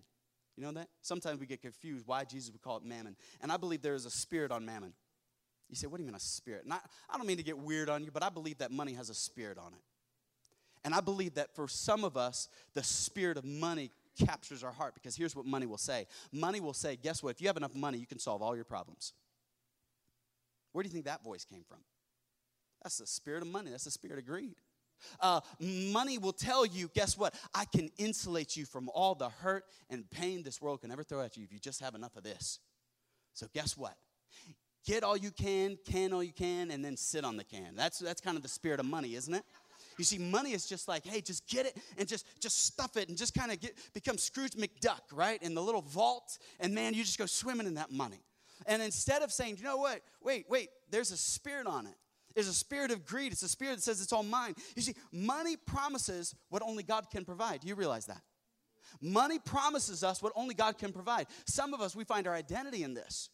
You 0.59 0.65
know 0.65 0.73
that? 0.73 0.89
Sometimes 1.01 1.39
we 1.39 1.45
get 1.45 1.61
confused 1.61 2.05
why 2.05 2.25
Jesus 2.25 2.51
would 2.51 2.61
call 2.61 2.75
it 2.75 2.83
mammon. 2.83 3.15
And 3.39 3.49
I 3.49 3.55
believe 3.55 3.81
there 3.81 3.95
is 3.95 4.05
a 4.05 4.09
spirit 4.09 4.51
on 4.51 4.65
mammon. 4.65 4.91
You 5.69 5.77
say, 5.77 5.87
what 5.87 5.97
do 5.97 6.03
you 6.03 6.07
mean 6.07 6.17
a 6.17 6.19
spirit? 6.19 6.65
And 6.65 6.73
I, 6.73 6.79
I 7.09 7.15
don't 7.15 7.25
mean 7.25 7.37
to 7.37 7.43
get 7.43 7.57
weird 7.57 7.89
on 7.89 8.03
you, 8.03 8.11
but 8.11 8.23
I 8.23 8.29
believe 8.29 8.57
that 8.57 8.69
money 8.69 8.91
has 8.95 9.09
a 9.09 9.13
spirit 9.13 9.57
on 9.57 9.71
it. 9.71 9.79
And 10.83 10.93
I 10.93 10.99
believe 10.99 11.35
that 11.35 11.55
for 11.55 11.69
some 11.69 12.03
of 12.03 12.17
us, 12.17 12.49
the 12.73 12.83
spirit 12.83 13.37
of 13.37 13.45
money 13.45 13.89
captures 14.25 14.61
our 14.61 14.71
heart 14.73 14.95
because 14.95 15.15
here's 15.15 15.33
what 15.33 15.45
money 15.45 15.65
will 15.65 15.77
say 15.77 16.07
money 16.33 16.59
will 16.59 16.73
say, 16.73 16.97
guess 17.01 17.23
what? 17.23 17.29
If 17.29 17.41
you 17.41 17.47
have 17.47 17.55
enough 17.55 17.73
money, 17.73 17.97
you 17.97 18.05
can 18.05 18.19
solve 18.19 18.41
all 18.41 18.53
your 18.53 18.65
problems. 18.65 19.13
Where 20.73 20.83
do 20.83 20.89
you 20.89 20.93
think 20.93 21.05
that 21.05 21.23
voice 21.23 21.45
came 21.45 21.63
from? 21.65 21.79
That's 22.83 22.97
the 22.97 23.07
spirit 23.07 23.43
of 23.43 23.47
money, 23.47 23.71
that's 23.71 23.85
the 23.85 23.91
spirit 23.91 24.19
of 24.19 24.25
greed. 24.25 24.55
Uh, 25.19 25.41
money 25.59 26.17
will 26.17 26.33
tell 26.33 26.65
you, 26.65 26.89
guess 26.93 27.17
what? 27.17 27.33
I 27.53 27.65
can 27.65 27.89
insulate 27.97 28.55
you 28.55 28.65
from 28.65 28.89
all 28.93 29.15
the 29.15 29.29
hurt 29.29 29.65
and 29.89 30.09
pain 30.09 30.43
this 30.43 30.61
world 30.61 30.81
can 30.81 30.91
ever 30.91 31.03
throw 31.03 31.21
at 31.21 31.37
you 31.37 31.43
if 31.43 31.51
you 31.51 31.59
just 31.59 31.81
have 31.81 31.95
enough 31.95 32.15
of 32.15 32.23
this. 32.23 32.59
So, 33.33 33.47
guess 33.53 33.77
what? 33.77 33.95
Get 34.85 35.03
all 35.03 35.17
you 35.17 35.31
can, 35.31 35.77
can 35.85 36.13
all 36.13 36.23
you 36.23 36.33
can, 36.33 36.71
and 36.71 36.83
then 36.83 36.97
sit 36.97 37.23
on 37.23 37.37
the 37.37 37.43
can. 37.43 37.75
That's, 37.75 37.99
that's 37.99 38.21
kind 38.21 38.37
of 38.37 38.43
the 38.43 38.49
spirit 38.49 38.79
of 38.79 38.85
money, 38.85 39.15
isn't 39.15 39.33
it? 39.33 39.43
You 39.97 40.05
see, 40.05 40.17
money 40.17 40.53
is 40.53 40.65
just 40.65 40.87
like, 40.87 41.05
hey, 41.05 41.19
just 41.19 41.45
get 41.47 41.65
it 41.65 41.77
and 41.97 42.07
just 42.07 42.25
just 42.39 42.65
stuff 42.65 42.95
it 42.95 43.09
and 43.09 43.17
just 43.17 43.33
kind 43.33 43.51
of 43.51 43.59
get 43.59 43.77
become 43.93 44.17
Scrooge 44.17 44.53
McDuck, 44.53 45.01
right? 45.11 45.41
In 45.43 45.53
the 45.53 45.61
little 45.61 45.81
vault, 45.81 46.37
and 46.61 46.73
man, 46.73 46.93
you 46.93 47.03
just 47.03 47.17
go 47.17 47.25
swimming 47.25 47.67
in 47.67 47.73
that 47.73 47.91
money. 47.91 48.23
And 48.65 48.81
instead 48.81 49.21
of 49.23 49.31
saying, 49.31 49.57
you 49.57 49.63
know 49.63 49.77
what? 49.77 50.01
Wait, 50.21 50.45
wait, 50.49 50.69
there's 50.89 51.11
a 51.11 51.17
spirit 51.17 51.67
on 51.67 51.85
it. 51.85 51.95
There's 52.35 52.47
a 52.47 52.53
spirit 52.53 52.91
of 52.91 53.05
greed. 53.05 53.31
It's 53.31 53.43
a 53.43 53.49
spirit 53.49 53.75
that 53.75 53.83
says 53.83 54.01
it's 54.01 54.13
all 54.13 54.23
mine. 54.23 54.55
You 54.75 54.81
see, 54.81 54.95
money 55.11 55.55
promises 55.57 56.35
what 56.49 56.61
only 56.61 56.83
God 56.83 57.09
can 57.11 57.25
provide. 57.25 57.61
Do 57.61 57.67
you 57.67 57.75
realize 57.75 58.05
that? 58.05 58.21
Money 59.01 59.39
promises 59.39 60.03
us 60.03 60.21
what 60.21 60.33
only 60.35 60.53
God 60.53 60.77
can 60.77 60.91
provide. 60.91 61.27
Some 61.45 61.73
of 61.73 61.81
us, 61.81 61.95
we 61.95 62.03
find 62.03 62.27
our 62.27 62.33
identity 62.33 62.83
in 62.83 62.93
this. 62.93 63.29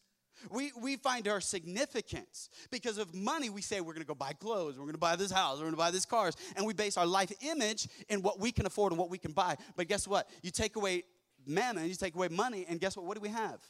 We, 0.52 0.72
we 0.80 0.98
find 0.98 1.28
our 1.28 1.40
significance 1.40 2.50
because 2.70 2.98
of 2.98 3.16
money. 3.16 3.50
We 3.50 3.62
say 3.62 3.80
we're 3.80 3.94
going 3.94 4.02
to 4.02 4.08
go 4.08 4.16
buy 4.16 4.34
clothes, 4.34 4.76
we're 4.78 4.84
going 4.84 4.94
to 4.94 5.00
buy 5.00 5.16
this 5.16 5.32
house, 5.32 5.58
we're 5.58 5.64
going 5.64 5.74
to 5.74 5.78
buy 5.78 5.92
this 5.92 6.06
cars, 6.06 6.36
and 6.56 6.66
we 6.66 6.74
base 6.74 6.98
our 6.98 7.06
life 7.06 7.32
image 7.42 7.88
in 8.10 8.22
what 8.22 8.40
we 8.40 8.52
can 8.52 8.66
afford 8.66 8.92
and 8.92 9.00
what 9.00 9.10
we 9.10 9.18
can 9.18 9.32
buy. 9.32 9.56
But 9.78 9.88
guess 9.88 10.08
what? 10.08 10.30
You 10.42 10.52
take 10.52 10.76
away 10.76 11.04
mammon, 11.48 11.88
you 11.88 11.96
take 11.96 12.16
away 12.16 12.28
money, 12.28 12.66
and 12.68 12.80
guess 12.80 12.98
what? 12.98 13.06
What 13.06 13.16
do 13.16 13.22
we 13.22 13.30
have? 13.30 13.62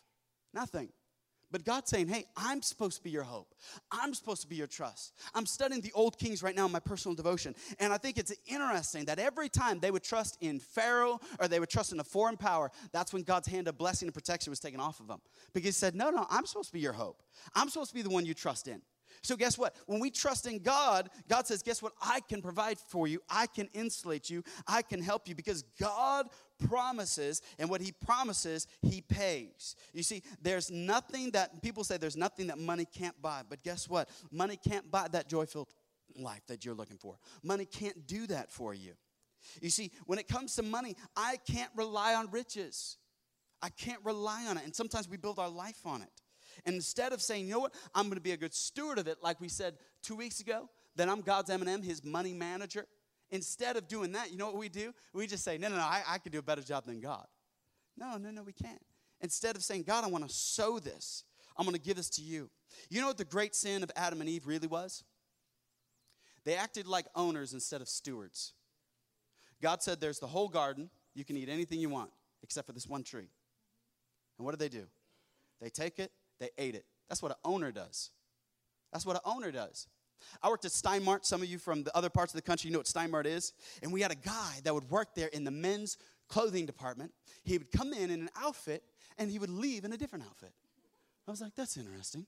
Nothing. 0.54 0.90
But 1.56 1.64
God's 1.64 1.90
saying, 1.90 2.10
hey, 2.10 2.26
I'm 2.36 2.62
supposed 2.62 2.98
to 2.98 3.04
be 3.06 3.12
your 3.12 3.24
hope. 3.24 3.56
I'm 3.90 4.14
supposed 4.14 4.42
to 4.42 4.48
be 4.50 4.58
your 4.58 4.68
trust. 4.68 5.14
I'm 5.34 5.46
studying 5.46 5.80
the 5.80 5.94
old 5.94 6.18
kings 6.18 6.44
right 6.44 6.54
now 6.54 6.66
in 6.66 6.72
my 6.74 6.82
personal 6.82 7.16
devotion. 7.16 7.56
And 7.80 7.94
I 7.94 7.98
think 7.98 8.18
it's 8.18 8.34
interesting 8.46 9.06
that 9.06 9.20
every 9.20 9.48
time 9.48 9.80
they 9.80 9.90
would 9.90 10.04
trust 10.04 10.38
in 10.42 10.60
Pharaoh 10.60 11.18
or 11.40 11.48
they 11.48 11.62
would 11.62 11.70
trust 11.70 11.94
in 11.94 12.00
a 12.02 12.04
foreign 12.04 12.36
power, 12.36 12.72
that's 12.92 13.14
when 13.14 13.24
God's 13.24 13.48
hand 13.48 13.70
of 13.70 13.78
blessing 13.78 14.10
and 14.10 14.14
protection 14.14 14.52
was 14.52 14.60
taken 14.60 14.82
off 14.82 15.00
of 15.00 15.08
them. 15.08 15.22
Because 15.54 15.68
he 15.68 15.72
said, 15.72 15.96
no, 15.96 16.10
no, 16.10 16.28
I'm 16.30 16.46
supposed 16.46 16.68
to 16.68 16.74
be 16.74 16.82
your 16.82 16.92
hope. 16.92 17.24
I'm 17.56 17.70
supposed 17.70 17.92
to 17.92 17.96
be 17.96 18.02
the 18.02 18.10
one 18.10 18.26
you 18.26 18.34
trust 18.34 18.68
in. 18.68 18.82
So, 19.22 19.36
guess 19.36 19.58
what? 19.58 19.76
When 19.88 20.00
we 20.00 20.12
trust 20.12 20.46
in 20.46 20.60
God, 20.60 21.10
God 21.28 21.48
says, 21.48 21.64
Guess 21.64 21.82
what? 21.82 21.94
I 22.02 22.20
can 22.20 22.42
provide 22.42 22.78
for 22.78 23.08
you. 23.08 23.22
I 23.30 23.48
can 23.48 23.70
insulate 23.74 24.30
you. 24.30 24.44
I 24.68 24.82
can 24.82 25.02
help 25.02 25.28
you 25.28 25.36
because 25.36 25.64
God 25.80 26.28
promises, 26.68 27.42
and 27.60 27.70
what 27.70 27.82
He 27.82 27.92
promises, 27.92 28.68
He 28.82 29.02
pays. 29.02 29.76
You 29.94 30.04
see, 30.04 30.24
there's 30.42 30.72
nothing 30.72 31.32
that 31.32 31.62
people 31.62 31.84
say 31.84 31.98
there's 31.98 32.18
nothing 32.18 32.48
that 32.48 32.58
money 32.58 32.86
can't 32.86 33.20
buy. 33.22 33.42
But 33.48 33.64
guess 33.64 33.90
what? 33.90 34.10
Money 34.32 34.58
can't 34.58 34.90
buy 34.92 35.08
that 35.12 35.30
joy 35.30 35.46
filled 35.46 35.74
life 36.18 36.42
that 36.48 36.66
you're 36.66 36.76
looking 36.76 36.98
for. 36.98 37.18
Money 37.44 37.66
can't 37.66 38.08
do 38.08 38.28
that 38.28 38.52
for 38.52 38.74
you. 38.74 38.94
You 39.62 39.70
see, 39.70 39.92
when 40.06 40.20
it 40.20 40.28
comes 40.28 40.56
to 40.56 40.64
money, 40.64 40.96
I 41.16 41.38
can't 41.50 41.72
rely 41.76 42.16
on 42.16 42.32
riches. 42.32 42.98
I 43.62 43.70
can't 43.70 44.00
rely 44.04 44.46
on 44.48 44.58
it. 44.58 44.64
And 44.66 44.76
sometimes 44.76 45.08
we 45.10 45.18
build 45.18 45.40
our 45.40 45.50
life 45.50 45.86
on 45.86 46.02
it. 46.02 46.10
And 46.66 46.76
instead 46.76 47.14
of 47.14 47.22
saying, 47.22 47.48
you 47.48 47.54
know 47.54 47.60
what, 47.60 47.74
I'm 47.94 48.04
going 48.04 48.16
to 48.16 48.22
be 48.22 48.32
a 48.32 48.38
good 48.38 48.54
steward 48.54 48.98
of 48.98 49.08
it, 49.08 49.18
like 49.22 49.42
we 49.42 49.50
said 49.50 49.76
two 50.02 50.16
weeks 50.16 50.40
ago, 50.40 50.70
that 50.96 51.10
I'm 51.10 51.22
God's 51.22 51.50
M&M, 51.50 51.82
his 51.82 52.04
money 52.04 52.34
manager. 52.34 52.86
Instead 53.32 53.76
of 53.76 53.88
doing 53.88 54.12
that, 54.14 54.32
you 54.32 54.38
know 54.38 54.46
what 54.46 54.58
we 54.58 54.70
do? 54.70 54.94
We 55.14 55.28
just 55.28 55.44
say, 55.44 55.58
no, 55.58 55.68
no, 55.70 55.76
no, 55.76 55.82
I, 55.82 56.04
I 56.08 56.18
can 56.20 56.32
do 56.32 56.40
a 56.40 56.44
better 56.44 56.62
job 56.62 56.86
than 56.86 57.00
God. 57.00 57.26
No, 57.98 58.18
no, 58.18 58.30
no, 58.30 58.44
we 58.44 58.54
can't. 58.54 58.82
Instead 59.22 59.56
of 59.56 59.64
saying, 59.64 59.84
God, 59.84 60.04
I 60.04 60.08
want 60.08 60.28
to 60.28 60.34
sow 60.34 60.80
this, 60.80 61.24
I'm 61.58 61.66
going 61.66 61.76
to 61.76 61.82
give 61.82 61.98
this 61.98 62.10
to 62.12 62.22
you. 62.22 62.50
You 62.90 63.02
know 63.02 63.08
what 63.08 63.18
the 63.18 63.26
great 63.26 63.56
sin 63.56 63.82
of 63.84 63.92
Adam 63.96 64.22
and 64.22 64.30
Eve 64.30 64.46
really 64.46 64.68
was? 64.68 65.04
They 66.44 66.56
acted 66.56 66.88
like 66.88 67.08
owners 67.16 67.54
instead 67.54 67.82
of 67.82 67.88
stewards. 67.88 68.54
God 69.62 69.82
said, 69.82 70.00
There's 70.00 70.20
the 70.20 70.28
whole 70.28 70.50
garden. 70.50 70.90
You 71.16 71.26
can 71.26 71.38
eat 71.38 71.50
anything 71.50 71.80
you 71.80 71.90
want 71.90 72.12
except 72.44 72.68
for 72.68 72.74
this 72.74 72.88
one 72.88 73.04
tree. 73.04 73.30
And 74.38 74.46
what 74.46 74.52
did 74.52 74.60
they 74.60 74.78
do? 74.78 74.86
They 75.62 75.70
take 75.70 75.98
it, 75.98 76.12
they 76.40 76.50
ate 76.58 76.76
it. 76.76 76.86
That's 77.08 77.22
what 77.22 77.32
an 77.32 77.38
owner 77.44 77.72
does. 77.72 78.12
That's 78.92 79.06
what 79.06 79.16
an 79.16 79.22
owner 79.26 79.52
does. 79.52 79.88
I 80.42 80.50
worked 80.50 80.66
at 80.66 80.72
Stein 80.72 81.04
Mart. 81.04 81.26
Some 81.26 81.42
of 81.42 81.48
you 81.48 81.58
from 81.58 81.84
the 81.84 81.96
other 81.96 82.10
parts 82.10 82.34
of 82.34 82.38
the 82.38 82.42
country, 82.42 82.70
you 82.70 82.74
know 82.74 82.80
what 82.80 82.88
Stein 82.88 83.12
Mart 83.12 83.28
is. 83.28 83.54
And 83.82 83.92
we 83.92 84.02
had 84.02 84.12
a 84.12 84.16
guy 84.16 84.60
that 84.64 84.74
would 84.74 84.90
work 84.90 85.16
there 85.16 85.28
in 85.28 85.44
the 85.44 85.52
men's 85.52 85.98
clothing 86.28 86.66
department. 86.66 87.12
He 87.44 87.58
would 87.58 87.72
come 87.72 87.94
in 87.94 88.10
in 88.10 88.22
an 88.22 88.30
outfit 88.40 88.84
and 89.18 89.30
he 89.30 89.40
would 89.40 89.50
leave 89.50 89.86
in 89.86 89.94
a 89.94 89.98
different 89.98 90.26
outfit. 90.26 90.52
I 91.28 91.32
was 91.32 91.42
like, 91.42 91.56
that's 91.56 91.78
interesting. 91.78 92.26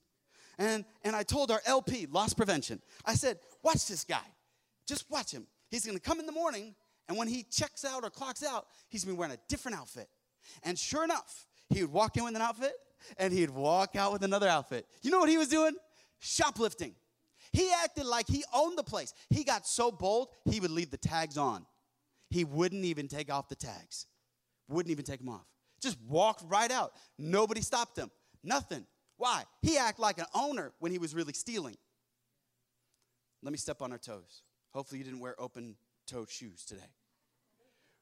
And, 0.58 0.86
and 1.04 1.15
I 1.15 1.23
told 1.23 1.52
our 1.52 1.62
LP, 1.65 2.08
loss 2.08 2.34
prevention, 2.34 2.82
I 3.06 3.13
said, 3.13 3.38
watch 3.62 3.88
this 3.88 4.04
guy. 4.04 4.26
Just 4.88 5.10
watch 5.10 5.32
him. 5.32 5.45
He's 5.69 5.86
gonna 5.86 6.00
come 6.00 6.19
in 6.19 6.26
the 6.26 6.32
morning, 6.32 6.73
and 7.08 7.17
when 7.17 7.28
he 7.28 7.43
checks 7.43 7.86
out 7.86 8.04
or 8.04 8.10
clocks 8.10 8.43
out, 8.43 8.67
he's 8.88 9.04
gonna 9.04 9.13
be 9.13 9.19
wearing 9.19 9.34
a 9.34 9.39
different 9.47 9.78
outfit. 9.78 10.08
And 10.63 10.80
sure 10.80 11.04
enough, 11.04 11.46
he 11.69 11.81
would 11.81 11.92
walk 11.92 12.17
in 12.17 12.23
with 12.23 12.35
an 12.35 12.42
outfit, 12.42 12.73
and 13.17 13.33
he'd 13.33 13.50
walk 13.50 13.96
out 13.96 14.13
with 14.13 14.23
another 14.23 14.48
outfit. 14.48 14.88
You 15.04 15.12
know 15.12 15.19
what 15.19 15.29
he 15.29 15.38
was 15.38 15.50
doing? 15.50 15.75
Shoplifting. 16.19 16.96
He 17.52 17.71
acted 17.83 18.06
like 18.06 18.27
he 18.27 18.43
owned 18.54 18.77
the 18.77 18.83
place. 18.83 19.13
He 19.29 19.43
got 19.43 19.67
so 19.67 19.91
bold, 19.91 20.29
he 20.45 20.60
would 20.60 20.71
leave 20.71 20.91
the 20.91 20.98
tags 20.98 21.37
on. 21.37 21.65
He 22.29 22.43
wouldn't 22.43 22.83
even 22.85 23.08
take 23.08 23.31
off 23.31 23.50
the 23.50 23.56
tags, 23.56 24.06
wouldn't 24.67 24.91
even 24.91 25.06
take 25.06 25.19
them 25.19 25.29
off. 25.29 25.45
Just 25.81 25.98
walked 26.08 26.43
right 26.48 26.71
out. 26.71 26.93
Nobody 27.17 27.62
stopped 27.62 27.98
him. 27.98 28.12
Nothing. 28.43 28.85
Why? 29.17 29.43
He 29.62 29.77
acted 29.77 30.02
like 30.02 30.17
an 30.17 30.25
owner 30.33 30.73
when 30.79 30.91
he 30.91 30.98
was 30.98 31.15
really 31.15 31.33
stealing. 31.33 31.75
Let 33.43 33.52
me 33.52 33.58
step 33.58 33.81
on 33.81 33.91
our 33.91 33.98
toes. 33.98 34.43
Hopefully, 34.73 35.00
you 35.00 35.04
didn't 35.04 35.19
wear 35.19 35.39
open 35.39 35.75
toed 36.08 36.29
shoes 36.29 36.65
today. 36.65 36.93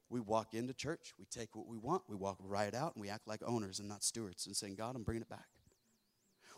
We 0.08 0.20
walk 0.20 0.54
into 0.54 0.72
church, 0.72 1.12
we 1.18 1.24
take 1.24 1.56
what 1.56 1.66
we 1.66 1.78
want, 1.78 2.02
we 2.08 2.14
walk 2.14 2.38
right 2.40 2.72
out, 2.72 2.94
and 2.94 3.02
we 3.02 3.08
act 3.08 3.26
like 3.26 3.42
owners 3.44 3.80
and 3.80 3.88
not 3.88 4.04
stewards 4.04 4.46
and 4.46 4.54
saying, 4.54 4.76
God, 4.76 4.94
I'm 4.94 5.02
bringing 5.02 5.22
it 5.22 5.28
back. 5.28 5.46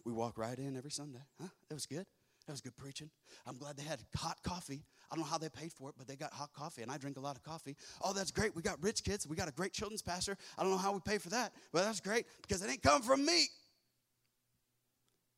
We 0.05 0.13
walk 0.13 0.37
right 0.37 0.59
in 0.59 0.77
every 0.77 0.91
Sunday. 0.91 1.23
Huh? 1.41 1.49
That 1.69 1.75
was 1.75 1.87
good. 1.87 2.07
That 2.49 2.55
was 2.55 2.63
good 2.63 2.77
preaching. 2.79 3.11
I'm 3.47 3.59
glad 3.59 3.77
they 3.77 3.83
had 3.83 4.01
hot 4.17 4.39
coffee. 4.43 4.83
I 5.11 5.15
don't 5.15 5.23
know 5.23 5.31
how 5.31 5.37
they 5.37 5.51
paid 5.51 5.71
for 5.71 5.91
it, 5.91 5.97
but 5.99 6.09
they 6.09 6.17
got 6.17 6.33
hot 6.33 6.51
coffee, 6.55 6.81
and 6.81 6.91
I 6.91 6.97
drink 6.97 7.19
a 7.19 7.21
lot 7.21 7.37
of 7.37 7.43
coffee. 7.43 7.77
Oh, 8.03 8.15
that's 8.15 8.31
great. 8.31 8.57
We 8.57 8.63
got 8.63 8.83
rich 8.83 9.05
kids. 9.05 9.27
We 9.27 9.37
got 9.37 9.49
a 9.49 9.53
great 9.53 9.75
children's 9.75 10.01
pastor. 10.01 10.35
I 10.57 10.63
don't 10.63 10.73
know 10.73 10.79
how 10.79 10.93
we 10.93 11.01
pay 11.01 11.19
for 11.19 11.29
that, 11.29 11.53
but 11.75 11.85
that's 11.85 12.01
great 12.01 12.25
because 12.41 12.63
it 12.63 12.71
ain't 12.71 12.83
come 12.83 13.03
from 13.03 13.27
me. 13.27 13.49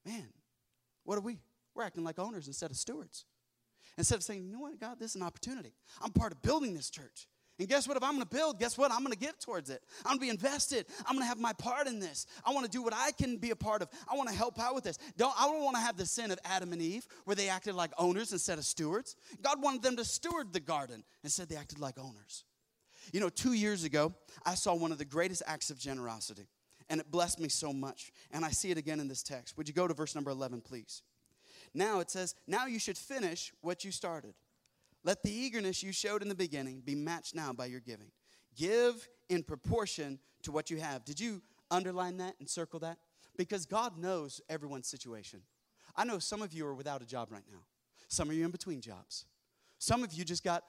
Man, 0.06 0.28
what 1.02 1.18
are 1.18 1.20
we? 1.20 1.40
We're 1.74 1.82
acting 1.82 2.04
like 2.04 2.20
owners 2.20 2.46
instead 2.46 2.70
of 2.70 2.76
stewards. 2.76 3.24
Instead 3.98 4.14
of 4.14 4.22
saying, 4.22 4.44
you 4.44 4.52
know 4.52 4.60
what, 4.60 4.78
God, 4.78 5.00
this 5.00 5.10
is 5.10 5.16
an 5.16 5.24
opportunity. 5.24 5.72
I'm 6.00 6.12
part 6.12 6.30
of 6.30 6.40
building 6.42 6.74
this 6.74 6.90
church. 6.90 7.26
And 7.60 7.68
guess 7.68 7.86
what? 7.86 7.98
If 7.98 8.02
I'm 8.02 8.12
going 8.12 8.26
to 8.26 8.34
build, 8.34 8.58
guess 8.58 8.78
what? 8.78 8.90
I'm 8.90 9.00
going 9.00 9.12
to 9.12 9.18
give 9.18 9.38
towards 9.38 9.68
it. 9.68 9.82
I'm 10.06 10.16
going 10.16 10.18
to 10.18 10.22
be 10.22 10.28
invested. 10.30 10.86
I'm 11.06 11.14
going 11.14 11.24
to 11.24 11.28
have 11.28 11.38
my 11.38 11.52
part 11.52 11.86
in 11.88 12.00
this. 12.00 12.26
I 12.42 12.54
want 12.54 12.64
to 12.64 12.70
do 12.70 12.82
what 12.82 12.94
I 12.94 13.12
can 13.12 13.36
be 13.36 13.50
a 13.50 13.56
part 13.56 13.82
of. 13.82 13.90
I 14.10 14.16
want 14.16 14.30
to 14.30 14.34
help 14.34 14.58
out 14.58 14.74
with 14.74 14.82
this. 14.82 14.96
Don't, 15.18 15.34
I 15.38 15.44
don't 15.44 15.62
want 15.62 15.76
to 15.76 15.82
have 15.82 15.98
the 15.98 16.06
sin 16.06 16.30
of 16.30 16.38
Adam 16.42 16.72
and 16.72 16.80
Eve 16.80 17.06
where 17.26 17.36
they 17.36 17.50
acted 17.50 17.74
like 17.74 17.90
owners 17.98 18.32
instead 18.32 18.56
of 18.56 18.64
stewards. 18.64 19.14
God 19.42 19.62
wanted 19.62 19.82
them 19.82 19.96
to 19.96 20.06
steward 20.06 20.54
the 20.54 20.60
garden. 20.60 21.04
Instead, 21.22 21.50
they 21.50 21.56
acted 21.56 21.78
like 21.78 21.98
owners. 21.98 22.44
You 23.12 23.20
know, 23.20 23.28
two 23.28 23.52
years 23.52 23.84
ago, 23.84 24.14
I 24.46 24.54
saw 24.54 24.74
one 24.74 24.90
of 24.90 24.96
the 24.96 25.04
greatest 25.04 25.42
acts 25.46 25.68
of 25.68 25.78
generosity, 25.78 26.48
and 26.88 26.98
it 26.98 27.10
blessed 27.10 27.40
me 27.40 27.50
so 27.50 27.74
much. 27.74 28.10
And 28.30 28.42
I 28.42 28.52
see 28.52 28.70
it 28.70 28.78
again 28.78 29.00
in 29.00 29.08
this 29.08 29.22
text. 29.22 29.58
Would 29.58 29.68
you 29.68 29.74
go 29.74 29.86
to 29.86 29.92
verse 29.92 30.14
number 30.14 30.30
11, 30.30 30.62
please? 30.62 31.02
Now 31.74 32.00
it 32.00 32.10
says, 32.10 32.34
Now 32.46 32.64
you 32.64 32.78
should 32.78 32.96
finish 32.96 33.52
what 33.60 33.84
you 33.84 33.92
started. 33.92 34.32
Let 35.04 35.22
the 35.22 35.32
eagerness 35.32 35.82
you 35.82 35.92
showed 35.92 36.22
in 36.22 36.28
the 36.28 36.34
beginning 36.34 36.82
be 36.84 36.94
matched 36.94 37.34
now 37.34 37.52
by 37.52 37.66
your 37.66 37.80
giving. 37.80 38.10
Give 38.56 39.08
in 39.28 39.42
proportion 39.42 40.18
to 40.42 40.52
what 40.52 40.70
you 40.70 40.78
have. 40.78 41.04
Did 41.04 41.18
you 41.20 41.42
underline 41.70 42.18
that 42.18 42.34
and 42.38 42.48
circle 42.48 42.80
that? 42.80 42.98
Because 43.36 43.64
God 43.64 43.96
knows 43.96 44.40
everyone's 44.48 44.88
situation. 44.88 45.40
I 45.96 46.04
know 46.04 46.18
some 46.18 46.42
of 46.42 46.52
you 46.52 46.66
are 46.66 46.74
without 46.74 47.02
a 47.02 47.06
job 47.06 47.28
right 47.30 47.44
now, 47.50 47.60
some 48.08 48.28
of 48.28 48.34
you 48.34 48.42
are 48.42 48.46
in 48.46 48.50
between 48.50 48.80
jobs. 48.80 49.24
Some 49.78 50.04
of 50.04 50.12
you 50.12 50.24
just 50.24 50.44
got 50.44 50.64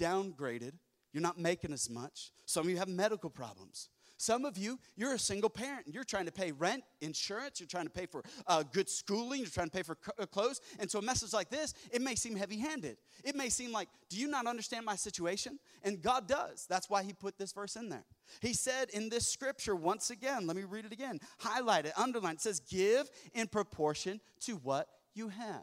downgraded. 0.00 0.72
You're 1.12 1.22
not 1.22 1.38
making 1.38 1.72
as 1.72 1.88
much. 1.88 2.32
Some 2.44 2.66
of 2.66 2.70
you 2.70 2.76
have 2.78 2.88
medical 2.88 3.30
problems. 3.30 3.88
Some 4.20 4.44
of 4.44 4.58
you, 4.58 4.80
you're 4.96 5.14
a 5.14 5.18
single 5.18 5.48
parent 5.48 5.86
and 5.86 5.94
you're 5.94 6.02
trying 6.02 6.26
to 6.26 6.32
pay 6.32 6.50
rent, 6.50 6.82
insurance, 7.00 7.60
you're 7.60 7.68
trying 7.68 7.84
to 7.84 7.90
pay 7.90 8.04
for 8.04 8.24
uh, 8.48 8.64
good 8.72 8.88
schooling, 8.90 9.40
you're 9.40 9.48
trying 9.48 9.68
to 9.68 9.76
pay 9.76 9.84
for 9.84 9.96
uh, 10.18 10.26
clothes. 10.26 10.60
And 10.80 10.90
so 10.90 10.98
a 10.98 11.02
message 11.02 11.32
like 11.32 11.50
this, 11.50 11.72
it 11.92 12.02
may 12.02 12.16
seem 12.16 12.34
heavy 12.34 12.58
handed. 12.58 12.98
It 13.22 13.36
may 13.36 13.48
seem 13.48 13.70
like, 13.70 13.88
do 14.10 14.16
you 14.18 14.26
not 14.26 14.48
understand 14.48 14.84
my 14.84 14.96
situation? 14.96 15.60
And 15.84 16.02
God 16.02 16.26
does. 16.26 16.66
That's 16.68 16.90
why 16.90 17.04
He 17.04 17.12
put 17.12 17.38
this 17.38 17.52
verse 17.52 17.76
in 17.76 17.88
there. 17.88 18.04
He 18.40 18.54
said 18.54 18.90
in 18.90 19.08
this 19.08 19.28
scripture, 19.28 19.76
once 19.76 20.10
again, 20.10 20.48
let 20.48 20.56
me 20.56 20.64
read 20.64 20.84
it 20.84 20.92
again, 20.92 21.20
highlight 21.38 21.86
it, 21.86 21.92
underline 21.96 22.34
it, 22.34 22.40
says, 22.40 22.58
give 22.58 23.08
in 23.34 23.46
proportion 23.46 24.20
to 24.40 24.54
what 24.56 24.88
you 25.14 25.28
have. 25.28 25.62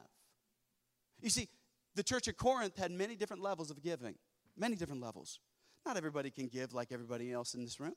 You 1.21 1.29
see, 1.29 1.49
the 1.95 2.03
church 2.03 2.29
at 2.29 2.37
Corinth 2.37 2.77
had 2.77 2.91
many 2.91 3.17
different 3.17 3.43
levels 3.43 3.69
of 3.69 3.83
giving, 3.83 4.15
many 4.55 4.77
different 4.77 5.01
levels. 5.01 5.39
Not 5.85 5.97
everybody 5.97 6.29
can 6.31 6.47
give 6.47 6.73
like 6.73 6.93
everybody 6.93 7.33
else 7.33 7.53
in 7.53 7.65
this 7.65 7.81
room. 7.81 7.95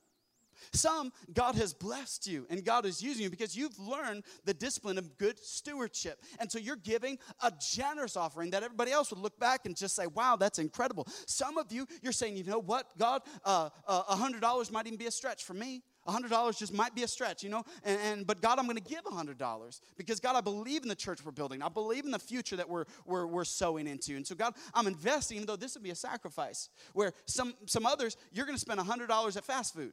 Some, 0.73 1.13
God 1.33 1.55
has 1.57 1.75
blessed 1.75 2.27
you 2.27 2.47
and 2.51 2.65
God 2.65 2.87
is 2.87 3.03
using 3.03 3.25
you 3.25 3.31
because 3.31 3.57
you've 3.57 3.79
learned 3.79 4.25
the 4.45 4.55
discipline 4.55 4.99
of 4.99 5.19
good 5.19 5.39
stewardship. 5.39 6.23
And 6.41 6.51
so 6.51 6.59
you're 6.59 6.77
giving 6.77 7.19
a 7.43 7.53
generous 7.61 8.17
offering 8.17 8.51
that 8.51 8.63
everybody 8.63 8.93
else 8.93 9.11
would 9.11 9.21
look 9.21 9.39
back 9.39 9.67
and 9.67 9.77
just 9.77 9.97
say, 9.97 10.07
wow, 10.07 10.37
that's 10.37 10.59
incredible. 10.59 11.07
Some 11.27 11.59
of 11.59 11.73
you, 11.73 11.87
you're 12.03 12.13
saying, 12.13 12.37
you 12.37 12.45
know 12.45 12.61
what, 12.61 12.97
God, 12.99 13.23
uh, 13.45 13.71
uh, 13.87 14.17
$100 14.17 14.73
might 14.73 14.87
even 14.87 14.99
be 14.99 15.07
a 15.07 15.11
stretch 15.11 15.45
for 15.45 15.55
me. 15.55 15.83
$100 16.09 16.59
just 16.59 16.73
might 16.73 16.95
be 16.95 17.03
a 17.03 17.09
stretch, 17.09 17.43
you 17.43 17.51
know? 17.51 17.63
And, 17.85 18.01
and 18.01 18.27
but 18.27 18.41
God, 18.41 18.59
I'm 18.59 18.65
going 18.65 18.79
to 18.79 18.83
give 18.83 19.05
$100 19.05 19.81
because 19.97 20.21
God, 20.21 20.37
I 20.37 20.41
believe 20.41 20.83
in 20.83 20.89
the 20.89 20.95
church 20.95 21.25
we're 21.25 21.33
building. 21.33 21.63
I 21.63 21.69
believe 21.69 22.05
in 22.05 22.11
the 22.11 22.19
future 22.19 22.57
that 22.57 22.69
we're, 22.69 22.85
we're, 23.05 23.27
we're 23.27 23.45
sowing 23.45 23.87
into. 23.87 24.17
And 24.17 24.27
so, 24.27 24.35
God, 24.35 24.55
I'm 24.75 24.87
investing, 24.87 25.37
even 25.37 25.47
though 25.47 25.57
this 25.57 25.75
would 25.75 25.83
be 25.83 25.91
a 25.91 25.95
sacrifice. 25.95 26.71
Where 26.95 27.13
some, 27.27 27.55
some 27.67 27.85
others, 27.85 28.17
you're 28.33 28.47
going 28.47 28.57
to 28.57 28.61
spend 28.61 28.81
$100 28.81 29.37
at 29.37 29.45
fast 29.45 29.75
food. 29.75 29.93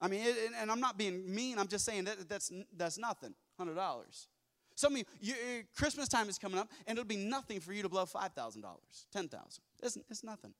I 0.00 0.08
mean, 0.08 0.22
it, 0.24 0.36
and 0.60 0.70
I'm 0.70 0.80
not 0.80 0.96
being 0.96 1.32
mean. 1.34 1.58
I'm 1.58 1.68
just 1.68 1.84
saying 1.84 2.04
that 2.04 2.28
that's 2.28 2.52
that's 2.76 2.98
nothing. 2.98 3.34
Hundred 3.56 3.74
dollars. 3.74 4.28
Some 4.74 4.92
of 4.92 4.98
you, 4.98 5.04
you, 5.20 5.34
Christmas 5.76 6.08
time 6.08 6.28
is 6.28 6.38
coming 6.38 6.58
up, 6.58 6.70
and 6.86 6.96
it'll 6.96 7.08
be 7.08 7.16
nothing 7.16 7.58
for 7.58 7.72
you 7.72 7.82
to 7.82 7.88
blow 7.88 8.06
five 8.06 8.32
thousand 8.32 8.62
dollars, 8.62 9.06
ten 9.12 9.28
thousand. 9.28 9.64
It's, 9.82 9.98
it's 10.08 10.22
nothing. 10.22 10.54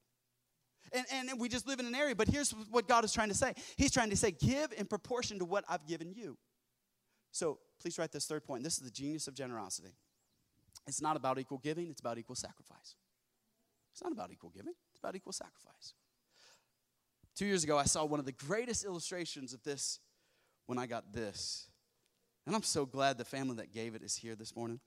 And, 0.93 1.07
and 1.13 1.39
we 1.39 1.49
just 1.49 1.67
live 1.67 1.81
in 1.81 1.87
an 1.87 1.95
area. 1.95 2.15
But 2.15 2.29
here's 2.29 2.51
what 2.71 2.89
God 2.89 3.05
is 3.05 3.13
trying 3.13 3.29
to 3.29 3.35
say. 3.35 3.53
He's 3.77 3.93
trying 3.93 4.11
to 4.11 4.17
say, 4.17 4.31
give 4.31 4.73
in 4.77 4.87
proportion 4.87 5.39
to 5.39 5.45
what 5.45 5.65
I've 5.69 5.87
given 5.87 6.13
you. 6.13 6.37
So 7.31 7.59
please 7.81 7.99
write 7.99 8.11
this 8.11 8.27
third 8.27 8.45
point. 8.45 8.65
This 8.65 8.79
is 8.79 8.85
the 8.85 8.91
genius 8.91 9.29
of 9.29 9.35
generosity. 9.35 9.95
It's 10.87 11.03
not 11.03 11.17
about 11.17 11.39
equal 11.39 11.59
giving. 11.59 11.91
It's 11.91 12.01
about 12.01 12.19
equal 12.19 12.37
sacrifice. 12.37 12.97
It's 13.93 14.03
not 14.03 14.13
about 14.13 14.33
equal 14.33 14.51
giving. 14.51 14.73
It's 14.91 14.99
about 14.99 15.15
equal 15.15 15.33
sacrifice. 15.33 15.95
Two 17.39 17.47
years 17.47 17.63
ago, 17.63 17.79
I 17.79 17.85
saw 17.85 18.05
one 18.05 18.19
of 18.19 18.27
the 18.27 18.33
greatest 18.33 18.85
illustrations 18.85 19.55
of 19.55 19.63
this 19.63 20.01
when 20.67 20.77
I 20.77 20.87
got 20.87 21.13
this. 21.13 21.69
And 22.45 22.57
I'm 22.57 22.65
so 22.65 22.85
glad 22.85 23.17
the 23.17 23.25
family 23.25 23.55
that 23.59 23.73
gave 23.73 23.95
it 23.95 24.03
is 24.03 24.17
here 24.17 24.35
this 24.35 24.57
morning 24.57 24.81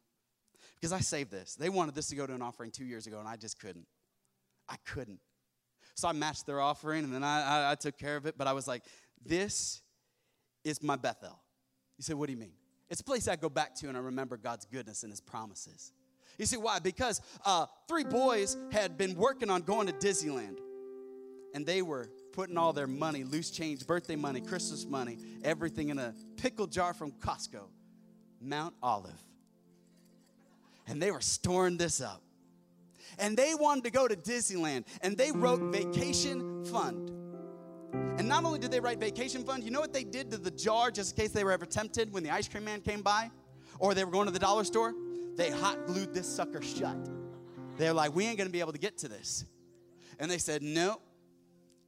because 0.75 0.91
I 0.91 0.99
saved 0.99 1.31
this. 1.31 1.55
They 1.55 1.69
wanted 1.69 1.95
this 1.95 2.07
to 2.07 2.15
go 2.17 2.27
to 2.27 2.33
an 2.33 2.41
offering 2.41 2.69
two 2.69 2.83
years 2.83 3.07
ago, 3.07 3.19
and 3.19 3.27
I 3.27 3.37
just 3.37 3.57
couldn't. 3.57 3.87
I 4.67 4.75
couldn't. 4.85 5.21
So 5.95 6.09
I 6.09 6.11
matched 6.11 6.45
their 6.45 6.59
offering, 6.59 7.05
and 7.05 7.13
then 7.13 7.23
I, 7.23 7.69
I, 7.69 7.71
I 7.71 7.75
took 7.75 7.97
care 7.97 8.17
of 8.17 8.25
it. 8.25 8.37
But 8.37 8.47
I 8.47 8.53
was 8.53 8.67
like, 8.67 8.83
this 9.25 9.81
is 10.65 10.83
my 10.83 10.97
Bethel. 10.97 11.39
You 11.97 12.03
say, 12.03 12.15
what 12.15 12.25
do 12.25 12.33
you 12.33 12.39
mean? 12.39 12.53
It's 12.89 12.99
a 12.99 13.05
place 13.05 13.29
I 13.29 13.37
go 13.37 13.47
back 13.47 13.75
to, 13.75 13.87
and 13.87 13.95
I 13.95 14.01
remember 14.01 14.35
God's 14.35 14.65
goodness 14.65 15.03
and 15.03 15.11
His 15.13 15.21
promises. 15.21 15.93
You 16.37 16.45
see 16.45 16.57
why? 16.57 16.79
Because 16.79 17.21
uh, 17.45 17.67
three 17.87 18.03
boys 18.03 18.57
had 18.73 18.97
been 18.97 19.15
working 19.15 19.49
on 19.49 19.61
going 19.61 19.87
to 19.87 19.93
Disneyland, 19.93 20.57
and 21.53 21.65
they 21.65 21.81
were 21.81 22.09
putting 22.33 22.57
all 22.57 22.73
their 22.73 22.87
money, 22.87 23.23
loose 23.23 23.51
change, 23.51 23.85
birthday 23.85 24.15
money, 24.15 24.41
Christmas 24.41 24.85
money, 24.85 25.17
everything 25.43 25.89
in 25.89 25.99
a 25.99 26.13
pickle 26.37 26.67
jar 26.67 26.93
from 26.93 27.11
Costco, 27.11 27.63
Mount 28.41 28.73
Olive. 28.81 29.21
And 30.87 31.01
they 31.01 31.11
were 31.11 31.21
storing 31.21 31.77
this 31.77 32.01
up. 32.01 32.21
And 33.19 33.35
they 33.35 33.53
wanted 33.53 33.83
to 33.83 33.91
go 33.91 34.07
to 34.07 34.15
Disneyland, 34.15 34.85
and 35.01 35.17
they 35.17 35.31
wrote 35.31 35.59
Vacation 35.73 36.65
Fund. 36.65 37.11
And 38.17 38.27
not 38.27 38.45
only 38.45 38.59
did 38.59 38.71
they 38.71 38.79
write 38.79 38.99
Vacation 38.99 39.43
Fund, 39.43 39.63
you 39.63 39.71
know 39.71 39.79
what 39.79 39.93
they 39.93 40.03
did 40.03 40.31
to 40.31 40.37
the 40.37 40.51
jar 40.51 40.91
just 40.91 41.11
in 41.11 41.23
case 41.23 41.31
they 41.31 41.43
were 41.43 41.51
ever 41.51 41.65
tempted 41.65 42.13
when 42.13 42.23
the 42.23 42.29
ice 42.29 42.47
cream 42.47 42.63
man 42.63 42.81
came 42.81 43.01
by 43.01 43.29
or 43.79 43.93
they 43.93 44.05
were 44.05 44.11
going 44.11 44.27
to 44.27 44.31
the 44.31 44.39
dollar 44.39 44.63
store? 44.63 44.93
They 45.35 45.49
hot 45.49 45.87
glued 45.87 46.13
this 46.13 46.27
sucker 46.27 46.61
shut. 46.61 46.95
They're 47.77 47.93
like, 47.93 48.15
we 48.15 48.25
ain't 48.25 48.37
gonna 48.37 48.49
be 48.49 48.59
able 48.59 48.73
to 48.73 48.79
get 48.79 48.97
to 48.99 49.07
this. 49.07 49.45
And 50.19 50.29
they 50.29 50.37
said, 50.37 50.61
no, 50.61 51.01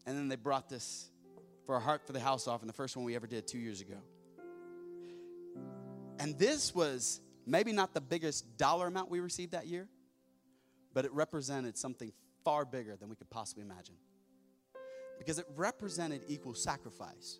and 0.06 0.18
then 0.18 0.28
they 0.28 0.36
brought 0.36 0.70
this 0.70 1.10
for 1.66 1.76
a 1.76 1.80
heart 1.80 2.06
for 2.06 2.14
the 2.14 2.20
house 2.20 2.48
off, 2.48 2.62
and 2.62 2.70
the 2.70 2.74
first 2.74 2.96
one 2.96 3.06
we 3.06 3.16
ever 3.16 3.28
did 3.28 3.48
two 3.48 3.58
years 3.58 3.82
ago. 3.82 3.98
And 6.20 6.38
this 6.38 6.76
was 6.76 7.22
maybe 7.46 7.72
not 7.72 7.94
the 7.94 8.02
biggest 8.02 8.58
dollar 8.58 8.88
amount 8.88 9.10
we 9.10 9.20
received 9.20 9.52
that 9.52 9.68
year, 9.68 9.88
but 10.94 11.06
it 11.06 11.14
represented 11.14 11.78
something 11.78 12.12
far 12.44 12.66
bigger 12.66 12.96
than 12.96 13.10
we 13.10 13.16
could 13.16 13.30
possibly 13.30 13.64
imagine. 13.64 13.96
Because 15.18 15.40
it 15.40 15.46
represented 15.56 16.22
equal 16.28 16.54
sacrifice, 16.54 17.40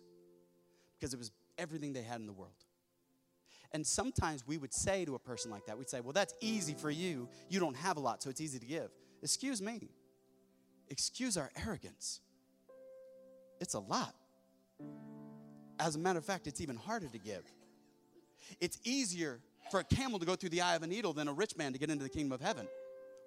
because 0.98 1.12
it 1.12 1.18
was 1.18 1.30
everything 1.58 1.92
they 1.92 2.02
had 2.02 2.20
in 2.20 2.26
the 2.26 2.32
world. 2.32 2.52
And 3.72 3.86
sometimes 3.86 4.46
we 4.46 4.56
would 4.56 4.72
say 4.72 5.04
to 5.04 5.16
a 5.16 5.18
person 5.18 5.50
like 5.50 5.66
that, 5.66 5.76
we'd 5.76 5.90
say, 5.90 6.00
Well, 6.00 6.12
that's 6.12 6.32
easy 6.40 6.74
for 6.74 6.90
you. 6.90 7.28
You 7.48 7.58
don't 7.58 7.76
have 7.76 7.96
a 7.96 8.00
lot, 8.00 8.22
so 8.22 8.30
it's 8.30 8.40
easy 8.40 8.58
to 8.58 8.66
give. 8.66 8.90
Excuse 9.22 9.60
me. 9.60 9.90
Excuse 10.88 11.36
our 11.36 11.50
arrogance. 11.66 12.20
It's 13.60 13.74
a 13.74 13.80
lot. 13.80 14.14
As 15.78 15.96
a 15.96 15.98
matter 15.98 16.18
of 16.18 16.24
fact, 16.24 16.46
it's 16.46 16.60
even 16.60 16.76
harder 16.76 17.08
to 17.08 17.18
give. 17.18 17.42
It's 18.60 18.78
easier 18.84 19.40
for 19.70 19.80
a 19.80 19.84
camel 19.84 20.18
to 20.18 20.26
go 20.26 20.36
through 20.36 20.50
the 20.50 20.60
eye 20.60 20.76
of 20.76 20.82
a 20.82 20.86
needle 20.86 21.12
than 21.12 21.28
a 21.28 21.32
rich 21.32 21.56
man 21.56 21.72
to 21.72 21.78
get 21.78 21.90
into 21.90 22.04
the 22.04 22.10
kingdom 22.10 22.32
of 22.32 22.40
heaven. 22.40 22.68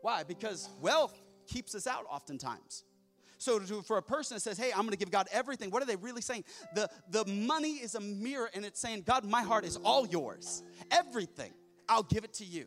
Why? 0.02 0.24
Because 0.24 0.70
wealth 0.82 1.20
keeps 1.48 1.76
us 1.76 1.88
out 1.88 2.06
oftentimes. 2.10 2.84
So 3.40 3.60
to, 3.60 3.82
for 3.82 3.98
a 3.98 4.02
person 4.02 4.36
that 4.36 4.42
says, 4.42 4.58
hey, 4.58 4.72
I'm 4.72 4.82
going 4.82 4.92
to 4.92 4.98
give 4.98 5.12
God 5.12 5.28
everything, 5.32 5.70
what 5.70 5.84
are 5.84 5.86
they 5.86 5.96
really 5.96 6.22
saying? 6.22 6.44
The, 6.74 6.90
the 7.10 7.26
money 7.26 7.74
is 7.74 7.96
a 7.96 8.00
mirror 8.00 8.50
and 8.54 8.66
it's 8.66 8.80
saying, 8.80 9.04
God, 9.06 9.26
my 9.26 9.42
heart 9.42 9.66
is 9.66 9.78
all 9.78 10.08
yours. 10.08 10.64
Everything, 10.92 11.54
I'll 11.88 12.04
give 12.04 12.24
it 12.24 12.34
to 12.36 12.46
you. 12.46 12.66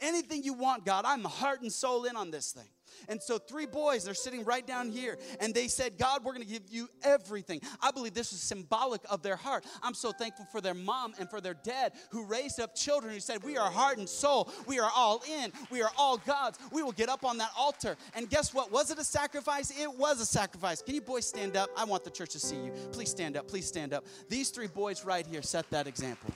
Anything 0.00 0.42
you 0.42 0.54
want, 0.54 0.84
God, 0.84 1.04
I'm 1.06 1.24
heart 1.24 1.62
and 1.62 1.72
soul 1.72 2.04
in 2.04 2.16
on 2.16 2.30
this 2.30 2.52
thing. 2.52 2.68
And 3.08 3.22
so, 3.22 3.38
three 3.38 3.66
boys, 3.66 4.04
they're 4.04 4.14
sitting 4.14 4.44
right 4.44 4.66
down 4.66 4.90
here, 4.90 5.18
and 5.40 5.54
they 5.54 5.68
said, 5.68 5.98
God, 5.98 6.24
we're 6.24 6.32
gonna 6.32 6.44
give 6.44 6.62
you 6.70 6.88
everything. 7.02 7.60
I 7.80 7.90
believe 7.90 8.14
this 8.14 8.32
is 8.32 8.40
symbolic 8.40 9.02
of 9.10 9.22
their 9.22 9.36
heart. 9.36 9.64
I'm 9.82 9.94
so 9.94 10.12
thankful 10.12 10.46
for 10.46 10.60
their 10.60 10.74
mom 10.74 11.14
and 11.18 11.28
for 11.28 11.40
their 11.40 11.54
dad 11.54 11.92
who 12.10 12.24
raised 12.24 12.60
up 12.60 12.74
children 12.74 13.12
who 13.12 13.20
said, 13.20 13.42
We 13.42 13.56
are 13.56 13.70
heart 13.70 13.98
and 13.98 14.08
soul. 14.08 14.50
We 14.66 14.78
are 14.78 14.90
all 14.94 15.22
in. 15.40 15.52
We 15.70 15.82
are 15.82 15.90
all 15.96 16.18
God's. 16.18 16.58
We 16.72 16.82
will 16.82 16.92
get 16.92 17.08
up 17.08 17.24
on 17.24 17.38
that 17.38 17.50
altar. 17.56 17.96
And 18.14 18.28
guess 18.28 18.54
what? 18.54 18.70
Was 18.70 18.90
it 18.90 18.98
a 18.98 19.04
sacrifice? 19.04 19.72
It 19.78 19.92
was 19.98 20.20
a 20.20 20.26
sacrifice. 20.26 20.82
Can 20.82 20.94
you 20.94 21.00
boys 21.00 21.26
stand 21.26 21.56
up? 21.56 21.70
I 21.76 21.84
want 21.84 22.04
the 22.04 22.10
church 22.10 22.30
to 22.30 22.40
see 22.40 22.56
you. 22.56 22.72
Please 22.92 23.10
stand 23.10 23.36
up. 23.36 23.48
Please 23.48 23.66
stand 23.66 23.92
up. 23.92 24.04
These 24.28 24.50
three 24.50 24.68
boys 24.68 25.04
right 25.04 25.26
here 25.26 25.42
set 25.42 25.68
that 25.70 25.86
example. 25.86 26.30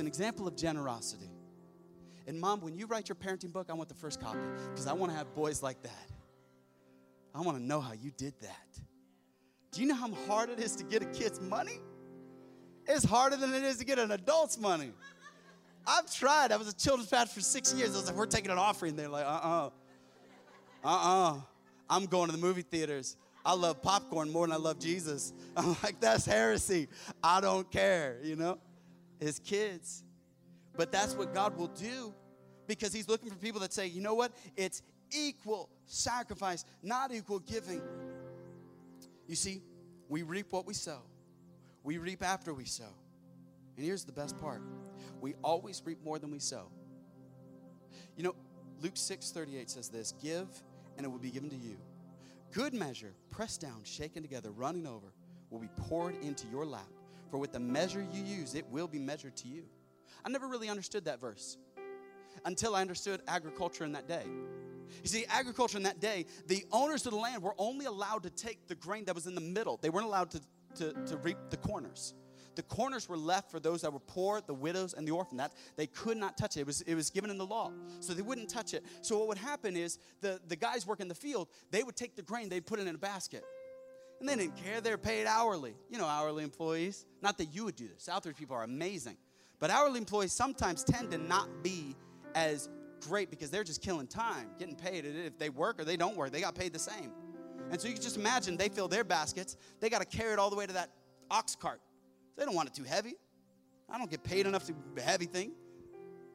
An 0.00 0.06
example 0.06 0.48
of 0.48 0.56
generosity. 0.56 1.30
And 2.26 2.40
mom, 2.40 2.60
when 2.60 2.76
you 2.76 2.86
write 2.86 3.08
your 3.08 3.16
parenting 3.16 3.52
book, 3.52 3.68
I 3.70 3.74
want 3.74 3.88
the 3.88 3.94
first 3.94 4.20
copy 4.20 4.38
because 4.70 4.86
I 4.86 4.92
want 4.92 5.12
to 5.12 5.18
have 5.18 5.34
boys 5.34 5.62
like 5.62 5.82
that. 5.82 6.10
I 7.34 7.40
want 7.40 7.58
to 7.58 7.62
know 7.62 7.80
how 7.80 7.92
you 7.92 8.10
did 8.16 8.34
that. 8.40 8.80
Do 9.72 9.80
you 9.80 9.86
know 9.86 9.94
how 9.94 10.12
hard 10.26 10.50
it 10.50 10.58
is 10.58 10.74
to 10.76 10.84
get 10.84 11.02
a 11.02 11.06
kid's 11.06 11.40
money? 11.40 11.78
It's 12.86 13.04
harder 13.04 13.36
than 13.36 13.54
it 13.54 13.62
is 13.62 13.76
to 13.76 13.84
get 13.84 13.98
an 13.98 14.10
adult's 14.10 14.58
money. 14.58 14.92
I've 15.86 16.12
tried. 16.12 16.52
I 16.52 16.56
was 16.56 16.68
a 16.68 16.74
children's 16.74 17.08
pastor 17.08 17.34
for 17.34 17.40
six 17.40 17.72
years. 17.72 17.94
I 17.94 17.98
was 17.98 18.06
like, 18.08 18.16
we're 18.16 18.26
taking 18.26 18.50
an 18.50 18.58
offering. 18.58 18.96
They're 18.96 19.08
like, 19.08 19.24
uh 19.24 19.28
uh-uh. 19.28 19.70
uh. 20.84 21.40
I'm 21.88 22.06
going 22.06 22.26
to 22.26 22.32
the 22.32 22.38
movie 22.38 22.62
theaters. 22.62 23.16
I 23.44 23.54
love 23.54 23.80
popcorn 23.80 24.30
more 24.30 24.46
than 24.46 24.52
I 24.54 24.58
love 24.58 24.78
Jesus. 24.78 25.32
I'm 25.56 25.76
like, 25.82 26.00
that's 26.00 26.26
heresy. 26.26 26.88
I 27.22 27.40
don't 27.40 27.70
care, 27.70 28.18
you 28.22 28.36
know? 28.36 28.58
His 29.20 29.38
kids. 29.38 30.02
But 30.76 30.90
that's 30.92 31.14
what 31.14 31.34
God 31.34 31.56
will 31.56 31.68
do 31.68 32.14
because 32.66 32.92
He's 32.92 33.08
looking 33.08 33.30
for 33.30 33.36
people 33.36 33.60
that 33.60 33.72
say, 33.72 33.86
you 33.86 34.00
know 34.00 34.14
what? 34.14 34.32
It's 34.56 34.82
equal 35.12 35.68
sacrifice, 35.86 36.64
not 36.82 37.12
equal 37.12 37.40
giving. 37.40 37.82
You 39.26 39.36
see, 39.36 39.62
we 40.08 40.22
reap 40.22 40.52
what 40.52 40.66
we 40.66 40.74
sow, 40.74 41.00
we 41.82 41.98
reap 41.98 42.22
after 42.22 42.54
we 42.54 42.64
sow. 42.64 42.92
And 43.76 43.86
here's 43.86 44.04
the 44.04 44.12
best 44.12 44.38
part 44.38 44.62
we 45.20 45.34
always 45.42 45.82
reap 45.84 46.02
more 46.04 46.18
than 46.18 46.30
we 46.30 46.38
sow. 46.38 46.70
You 48.16 48.24
know, 48.24 48.34
Luke 48.80 48.96
6 48.96 49.30
38 49.30 49.70
says 49.70 49.88
this 49.88 50.12
Give, 50.22 50.48
and 50.96 51.04
it 51.04 51.08
will 51.08 51.18
be 51.18 51.30
given 51.30 51.50
to 51.50 51.56
you. 51.56 51.76
Good 52.52 52.74
measure, 52.74 53.12
pressed 53.30 53.60
down, 53.60 53.82
shaken 53.84 54.22
together, 54.22 54.50
running 54.50 54.86
over, 54.86 55.12
will 55.50 55.60
be 55.60 55.70
poured 55.76 56.16
into 56.22 56.46
your 56.48 56.66
lap. 56.66 56.88
For 57.30 57.38
with 57.38 57.52
the 57.52 57.60
measure 57.60 58.04
you 58.12 58.22
use, 58.22 58.54
it 58.54 58.66
will 58.68 58.88
be 58.88 58.98
measured 58.98 59.36
to 59.38 59.48
you. 59.48 59.64
I 60.24 60.28
never 60.28 60.48
really 60.48 60.68
understood 60.68 61.04
that 61.04 61.20
verse 61.20 61.56
until 62.44 62.74
I 62.74 62.80
understood 62.80 63.22
agriculture 63.28 63.84
in 63.84 63.92
that 63.92 64.08
day. 64.08 64.24
You 65.02 65.08
see, 65.08 65.24
agriculture 65.28 65.76
in 65.76 65.84
that 65.84 66.00
day, 66.00 66.26
the 66.46 66.64
owners 66.72 67.06
of 67.06 67.12
the 67.12 67.18
land 67.18 67.42
were 67.42 67.54
only 67.58 67.86
allowed 67.86 68.24
to 68.24 68.30
take 68.30 68.66
the 68.66 68.74
grain 68.74 69.04
that 69.04 69.14
was 69.14 69.26
in 69.26 69.34
the 69.34 69.40
middle. 69.40 69.78
They 69.80 69.90
weren't 69.90 70.06
allowed 70.06 70.30
to, 70.32 70.40
to, 70.76 70.92
to 71.06 71.16
reap 71.18 71.36
the 71.50 71.56
corners. 71.56 72.14
The 72.56 72.62
corners 72.62 73.08
were 73.08 73.16
left 73.16 73.50
for 73.50 73.60
those 73.60 73.82
that 73.82 73.92
were 73.92 74.00
poor, 74.00 74.40
the 74.40 74.54
widows, 74.54 74.94
and 74.94 75.06
the 75.06 75.12
orphan. 75.12 75.36
That 75.36 75.52
they 75.76 75.86
could 75.86 76.16
not 76.16 76.36
touch 76.36 76.56
it. 76.56 76.60
It 76.60 76.66
was, 76.66 76.80
it 76.82 76.94
was 76.94 77.08
given 77.08 77.30
in 77.30 77.38
the 77.38 77.46
law. 77.46 77.70
So 78.00 78.12
they 78.12 78.22
wouldn't 78.22 78.48
touch 78.50 78.74
it. 78.74 78.84
So 79.02 79.18
what 79.18 79.28
would 79.28 79.38
happen 79.38 79.76
is 79.76 79.98
the, 80.20 80.40
the 80.48 80.56
guys 80.56 80.86
working 80.86 81.06
the 81.06 81.14
field, 81.14 81.48
they 81.70 81.82
would 81.84 81.96
take 81.96 82.16
the 82.16 82.22
grain, 82.22 82.48
they'd 82.48 82.66
put 82.66 82.80
it 82.80 82.88
in 82.88 82.94
a 82.94 82.98
basket. 82.98 83.44
And 84.20 84.28
they 84.28 84.36
didn't 84.36 84.56
care. 84.56 84.80
They're 84.80 84.98
paid 84.98 85.26
hourly. 85.26 85.74
You 85.88 85.98
know, 85.98 86.06
hourly 86.06 86.44
employees. 86.44 87.06
Not 87.22 87.38
that 87.38 87.46
you 87.46 87.64
would 87.64 87.76
do 87.76 87.88
this. 87.88 88.06
Southridge 88.06 88.36
people 88.36 88.54
are 88.54 88.64
amazing. 88.64 89.16
But 89.58 89.70
hourly 89.70 89.98
employees 89.98 90.32
sometimes 90.32 90.84
tend 90.84 91.10
to 91.10 91.18
not 91.18 91.62
be 91.62 91.96
as 92.34 92.68
great 93.08 93.30
because 93.30 93.50
they're 93.50 93.64
just 93.64 93.82
killing 93.82 94.06
time, 94.06 94.48
getting 94.58 94.76
paid. 94.76 95.04
If 95.06 95.38
they 95.38 95.48
work 95.48 95.80
or 95.80 95.84
they 95.84 95.96
don't 95.96 96.16
work, 96.16 96.32
they 96.32 96.40
got 96.40 96.54
paid 96.54 96.72
the 96.72 96.78
same. 96.78 97.12
And 97.70 97.80
so 97.80 97.88
you 97.88 97.94
can 97.94 98.02
just 98.02 98.16
imagine 98.16 98.56
they 98.56 98.68
fill 98.68 98.88
their 98.88 99.04
baskets, 99.04 99.56
they 99.80 99.88
got 99.88 100.00
to 100.00 100.16
carry 100.16 100.32
it 100.32 100.38
all 100.38 100.50
the 100.50 100.56
way 100.56 100.66
to 100.66 100.72
that 100.74 100.90
ox 101.30 101.54
cart. 101.54 101.80
They 102.36 102.44
don't 102.44 102.54
want 102.54 102.68
it 102.68 102.74
too 102.74 102.84
heavy. 102.84 103.14
I 103.88 103.98
don't 103.98 104.10
get 104.10 104.22
paid 104.22 104.46
enough 104.46 104.66
to 104.66 104.72
be 104.72 105.00
a 105.00 105.04
heavy 105.04 105.26
thing. 105.26 105.52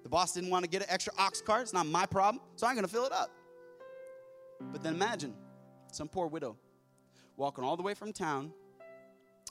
The 0.03 0.09
boss 0.09 0.33
didn't 0.33 0.49
want 0.49 0.63
to 0.63 0.69
get 0.69 0.81
an 0.81 0.89
extra 0.89 1.13
ox 1.17 1.41
cart. 1.41 1.63
It's 1.63 1.73
not 1.73 1.87
my 1.87 2.05
problem, 2.05 2.43
so 2.55 2.67
I'm 2.67 2.75
going 2.75 2.85
to 2.85 2.91
fill 2.91 3.05
it 3.05 3.11
up. 3.11 3.31
But 4.71 4.83
then 4.83 4.93
imagine 4.93 5.33
some 5.91 6.07
poor 6.07 6.27
widow 6.27 6.57
walking 7.37 7.63
all 7.63 7.77
the 7.77 7.83
way 7.83 7.93
from 7.93 8.13
town, 8.13 8.51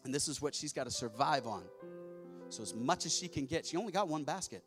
and 0.04 0.14
this 0.14 0.28
is 0.28 0.40
what 0.40 0.54
she's 0.54 0.72
got 0.72 0.84
to 0.84 0.90
survive 0.90 1.46
on. 1.46 1.64
So, 2.48 2.62
as 2.62 2.74
much 2.74 3.06
as 3.06 3.16
she 3.16 3.28
can 3.28 3.46
get, 3.46 3.66
she 3.66 3.76
only 3.76 3.92
got 3.92 4.08
one 4.08 4.24
basket. 4.24 4.62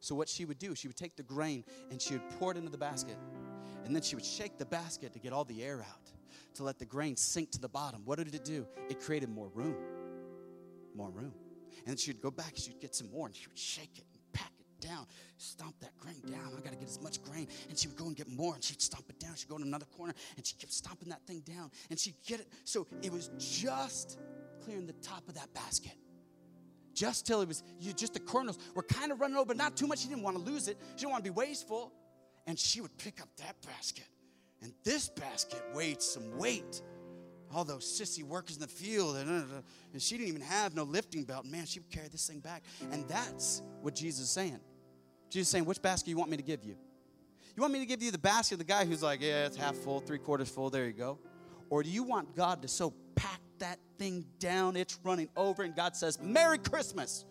So, 0.00 0.14
what 0.14 0.28
she 0.28 0.44
would 0.44 0.58
do, 0.58 0.74
she 0.74 0.88
would 0.88 0.96
take 0.96 1.16
the 1.16 1.22
grain 1.22 1.64
and 1.90 2.00
she 2.00 2.14
would 2.14 2.28
pour 2.38 2.52
it 2.52 2.56
into 2.56 2.70
the 2.70 2.78
basket. 2.78 3.16
And 3.84 3.94
then 3.94 4.02
she 4.02 4.14
would 4.14 4.24
shake 4.24 4.58
the 4.58 4.66
basket 4.66 5.12
to 5.12 5.18
get 5.18 5.32
all 5.32 5.44
the 5.44 5.62
air 5.62 5.80
out, 5.80 6.10
to 6.54 6.64
let 6.64 6.78
the 6.78 6.84
grain 6.84 7.16
sink 7.16 7.50
to 7.52 7.60
the 7.60 7.68
bottom. 7.68 8.02
What 8.04 8.18
did 8.18 8.34
it 8.34 8.44
do? 8.44 8.66
It 8.88 9.00
created 9.00 9.30
more 9.30 9.48
room. 9.48 9.76
More 10.94 11.10
room. 11.10 11.32
And 11.78 11.86
then 11.86 11.96
she'd 11.96 12.20
go 12.20 12.30
back, 12.30 12.52
she'd 12.56 12.80
get 12.80 12.94
some 12.94 13.10
more, 13.10 13.26
and 13.26 13.34
she 13.34 13.46
would 13.46 13.58
shake 13.58 13.98
it 13.98 14.09
down, 14.80 15.06
stomp 15.36 15.78
that 15.80 15.96
grain 15.98 16.20
down. 16.26 16.52
I 16.56 16.60
got 16.60 16.72
to 16.72 16.78
get 16.78 16.88
as 16.88 17.00
much 17.00 17.22
grain. 17.22 17.46
And 17.68 17.78
she 17.78 17.88
would 17.88 17.96
go 17.96 18.06
and 18.06 18.16
get 18.16 18.28
more, 18.28 18.54
and 18.54 18.64
she'd 18.64 18.82
stomp 18.82 19.04
it 19.08 19.18
down. 19.18 19.34
She'd 19.36 19.48
go 19.48 19.56
in 19.56 19.62
another 19.62 19.86
corner, 19.96 20.14
and 20.36 20.46
she 20.46 20.54
kept 20.56 20.72
stomping 20.72 21.10
that 21.10 21.26
thing 21.26 21.40
down, 21.40 21.70
and 21.90 21.98
she'd 21.98 22.16
get 22.26 22.40
it. 22.40 22.48
So 22.64 22.86
it 23.02 23.12
was 23.12 23.30
just 23.38 24.18
clearing 24.64 24.86
the 24.86 24.94
top 24.94 25.28
of 25.28 25.34
that 25.34 25.52
basket 25.54 25.92
just 27.00 27.26
till 27.26 27.40
it 27.40 27.48
was 27.48 27.62
you, 27.78 27.92
just 27.92 28.12
the 28.14 28.20
kernels 28.20 28.58
were 28.74 28.82
kind 28.82 29.10
of 29.12 29.20
running 29.20 29.36
over, 29.36 29.46
but 29.46 29.56
not 29.56 29.76
too 29.76 29.86
much. 29.86 30.00
She 30.00 30.08
didn't 30.08 30.22
want 30.22 30.36
to 30.36 30.42
lose 30.42 30.68
it. 30.68 30.76
She 30.96 31.00
didn't 31.00 31.12
want 31.12 31.24
to 31.24 31.30
be 31.30 31.34
wasteful. 31.34 31.92
And 32.46 32.58
she 32.58 32.80
would 32.80 32.96
pick 32.98 33.22
up 33.22 33.28
that 33.38 33.56
basket. 33.66 34.06
And 34.62 34.72
this 34.84 35.08
basket 35.08 35.62
weighed 35.74 36.02
some 36.02 36.36
weight. 36.36 36.82
All 37.54 37.64
those 37.64 37.84
sissy 37.84 38.22
workers 38.22 38.56
in 38.56 38.62
the 38.62 38.68
field, 38.68 39.16
and, 39.16 39.28
uh, 39.28 39.62
and 39.92 40.00
she 40.00 40.16
didn't 40.16 40.28
even 40.28 40.42
have 40.42 40.74
no 40.74 40.84
lifting 40.84 41.24
belt. 41.24 41.44
Man, 41.44 41.66
she 41.66 41.80
would 41.80 41.90
carry 41.90 42.08
this 42.08 42.26
thing 42.26 42.40
back. 42.40 42.62
And 42.92 43.08
that's 43.08 43.62
what 43.80 43.94
Jesus 43.94 44.24
is 44.24 44.30
saying. 44.30 44.60
Jesus 45.30 45.48
saying, 45.48 45.64
Which 45.64 45.80
basket 45.80 46.10
you 46.10 46.16
want 46.16 46.30
me 46.30 46.36
to 46.36 46.42
give 46.42 46.64
you? 46.64 46.76
You 47.56 47.62
want 47.62 47.72
me 47.72 47.80
to 47.80 47.86
give 47.86 48.02
you 48.02 48.10
the 48.10 48.18
basket 48.18 48.54
of 48.54 48.58
the 48.58 48.64
guy 48.64 48.84
who's 48.84 49.02
like, 49.02 49.20
Yeah, 49.20 49.46
it's 49.46 49.56
half 49.56 49.76
full, 49.76 50.00
three 50.00 50.18
quarters 50.18 50.50
full, 50.50 50.70
there 50.70 50.86
you 50.86 50.92
go? 50.92 51.18
Or 51.70 51.82
do 51.82 51.88
you 51.88 52.02
want 52.02 52.34
God 52.34 52.62
to 52.62 52.68
so 52.68 52.92
pack 53.14 53.40
that 53.60 53.78
thing 53.98 54.24
down, 54.38 54.76
it's 54.76 54.98
running 55.04 55.28
over, 55.36 55.62
and 55.62 55.74
God 55.74 55.96
says, 55.96 56.20
Merry 56.20 56.58
Christmas. 56.58 57.24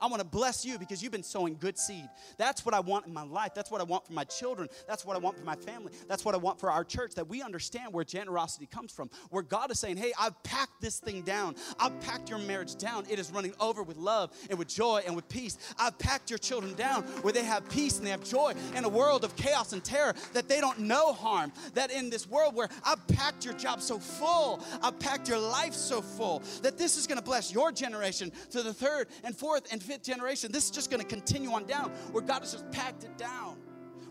I 0.00 0.06
want 0.06 0.20
to 0.20 0.26
bless 0.26 0.64
you 0.64 0.78
because 0.78 1.02
you've 1.02 1.12
been 1.12 1.22
sowing 1.22 1.56
good 1.58 1.78
seed. 1.78 2.08
That's 2.36 2.64
what 2.64 2.74
I 2.74 2.80
want 2.80 3.06
in 3.06 3.12
my 3.12 3.24
life. 3.24 3.52
That's 3.54 3.70
what 3.70 3.80
I 3.80 3.84
want 3.84 4.06
for 4.06 4.12
my 4.12 4.24
children. 4.24 4.68
That's 4.86 5.04
what 5.04 5.16
I 5.16 5.18
want 5.18 5.38
for 5.38 5.44
my 5.44 5.56
family. 5.56 5.92
That's 6.08 6.24
what 6.24 6.34
I 6.34 6.38
want 6.38 6.60
for 6.60 6.70
our 6.70 6.84
church 6.84 7.14
that 7.14 7.28
we 7.28 7.42
understand 7.42 7.92
where 7.92 8.04
generosity 8.04 8.66
comes 8.66 8.92
from. 8.92 9.10
Where 9.30 9.42
God 9.42 9.70
is 9.70 9.78
saying, 9.78 9.96
Hey, 9.96 10.12
I've 10.18 10.40
packed 10.42 10.80
this 10.80 10.98
thing 10.98 11.22
down. 11.22 11.56
I've 11.78 11.98
packed 12.00 12.28
your 12.28 12.38
marriage 12.40 12.76
down. 12.76 13.04
It 13.08 13.18
is 13.18 13.30
running 13.30 13.54
over 13.60 13.82
with 13.82 13.96
love 13.96 14.32
and 14.50 14.58
with 14.58 14.68
joy 14.68 15.02
and 15.06 15.14
with 15.16 15.28
peace. 15.28 15.58
I've 15.78 15.98
packed 15.98 16.30
your 16.30 16.38
children 16.38 16.74
down 16.74 17.02
where 17.22 17.32
they 17.32 17.44
have 17.44 17.68
peace 17.68 17.98
and 17.98 18.06
they 18.06 18.10
have 18.10 18.24
joy 18.24 18.54
in 18.74 18.84
a 18.84 18.88
world 18.88 19.24
of 19.24 19.36
chaos 19.36 19.72
and 19.72 19.82
terror 19.82 20.14
that 20.32 20.48
they 20.48 20.60
don't 20.60 20.80
know 20.80 21.12
harm. 21.12 21.52
That 21.74 21.90
in 21.90 22.10
this 22.10 22.28
world 22.28 22.54
where 22.54 22.68
I've 22.84 23.06
packed 23.08 23.44
your 23.44 23.54
job 23.54 23.80
so 23.80 23.98
full, 23.98 24.60
I've 24.82 24.98
packed 24.98 25.28
your 25.28 25.38
life 25.38 25.74
so 25.74 26.00
full 26.00 26.42
that 26.62 26.78
this 26.78 26.96
is 26.96 27.06
going 27.06 27.18
to 27.18 27.24
bless 27.24 27.52
your 27.52 27.72
generation 27.72 28.32
to 28.50 28.62
the 28.62 28.72
third 28.72 29.08
and 29.22 29.36
fourth 29.36 29.72
and 29.72 29.82
fifth 29.84 30.02
generation. 30.02 30.50
This 30.50 30.64
is 30.64 30.70
just 30.70 30.90
going 30.90 31.00
to 31.00 31.06
continue 31.06 31.52
on 31.52 31.64
down 31.64 31.90
where 32.12 32.22
God 32.22 32.40
has 32.40 32.52
just 32.52 32.70
packed 32.70 33.04
it 33.04 33.16
down. 33.16 33.56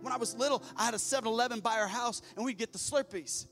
When 0.01 0.13
I 0.13 0.17
was 0.17 0.35
little, 0.35 0.63
I 0.75 0.85
had 0.85 0.93
a 0.93 0.99
7 0.99 1.27
Eleven 1.27 1.59
by 1.59 1.79
our 1.79 1.87
house 1.87 2.21
and 2.35 2.45
we'd 2.45 2.57
get 2.57 2.73
the 2.73 2.79
Slurpees. 2.79 3.47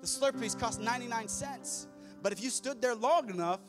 The 0.00 0.06
Slurpees 0.06 0.58
cost 0.58 0.80
99 0.80 1.28
cents. 1.28 1.88
But 2.22 2.32
if 2.32 2.42
you 2.42 2.50
stood 2.50 2.82
there 2.82 2.94
long 2.94 3.30
enough, 3.30 3.60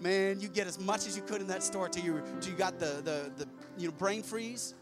man, 0.00 0.40
you 0.40 0.48
get 0.48 0.66
as 0.66 0.78
much 0.78 1.06
as 1.06 1.16
you 1.16 1.22
could 1.22 1.40
in 1.40 1.46
that 1.48 1.62
store 1.62 1.88
till 1.88 2.04
you, 2.04 2.22
till 2.40 2.52
you 2.52 2.58
got 2.58 2.78
the, 2.78 3.02
the, 3.04 3.32
the 3.36 3.48
you 3.76 3.88
know, 3.88 3.94
brain 3.94 4.22
freeze. 4.22 4.74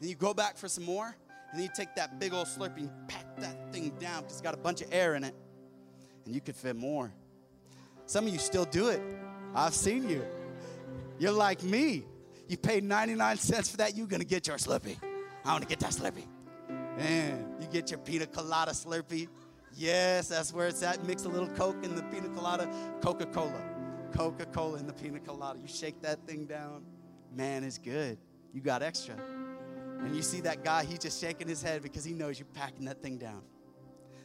Then 0.00 0.08
you 0.08 0.16
go 0.16 0.34
back 0.34 0.56
for 0.56 0.68
some 0.68 0.84
more. 0.84 1.14
And 1.50 1.58
then 1.58 1.64
you 1.64 1.70
take 1.74 1.94
that 1.96 2.20
big 2.20 2.32
old 2.32 2.46
Slurpee 2.46 2.78
and 2.78 3.08
pack 3.08 3.36
that 3.38 3.72
thing 3.72 3.90
down 3.98 4.22
because 4.22 4.34
it's 4.34 4.40
got 4.40 4.54
a 4.54 4.58
bunch 4.58 4.82
of 4.82 4.88
air 4.92 5.14
in 5.14 5.24
it. 5.24 5.34
And 6.24 6.34
you 6.34 6.40
could 6.40 6.54
fit 6.54 6.76
more. 6.76 7.12
Some 8.06 8.26
of 8.26 8.32
you 8.32 8.38
still 8.38 8.64
do 8.64 8.88
it. 8.88 9.00
I've 9.54 9.74
seen 9.74 10.08
you. 10.08 10.24
You're 11.20 11.32
like 11.32 11.62
me. 11.62 12.06
You 12.48 12.56
paid 12.56 12.82
99 12.82 13.36
cents 13.36 13.70
for 13.70 13.76
that, 13.76 13.94
you're 13.94 14.06
gonna 14.06 14.24
get 14.24 14.46
your 14.46 14.56
Slurpee. 14.56 14.96
I 15.44 15.52
wanna 15.52 15.66
get 15.66 15.78
that 15.80 15.90
Slurpee. 15.90 16.26
Man, 16.96 17.56
you 17.60 17.66
get 17.66 17.90
your 17.90 18.00
pina 18.00 18.26
colada 18.26 18.70
Slurpee. 18.72 19.28
Yes, 19.76 20.28
that's 20.28 20.50
where 20.52 20.68
it's 20.68 20.82
at. 20.82 21.04
Mix 21.04 21.24
a 21.26 21.28
little 21.28 21.48
Coke 21.48 21.84
in 21.84 21.94
the 21.94 22.02
pina 22.04 22.30
colada, 22.30 22.68
Coca 23.02 23.26
Cola. 23.26 23.62
Coca 24.16 24.46
Cola 24.46 24.78
in 24.78 24.86
the 24.86 24.94
pina 24.94 25.20
colada. 25.20 25.58
You 25.60 25.68
shake 25.68 26.00
that 26.00 26.26
thing 26.26 26.46
down. 26.46 26.84
Man, 27.36 27.64
it's 27.64 27.76
good. 27.76 28.16
You 28.54 28.62
got 28.62 28.82
extra. 28.82 29.14
And 30.00 30.16
you 30.16 30.22
see 30.22 30.40
that 30.40 30.64
guy, 30.64 30.84
he's 30.84 31.00
just 31.00 31.20
shaking 31.20 31.48
his 31.48 31.62
head 31.62 31.82
because 31.82 32.02
he 32.02 32.14
knows 32.14 32.38
you're 32.38 32.48
packing 32.54 32.86
that 32.86 33.02
thing 33.02 33.18
down. 33.18 33.42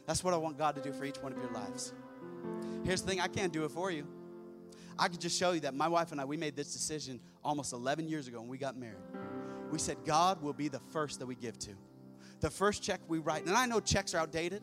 That's 0.06 0.24
what 0.24 0.32
I 0.32 0.38
want 0.38 0.56
God 0.56 0.74
to 0.76 0.80
do 0.80 0.94
for 0.94 1.04
each 1.04 1.18
one 1.18 1.32
of 1.32 1.38
your 1.38 1.50
lives. 1.52 1.92
Here's 2.84 3.02
the 3.02 3.08
thing 3.10 3.20
I 3.20 3.28
can't 3.28 3.52
do 3.52 3.66
it 3.66 3.70
for 3.70 3.90
you. 3.90 4.06
I 4.98 5.08
could 5.08 5.20
just 5.20 5.38
show 5.38 5.52
you 5.52 5.60
that 5.60 5.74
my 5.74 5.88
wife 5.88 6.12
and 6.12 6.20
I, 6.20 6.24
we 6.24 6.36
made 6.36 6.56
this 6.56 6.72
decision 6.72 7.20
almost 7.44 7.72
11 7.72 8.08
years 8.08 8.28
ago 8.28 8.40
when 8.40 8.48
we 8.48 8.58
got 8.58 8.76
married. 8.76 8.96
We 9.70 9.78
said, 9.78 9.98
God 10.04 10.42
will 10.42 10.52
be 10.52 10.68
the 10.68 10.78
first 10.78 11.18
that 11.18 11.26
we 11.26 11.34
give 11.34 11.58
to. 11.60 11.70
The 12.40 12.50
first 12.50 12.82
check 12.82 13.00
we 13.08 13.18
write, 13.18 13.46
and 13.46 13.54
I 13.54 13.66
know 13.66 13.80
checks 13.80 14.14
are 14.14 14.18
outdated, 14.18 14.62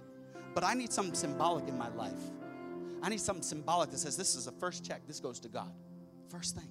but 0.54 0.64
I 0.64 0.74
need 0.74 0.92
something 0.92 1.16
symbolic 1.16 1.68
in 1.68 1.78
my 1.78 1.90
life. 1.90 2.14
I 3.02 3.10
need 3.10 3.20
something 3.20 3.44
symbolic 3.44 3.92
that 3.92 3.98
says, 3.98 4.16
this 4.16 4.36
is 4.36 4.46
the 4.46 4.52
first 4.54 4.86
check, 4.86 5.02
this 5.08 5.20
goes 5.20 5.40
to 5.42 5.50
God. 5.50 5.72
First 6.30 6.56
thing. 6.56 6.70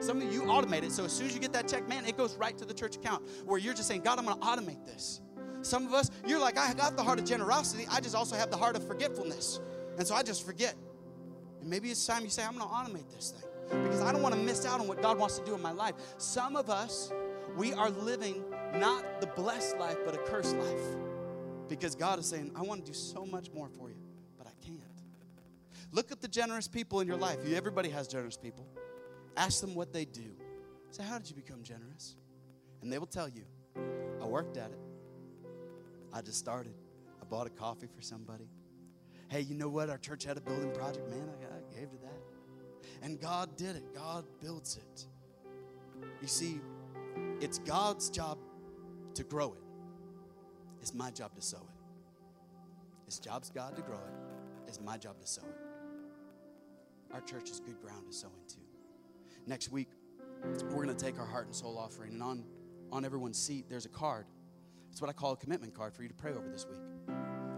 Some 0.00 0.20
of 0.20 0.32
you 0.32 0.42
automate 0.42 0.82
it, 0.82 0.92
so 0.92 1.04
as 1.04 1.12
soon 1.12 1.28
as 1.28 1.34
you 1.34 1.40
get 1.40 1.52
that 1.52 1.68
check, 1.68 1.88
man, 1.88 2.04
it 2.04 2.16
goes 2.16 2.34
right 2.36 2.56
to 2.58 2.64
the 2.64 2.74
church 2.74 2.96
account 2.96 3.22
where 3.44 3.58
you're 3.58 3.74
just 3.74 3.86
saying, 3.88 4.02
God, 4.02 4.18
I'm 4.18 4.26
gonna 4.26 4.40
automate 4.40 4.84
this. 4.84 5.20
Some 5.62 5.86
of 5.86 5.94
us, 5.94 6.10
you're 6.26 6.40
like, 6.40 6.58
I 6.58 6.74
got 6.74 6.96
the 6.96 7.04
heart 7.04 7.20
of 7.20 7.24
generosity, 7.24 7.86
I 7.90 8.00
just 8.00 8.16
also 8.16 8.34
have 8.34 8.50
the 8.50 8.56
heart 8.56 8.74
of 8.74 8.86
forgetfulness. 8.86 9.60
And 9.98 10.06
so 10.06 10.14
I 10.14 10.22
just 10.22 10.44
forget. 10.44 10.74
And 11.62 11.70
maybe 11.70 11.90
it's 11.90 12.04
time 12.04 12.24
you 12.24 12.28
say, 12.28 12.44
I'm 12.44 12.58
going 12.58 12.68
to 12.68 12.74
automate 12.74 13.08
this 13.14 13.30
thing. 13.30 13.82
because 13.84 14.02
I 14.02 14.12
don't 14.12 14.20
want 14.20 14.34
to 14.34 14.40
miss 14.40 14.66
out 14.66 14.80
on 14.80 14.88
what 14.88 15.00
God 15.00 15.16
wants 15.16 15.38
to 15.38 15.44
do 15.44 15.54
in 15.54 15.62
my 15.62 15.70
life. 15.70 15.94
Some 16.18 16.56
of 16.56 16.68
us, 16.68 17.12
we 17.56 17.72
are 17.72 17.88
living 17.88 18.42
not 18.74 19.20
the 19.20 19.28
blessed 19.28 19.78
life, 19.78 19.96
but 20.04 20.14
a 20.14 20.18
cursed 20.18 20.56
life. 20.56 20.96
Because 21.68 21.94
God 21.94 22.18
is 22.18 22.26
saying, 22.26 22.50
I 22.56 22.62
want 22.62 22.84
to 22.84 22.92
do 22.92 22.94
so 22.94 23.24
much 23.24 23.50
more 23.52 23.68
for 23.68 23.88
you, 23.90 24.02
but 24.36 24.46
I 24.46 24.66
can't. 24.66 24.82
Look 25.92 26.10
at 26.10 26.20
the 26.20 26.28
generous 26.28 26.66
people 26.66 27.00
in 27.00 27.06
your 27.06 27.16
life. 27.16 27.38
Everybody 27.46 27.90
has 27.90 28.08
generous 28.08 28.36
people. 28.36 28.66
Ask 29.36 29.60
them 29.60 29.74
what 29.74 29.92
they 29.92 30.04
do. 30.04 30.34
Say, 30.90 31.04
How 31.04 31.18
did 31.18 31.30
you 31.30 31.36
become 31.36 31.62
generous? 31.62 32.16
And 32.82 32.92
they 32.92 32.98
will 32.98 33.06
tell 33.06 33.28
you, 33.28 33.44
I 34.20 34.26
worked 34.26 34.56
at 34.56 34.70
it. 34.70 34.78
I 36.12 36.20
just 36.20 36.38
started. 36.38 36.74
I 37.20 37.24
bought 37.24 37.46
a 37.46 37.50
coffee 37.50 37.86
for 37.86 38.02
somebody. 38.02 38.48
Hey, 39.28 39.40
you 39.40 39.54
know 39.54 39.68
what? 39.68 39.88
Our 39.88 39.96
church 39.96 40.24
had 40.24 40.36
a 40.36 40.42
building 40.42 40.72
project. 40.72 41.08
Man, 41.08 41.26
I, 41.26 41.41
And 43.02 43.20
God 43.20 43.56
did 43.56 43.76
it, 43.76 43.94
God 43.94 44.24
builds 44.40 44.76
it. 44.76 45.06
You 46.20 46.28
see, 46.28 46.60
it's 47.40 47.58
God's 47.58 48.08
job 48.10 48.38
to 49.14 49.24
grow 49.24 49.52
it. 49.52 49.62
It's 50.80 50.94
my 50.94 51.10
job 51.10 51.34
to 51.34 51.42
sow 51.42 51.58
it. 51.58 51.82
It's 53.06 53.18
job's 53.18 53.50
God 53.50 53.76
to 53.76 53.82
grow 53.82 53.98
it. 53.98 54.14
It's 54.68 54.80
my 54.80 54.96
job 54.96 55.20
to 55.20 55.26
sow 55.26 55.42
it. 55.42 55.58
Our 57.12 57.20
church 57.20 57.50
is 57.50 57.60
good 57.60 57.80
ground 57.82 58.06
to 58.06 58.12
sow 58.12 58.30
into. 58.40 58.56
Next 59.46 59.70
week, 59.70 59.88
we're 60.44 60.84
going 60.84 60.88
to 60.88 60.94
take 60.94 61.18
our 61.18 61.26
heart 61.26 61.46
and 61.46 61.54
soul 61.54 61.76
offering, 61.76 62.12
and 62.12 62.22
on, 62.22 62.44
on 62.90 63.04
everyone's 63.04 63.38
seat, 63.38 63.66
there's 63.68 63.84
a 63.84 63.90
card. 63.90 64.26
It's 64.90 65.00
what 65.00 65.10
I 65.10 65.12
call 65.12 65.32
a 65.32 65.36
commitment 65.36 65.74
card 65.74 65.94
for 65.94 66.02
you 66.02 66.08
to 66.08 66.14
pray 66.14 66.32
over 66.32 66.48
this 66.48 66.66
week. 66.66 66.80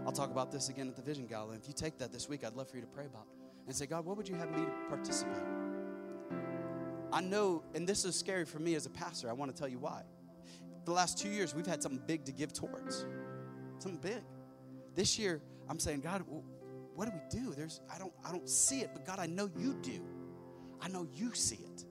I'll 0.05 0.11
talk 0.11 0.31
about 0.31 0.51
this 0.51 0.69
again 0.69 0.87
at 0.87 0.95
the 0.95 1.01
Vision 1.01 1.25
Gala. 1.25 1.53
If 1.53 1.67
you 1.67 1.73
take 1.73 1.97
that 1.99 2.11
this 2.11 2.27
week, 2.27 2.43
I'd 2.43 2.53
love 2.53 2.69
for 2.69 2.75
you 2.75 2.81
to 2.81 2.87
pray 2.87 3.05
about 3.05 3.27
and 3.67 3.75
say, 3.75 3.85
God, 3.85 4.05
what 4.05 4.17
would 4.17 4.27
you 4.27 4.35
have 4.35 4.51
me 4.51 4.65
to 4.65 4.71
participate? 4.89 5.43
I 7.11 7.21
know, 7.21 7.63
and 7.73 7.87
this 7.87 8.05
is 8.05 8.15
scary 8.15 8.45
for 8.45 8.59
me 8.59 8.75
as 8.75 8.85
a 8.85 8.89
pastor. 8.89 9.29
I 9.29 9.33
want 9.33 9.53
to 9.53 9.57
tell 9.57 9.69
you 9.69 9.79
why. 9.79 10.03
The 10.85 10.91
last 10.91 11.17
two 11.17 11.29
years, 11.29 11.55
we've 11.55 11.65
had 11.65 11.81
something 11.81 12.03
big 12.05 12.25
to 12.25 12.31
give 12.31 12.53
towards, 12.53 13.07
something 13.79 14.01
big. 14.01 14.21
This 14.93 15.17
year, 15.17 15.41
I'm 15.67 15.79
saying, 15.79 16.01
God, 16.01 16.23
what 16.93 17.05
do 17.05 17.11
we 17.13 17.21
do? 17.29 17.55
There's, 17.55 17.81
I 17.93 17.97
don't, 17.97 18.13
I 18.23 18.31
don't 18.31 18.49
see 18.49 18.81
it, 18.81 18.91
but 18.93 19.05
God, 19.05 19.19
I 19.19 19.25
know 19.25 19.49
you 19.57 19.73
do. 19.81 19.99
I 20.81 20.87
know 20.87 21.07
you 21.13 21.33
see 21.33 21.55
it. 21.55 21.85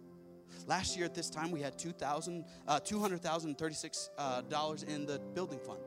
Last 0.66 0.96
year 0.96 1.04
at 1.04 1.14
this 1.14 1.28
time, 1.28 1.50
we 1.50 1.60
had 1.60 1.78
200,036 1.78 4.10
uh, 4.16 4.40
$200, 4.42 4.52
uh, 4.52 4.76
in 4.86 5.04
the 5.06 5.18
building 5.34 5.58
fund. 5.58 5.80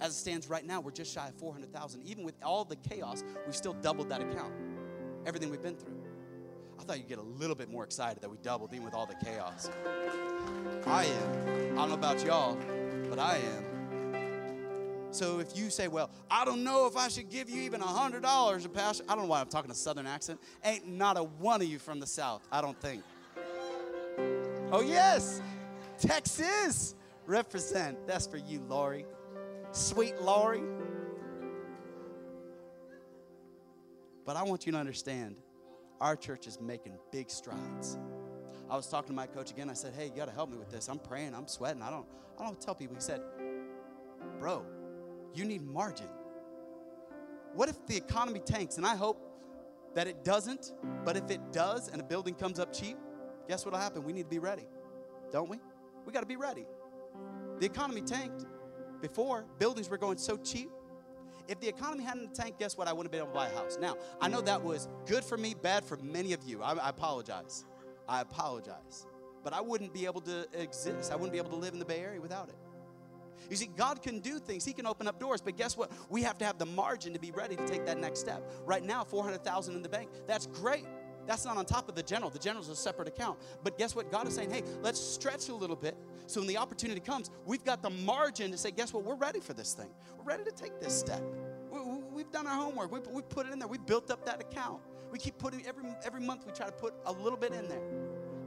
As 0.00 0.12
it 0.12 0.16
stands 0.16 0.48
right 0.48 0.64
now, 0.64 0.80
we're 0.80 0.92
just 0.92 1.12
shy 1.12 1.28
of 1.28 1.34
400,000. 1.34 2.06
Even 2.06 2.24
with 2.24 2.36
all 2.42 2.64
the 2.64 2.76
chaos, 2.76 3.22
we've 3.44 3.56
still 3.56 3.74
doubled 3.74 4.08
that 4.10 4.22
account. 4.22 4.54
Everything 5.26 5.50
we've 5.50 5.62
been 5.62 5.76
through. 5.76 6.00
I 6.78 6.82
thought 6.82 6.98
you'd 6.98 7.08
get 7.08 7.18
a 7.18 7.22
little 7.22 7.54
bit 7.54 7.70
more 7.70 7.84
excited 7.84 8.22
that 8.22 8.30
we 8.30 8.38
doubled 8.38 8.72
even 8.72 8.84
with 8.84 8.94
all 8.94 9.06
the 9.06 9.16
chaos. 9.24 9.70
I 10.86 11.04
am. 11.04 11.72
I 11.72 11.82
don't 11.82 11.88
know 11.90 11.94
about 11.94 12.24
y'all, 12.24 12.58
but 13.08 13.18
I 13.18 13.36
am. 13.36 13.70
So 15.12 15.40
if 15.40 15.56
you 15.56 15.70
say, 15.70 15.88
well, 15.88 16.10
I 16.30 16.44
don't 16.44 16.62
know 16.62 16.86
if 16.86 16.96
I 16.96 17.08
should 17.08 17.28
give 17.28 17.50
you 17.50 17.62
even 17.62 17.82
a 17.82 17.86
$100 17.86 18.64
a 18.64 18.68
pastor, 18.68 19.04
I 19.08 19.14
don't 19.14 19.24
know 19.24 19.30
why 19.30 19.40
I'm 19.40 19.48
talking 19.48 19.70
a 19.70 19.74
southern 19.74 20.06
accent. 20.06 20.40
Ain't 20.64 20.86
not 20.88 21.16
a 21.16 21.24
one 21.24 21.60
of 21.60 21.68
you 21.68 21.78
from 21.78 22.00
the 22.00 22.06
south, 22.06 22.46
I 22.50 22.60
don't 22.60 22.80
think. 22.80 23.02
Oh, 24.72 24.82
yes, 24.82 25.42
Texas 25.98 26.94
represent. 27.26 28.06
That's 28.06 28.26
for 28.26 28.36
you, 28.36 28.60
Lori. 28.68 29.04
Sweet 29.72 30.20
Lori. 30.22 30.62
But 34.24 34.36
I 34.36 34.42
want 34.42 34.66
you 34.66 34.72
to 34.72 34.78
understand 34.78 35.36
our 36.00 36.16
church 36.16 36.46
is 36.46 36.60
making 36.60 36.96
big 37.10 37.30
strides. 37.30 37.98
I 38.70 38.76
was 38.76 38.86
talking 38.86 39.08
to 39.08 39.14
my 39.14 39.26
coach 39.26 39.50
again. 39.50 39.68
I 39.68 39.74
said, 39.74 39.92
"Hey, 39.94 40.06
you 40.06 40.12
got 40.16 40.26
to 40.26 40.32
help 40.32 40.50
me 40.50 40.56
with 40.56 40.70
this. 40.70 40.88
I'm 40.88 40.98
praying. 40.98 41.34
I'm 41.34 41.48
sweating. 41.48 41.82
I 41.82 41.90
don't. 41.90 42.06
I 42.38 42.44
don't 42.44 42.60
tell 42.60 42.74
people." 42.74 42.94
He 42.94 43.02
said, 43.02 43.20
"Bro, 44.38 44.64
you 45.34 45.44
need 45.44 45.62
margin. 45.62 46.08
What 47.54 47.68
if 47.68 47.84
the 47.86 47.96
economy 47.96 48.40
tanks? 48.40 48.76
And 48.76 48.86
I 48.86 48.94
hope 48.94 49.20
that 49.94 50.06
it 50.06 50.24
doesn't. 50.24 50.72
But 51.04 51.16
if 51.16 51.30
it 51.30 51.52
does, 51.52 51.88
and 51.88 52.00
a 52.00 52.04
building 52.04 52.34
comes 52.34 52.58
up 52.58 52.72
cheap, 52.72 52.96
guess 53.48 53.64
what'll 53.64 53.80
happen? 53.80 54.04
We 54.04 54.12
need 54.12 54.24
to 54.24 54.28
be 54.28 54.38
ready, 54.38 54.68
don't 55.32 55.48
we? 55.48 55.58
We 56.06 56.12
got 56.12 56.20
to 56.20 56.26
be 56.26 56.36
ready. 56.36 56.66
The 57.58 57.66
economy 57.66 58.02
tanked 58.02 58.46
before. 59.00 59.46
Buildings 59.58 59.88
were 59.90 59.98
going 59.98 60.18
so 60.18 60.36
cheap. 60.36 60.70
If 61.48 61.60
the 61.60 61.68
economy 61.68 62.04
hadn't 62.04 62.34
tanked, 62.34 62.58
guess 62.58 62.76
what? 62.76 62.88
I 62.88 62.92
wouldn't 62.92 63.12
have 63.12 63.12
been 63.12 63.28
able 63.28 63.32
to 63.32 63.34
buy 63.34 63.48
a 63.48 63.56
house. 63.56 63.78
Now, 63.80 63.96
I 64.20 64.28
know 64.28 64.40
that 64.42 64.62
was 64.62 64.88
good 65.06 65.24
for 65.24 65.36
me, 65.36 65.54
bad 65.54 65.84
for 65.84 65.96
many 65.98 66.32
of 66.32 66.42
you. 66.44 66.62
I, 66.62 66.74
I 66.74 66.88
apologize. 66.88 67.64
I 68.08 68.20
apologize. 68.20 69.06
But 69.42 69.52
I 69.52 69.60
wouldn't 69.60 69.94
be 69.94 70.04
able 70.06 70.20
to 70.22 70.46
exist. 70.52 71.10
I 71.10 71.16
wouldn't 71.16 71.32
be 71.32 71.38
able 71.38 71.50
to 71.50 71.56
live 71.56 71.72
in 71.72 71.78
the 71.78 71.84
Bay 71.84 72.00
Area 72.00 72.20
without 72.20 72.48
it. 72.48 72.56
You 73.48 73.56
see, 73.56 73.70
God 73.74 74.02
can 74.02 74.20
do 74.20 74.38
things. 74.38 74.64
He 74.64 74.72
can 74.72 74.86
open 74.86 75.08
up 75.08 75.18
doors, 75.18 75.40
but 75.40 75.56
guess 75.56 75.76
what? 75.76 75.90
We 76.10 76.22
have 76.22 76.36
to 76.38 76.44
have 76.44 76.58
the 76.58 76.66
margin 76.66 77.12
to 77.14 77.18
be 77.18 77.30
ready 77.30 77.56
to 77.56 77.66
take 77.66 77.86
that 77.86 77.98
next 77.98 78.20
step. 78.20 78.50
Right 78.66 78.82
now, 78.82 79.02
400,000 79.02 79.74
in 79.74 79.82
the 79.82 79.88
bank. 79.88 80.10
That's 80.26 80.46
great. 80.46 80.84
That's 81.30 81.44
not 81.44 81.56
on 81.56 81.64
top 81.64 81.88
of 81.88 81.94
the 81.94 82.02
general. 82.02 82.28
The 82.28 82.40
general 82.40 82.60
is 82.60 82.70
a 82.70 82.74
separate 82.74 83.06
account. 83.06 83.38
But 83.62 83.78
guess 83.78 83.94
what? 83.94 84.10
God 84.10 84.26
is 84.26 84.34
saying, 84.34 84.50
hey, 84.50 84.64
let's 84.82 84.98
stretch 84.98 85.48
a 85.48 85.54
little 85.54 85.76
bit. 85.76 85.96
So 86.26 86.40
when 86.40 86.48
the 86.48 86.56
opportunity 86.56 87.00
comes, 87.00 87.30
we've 87.46 87.62
got 87.62 87.82
the 87.82 87.90
margin 87.90 88.50
to 88.50 88.58
say, 88.58 88.72
guess 88.72 88.92
what? 88.92 89.04
We're 89.04 89.14
ready 89.14 89.38
for 89.38 89.52
this 89.52 89.72
thing. 89.72 89.90
We're 90.18 90.24
ready 90.24 90.42
to 90.42 90.50
take 90.50 90.80
this 90.80 90.92
step. 90.92 91.22
We, 91.70 92.22
have 92.22 92.32
done 92.32 92.48
our 92.48 92.56
homework. 92.56 92.90
We, 92.90 92.98
we 93.12 93.22
put 93.22 93.46
it 93.46 93.52
in 93.52 93.60
there. 93.60 93.68
We 93.68 93.78
built 93.78 94.10
up 94.10 94.26
that 94.26 94.40
account. 94.40 94.80
We 95.12 95.20
keep 95.20 95.38
putting 95.38 95.64
every 95.66 95.84
every 96.04 96.20
month. 96.20 96.46
We 96.46 96.52
try 96.52 96.66
to 96.66 96.72
put 96.72 96.94
a 97.06 97.12
little 97.12 97.38
bit 97.38 97.52
in 97.52 97.68
there. 97.68 97.82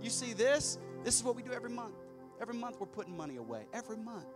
You 0.02 0.10
see 0.10 0.34
this? 0.34 0.78
This 1.06 1.16
is 1.16 1.24
what 1.24 1.38
we 1.38 1.42
do 1.42 1.54
every 1.54 1.70
month. 1.70 1.96
Every 2.42 2.56
month 2.56 2.82
we're 2.82 2.88
putting 2.88 3.16
money 3.16 3.38
away. 3.38 3.66
Every 3.74 3.96
month. 3.96 4.28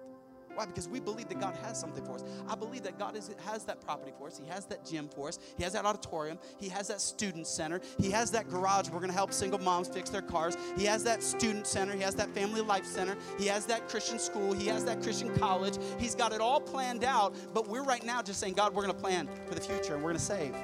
Why? 0.58 0.66
Because 0.66 0.90
we 0.90 1.00
believe 1.00 1.30
that 1.30 1.40
God 1.40 1.56
has 1.62 1.80
something 1.80 2.04
for 2.04 2.16
us. 2.16 2.24
I 2.50 2.56
believe 2.56 2.82
that 2.82 2.98
God 2.98 3.16
is, 3.16 3.30
has 3.46 3.64
that 3.66 3.80
property 3.80 4.12
for 4.18 4.26
us. 4.26 4.40
He 4.44 4.50
has 4.50 4.66
that 4.66 4.84
gym 4.84 5.08
for 5.08 5.28
us. 5.28 5.38
He 5.56 5.62
has 5.62 5.74
that 5.74 5.86
auditorium. 5.86 6.40
He 6.58 6.68
has 6.70 6.88
that 6.88 7.00
student 7.00 7.46
center. 7.46 7.80
He 8.00 8.10
has 8.10 8.32
that 8.32 8.50
garage. 8.50 8.90
We're 8.90 8.98
going 8.98 9.12
to 9.12 9.16
help 9.16 9.34
single 9.34 9.60
moms 9.60 9.88
fix 9.88 10.10
their 10.10 10.24
cars. 10.24 10.58
He 10.76 10.86
has 10.86 11.04
that 11.04 11.22
student 11.22 11.68
center. 11.68 11.94
He 11.94 12.02
has 12.02 12.16
that 12.16 12.34
family 12.34 12.62
life 12.62 12.86
center. 12.86 13.16
He 13.38 13.46
has 13.46 13.68
that 13.68 13.88
Christian 13.88 14.18
school. 14.18 14.52
He 14.52 14.66
has 14.66 14.84
that 14.86 15.04
Christian 15.04 15.32
college. 15.38 15.78
He's 16.00 16.16
got 16.16 16.34
it 16.34 16.42
all 16.42 16.60
planned 16.60 17.04
out. 17.04 17.36
But 17.54 17.68
we're 17.68 17.84
right 17.84 18.04
now 18.04 18.24
just 18.24 18.40
saying, 18.40 18.56
God, 18.56 18.74
we're 18.74 18.82
going 18.82 18.96
to 18.96 19.00
plan 19.00 19.30
for 19.46 19.54
the 19.54 19.62
future 19.62 19.94
and 19.94 20.02
we're 20.04 20.10
going 20.10 20.18
to 20.18 20.26
save. 20.26 20.56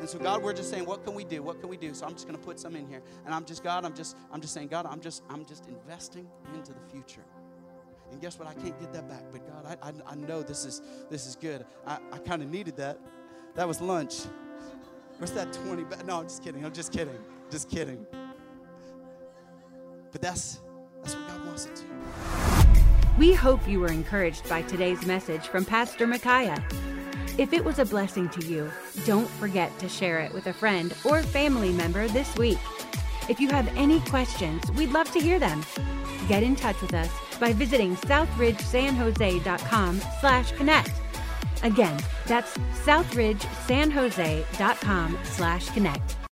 And 0.00 0.08
so, 0.08 0.18
God, 0.18 0.42
we're 0.42 0.54
just 0.54 0.70
saying, 0.70 0.86
what 0.86 1.04
can 1.04 1.12
we 1.12 1.24
do? 1.24 1.42
What 1.42 1.60
can 1.60 1.68
we 1.68 1.76
do? 1.76 1.92
So 1.92 2.06
I'm 2.06 2.14
just 2.14 2.26
going 2.26 2.38
to 2.38 2.44
put 2.44 2.58
some 2.58 2.74
in 2.76 2.88
here. 2.88 3.02
And 3.26 3.34
I'm 3.34 3.44
just, 3.44 3.62
God, 3.62 3.84
I'm 3.84 3.94
just, 3.94 4.16
I'm 4.32 4.40
just 4.40 4.54
saying, 4.54 4.68
God, 4.68 4.86
I'm 4.86 5.00
just, 5.00 5.22
I'm 5.28 5.44
just 5.44 5.66
investing 5.68 6.26
into 6.54 6.72
the 6.72 6.80
future. 6.90 7.24
And 8.14 8.20
guess 8.20 8.38
what? 8.38 8.46
I 8.46 8.54
can't 8.54 8.78
get 8.78 8.92
that 8.92 9.08
back. 9.08 9.24
But 9.32 9.44
God, 9.44 9.76
I, 9.82 9.88
I, 9.88 9.92
I 10.12 10.14
know 10.14 10.40
this 10.40 10.64
is 10.64 10.82
this 11.10 11.26
is 11.26 11.34
good. 11.34 11.66
I, 11.84 11.98
I 12.12 12.18
kind 12.18 12.42
of 12.42 12.48
needed 12.48 12.76
that. 12.76 13.00
That 13.56 13.66
was 13.66 13.80
lunch. 13.80 14.20
Where's 15.18 15.32
that 15.32 15.52
20? 15.52 15.82
Ba- 15.82 15.98
no, 16.06 16.20
I'm 16.20 16.28
just 16.28 16.44
kidding. 16.44 16.64
I'm 16.64 16.72
just 16.72 16.92
kidding. 16.92 17.18
Just 17.50 17.68
kidding. 17.68 18.06
But 20.12 20.22
that's 20.22 20.60
that's 21.02 21.16
what 21.16 21.26
God 21.26 21.44
wants 21.44 21.66
it 21.66 21.74
to. 21.74 21.84
We 23.18 23.34
hope 23.34 23.66
you 23.66 23.80
were 23.80 23.90
encouraged 23.90 24.48
by 24.48 24.62
today's 24.62 25.04
message 25.04 25.48
from 25.48 25.64
Pastor 25.64 26.06
Micaiah. 26.06 26.64
If 27.36 27.52
it 27.52 27.64
was 27.64 27.80
a 27.80 27.84
blessing 27.84 28.28
to 28.28 28.46
you, 28.46 28.70
don't 29.06 29.28
forget 29.28 29.76
to 29.80 29.88
share 29.88 30.20
it 30.20 30.32
with 30.32 30.46
a 30.46 30.52
friend 30.52 30.94
or 31.04 31.20
family 31.24 31.72
member 31.72 32.06
this 32.06 32.32
week. 32.36 32.58
If 33.28 33.40
you 33.40 33.48
have 33.48 33.66
any 33.76 33.98
questions, 34.02 34.70
we'd 34.76 34.92
love 34.92 35.10
to 35.10 35.18
hear 35.18 35.40
them. 35.40 35.66
Get 36.28 36.44
in 36.44 36.54
touch 36.54 36.80
with 36.80 36.94
us 36.94 37.10
by 37.44 37.52
visiting 37.52 37.94
southridgesanjose.com 37.96 40.00
slash 40.20 40.52
connect. 40.52 40.92
Again, 41.62 42.00
that's 42.24 42.56
southridgesanjose.com 42.86 45.18
slash 45.24 45.68
connect. 45.70 46.23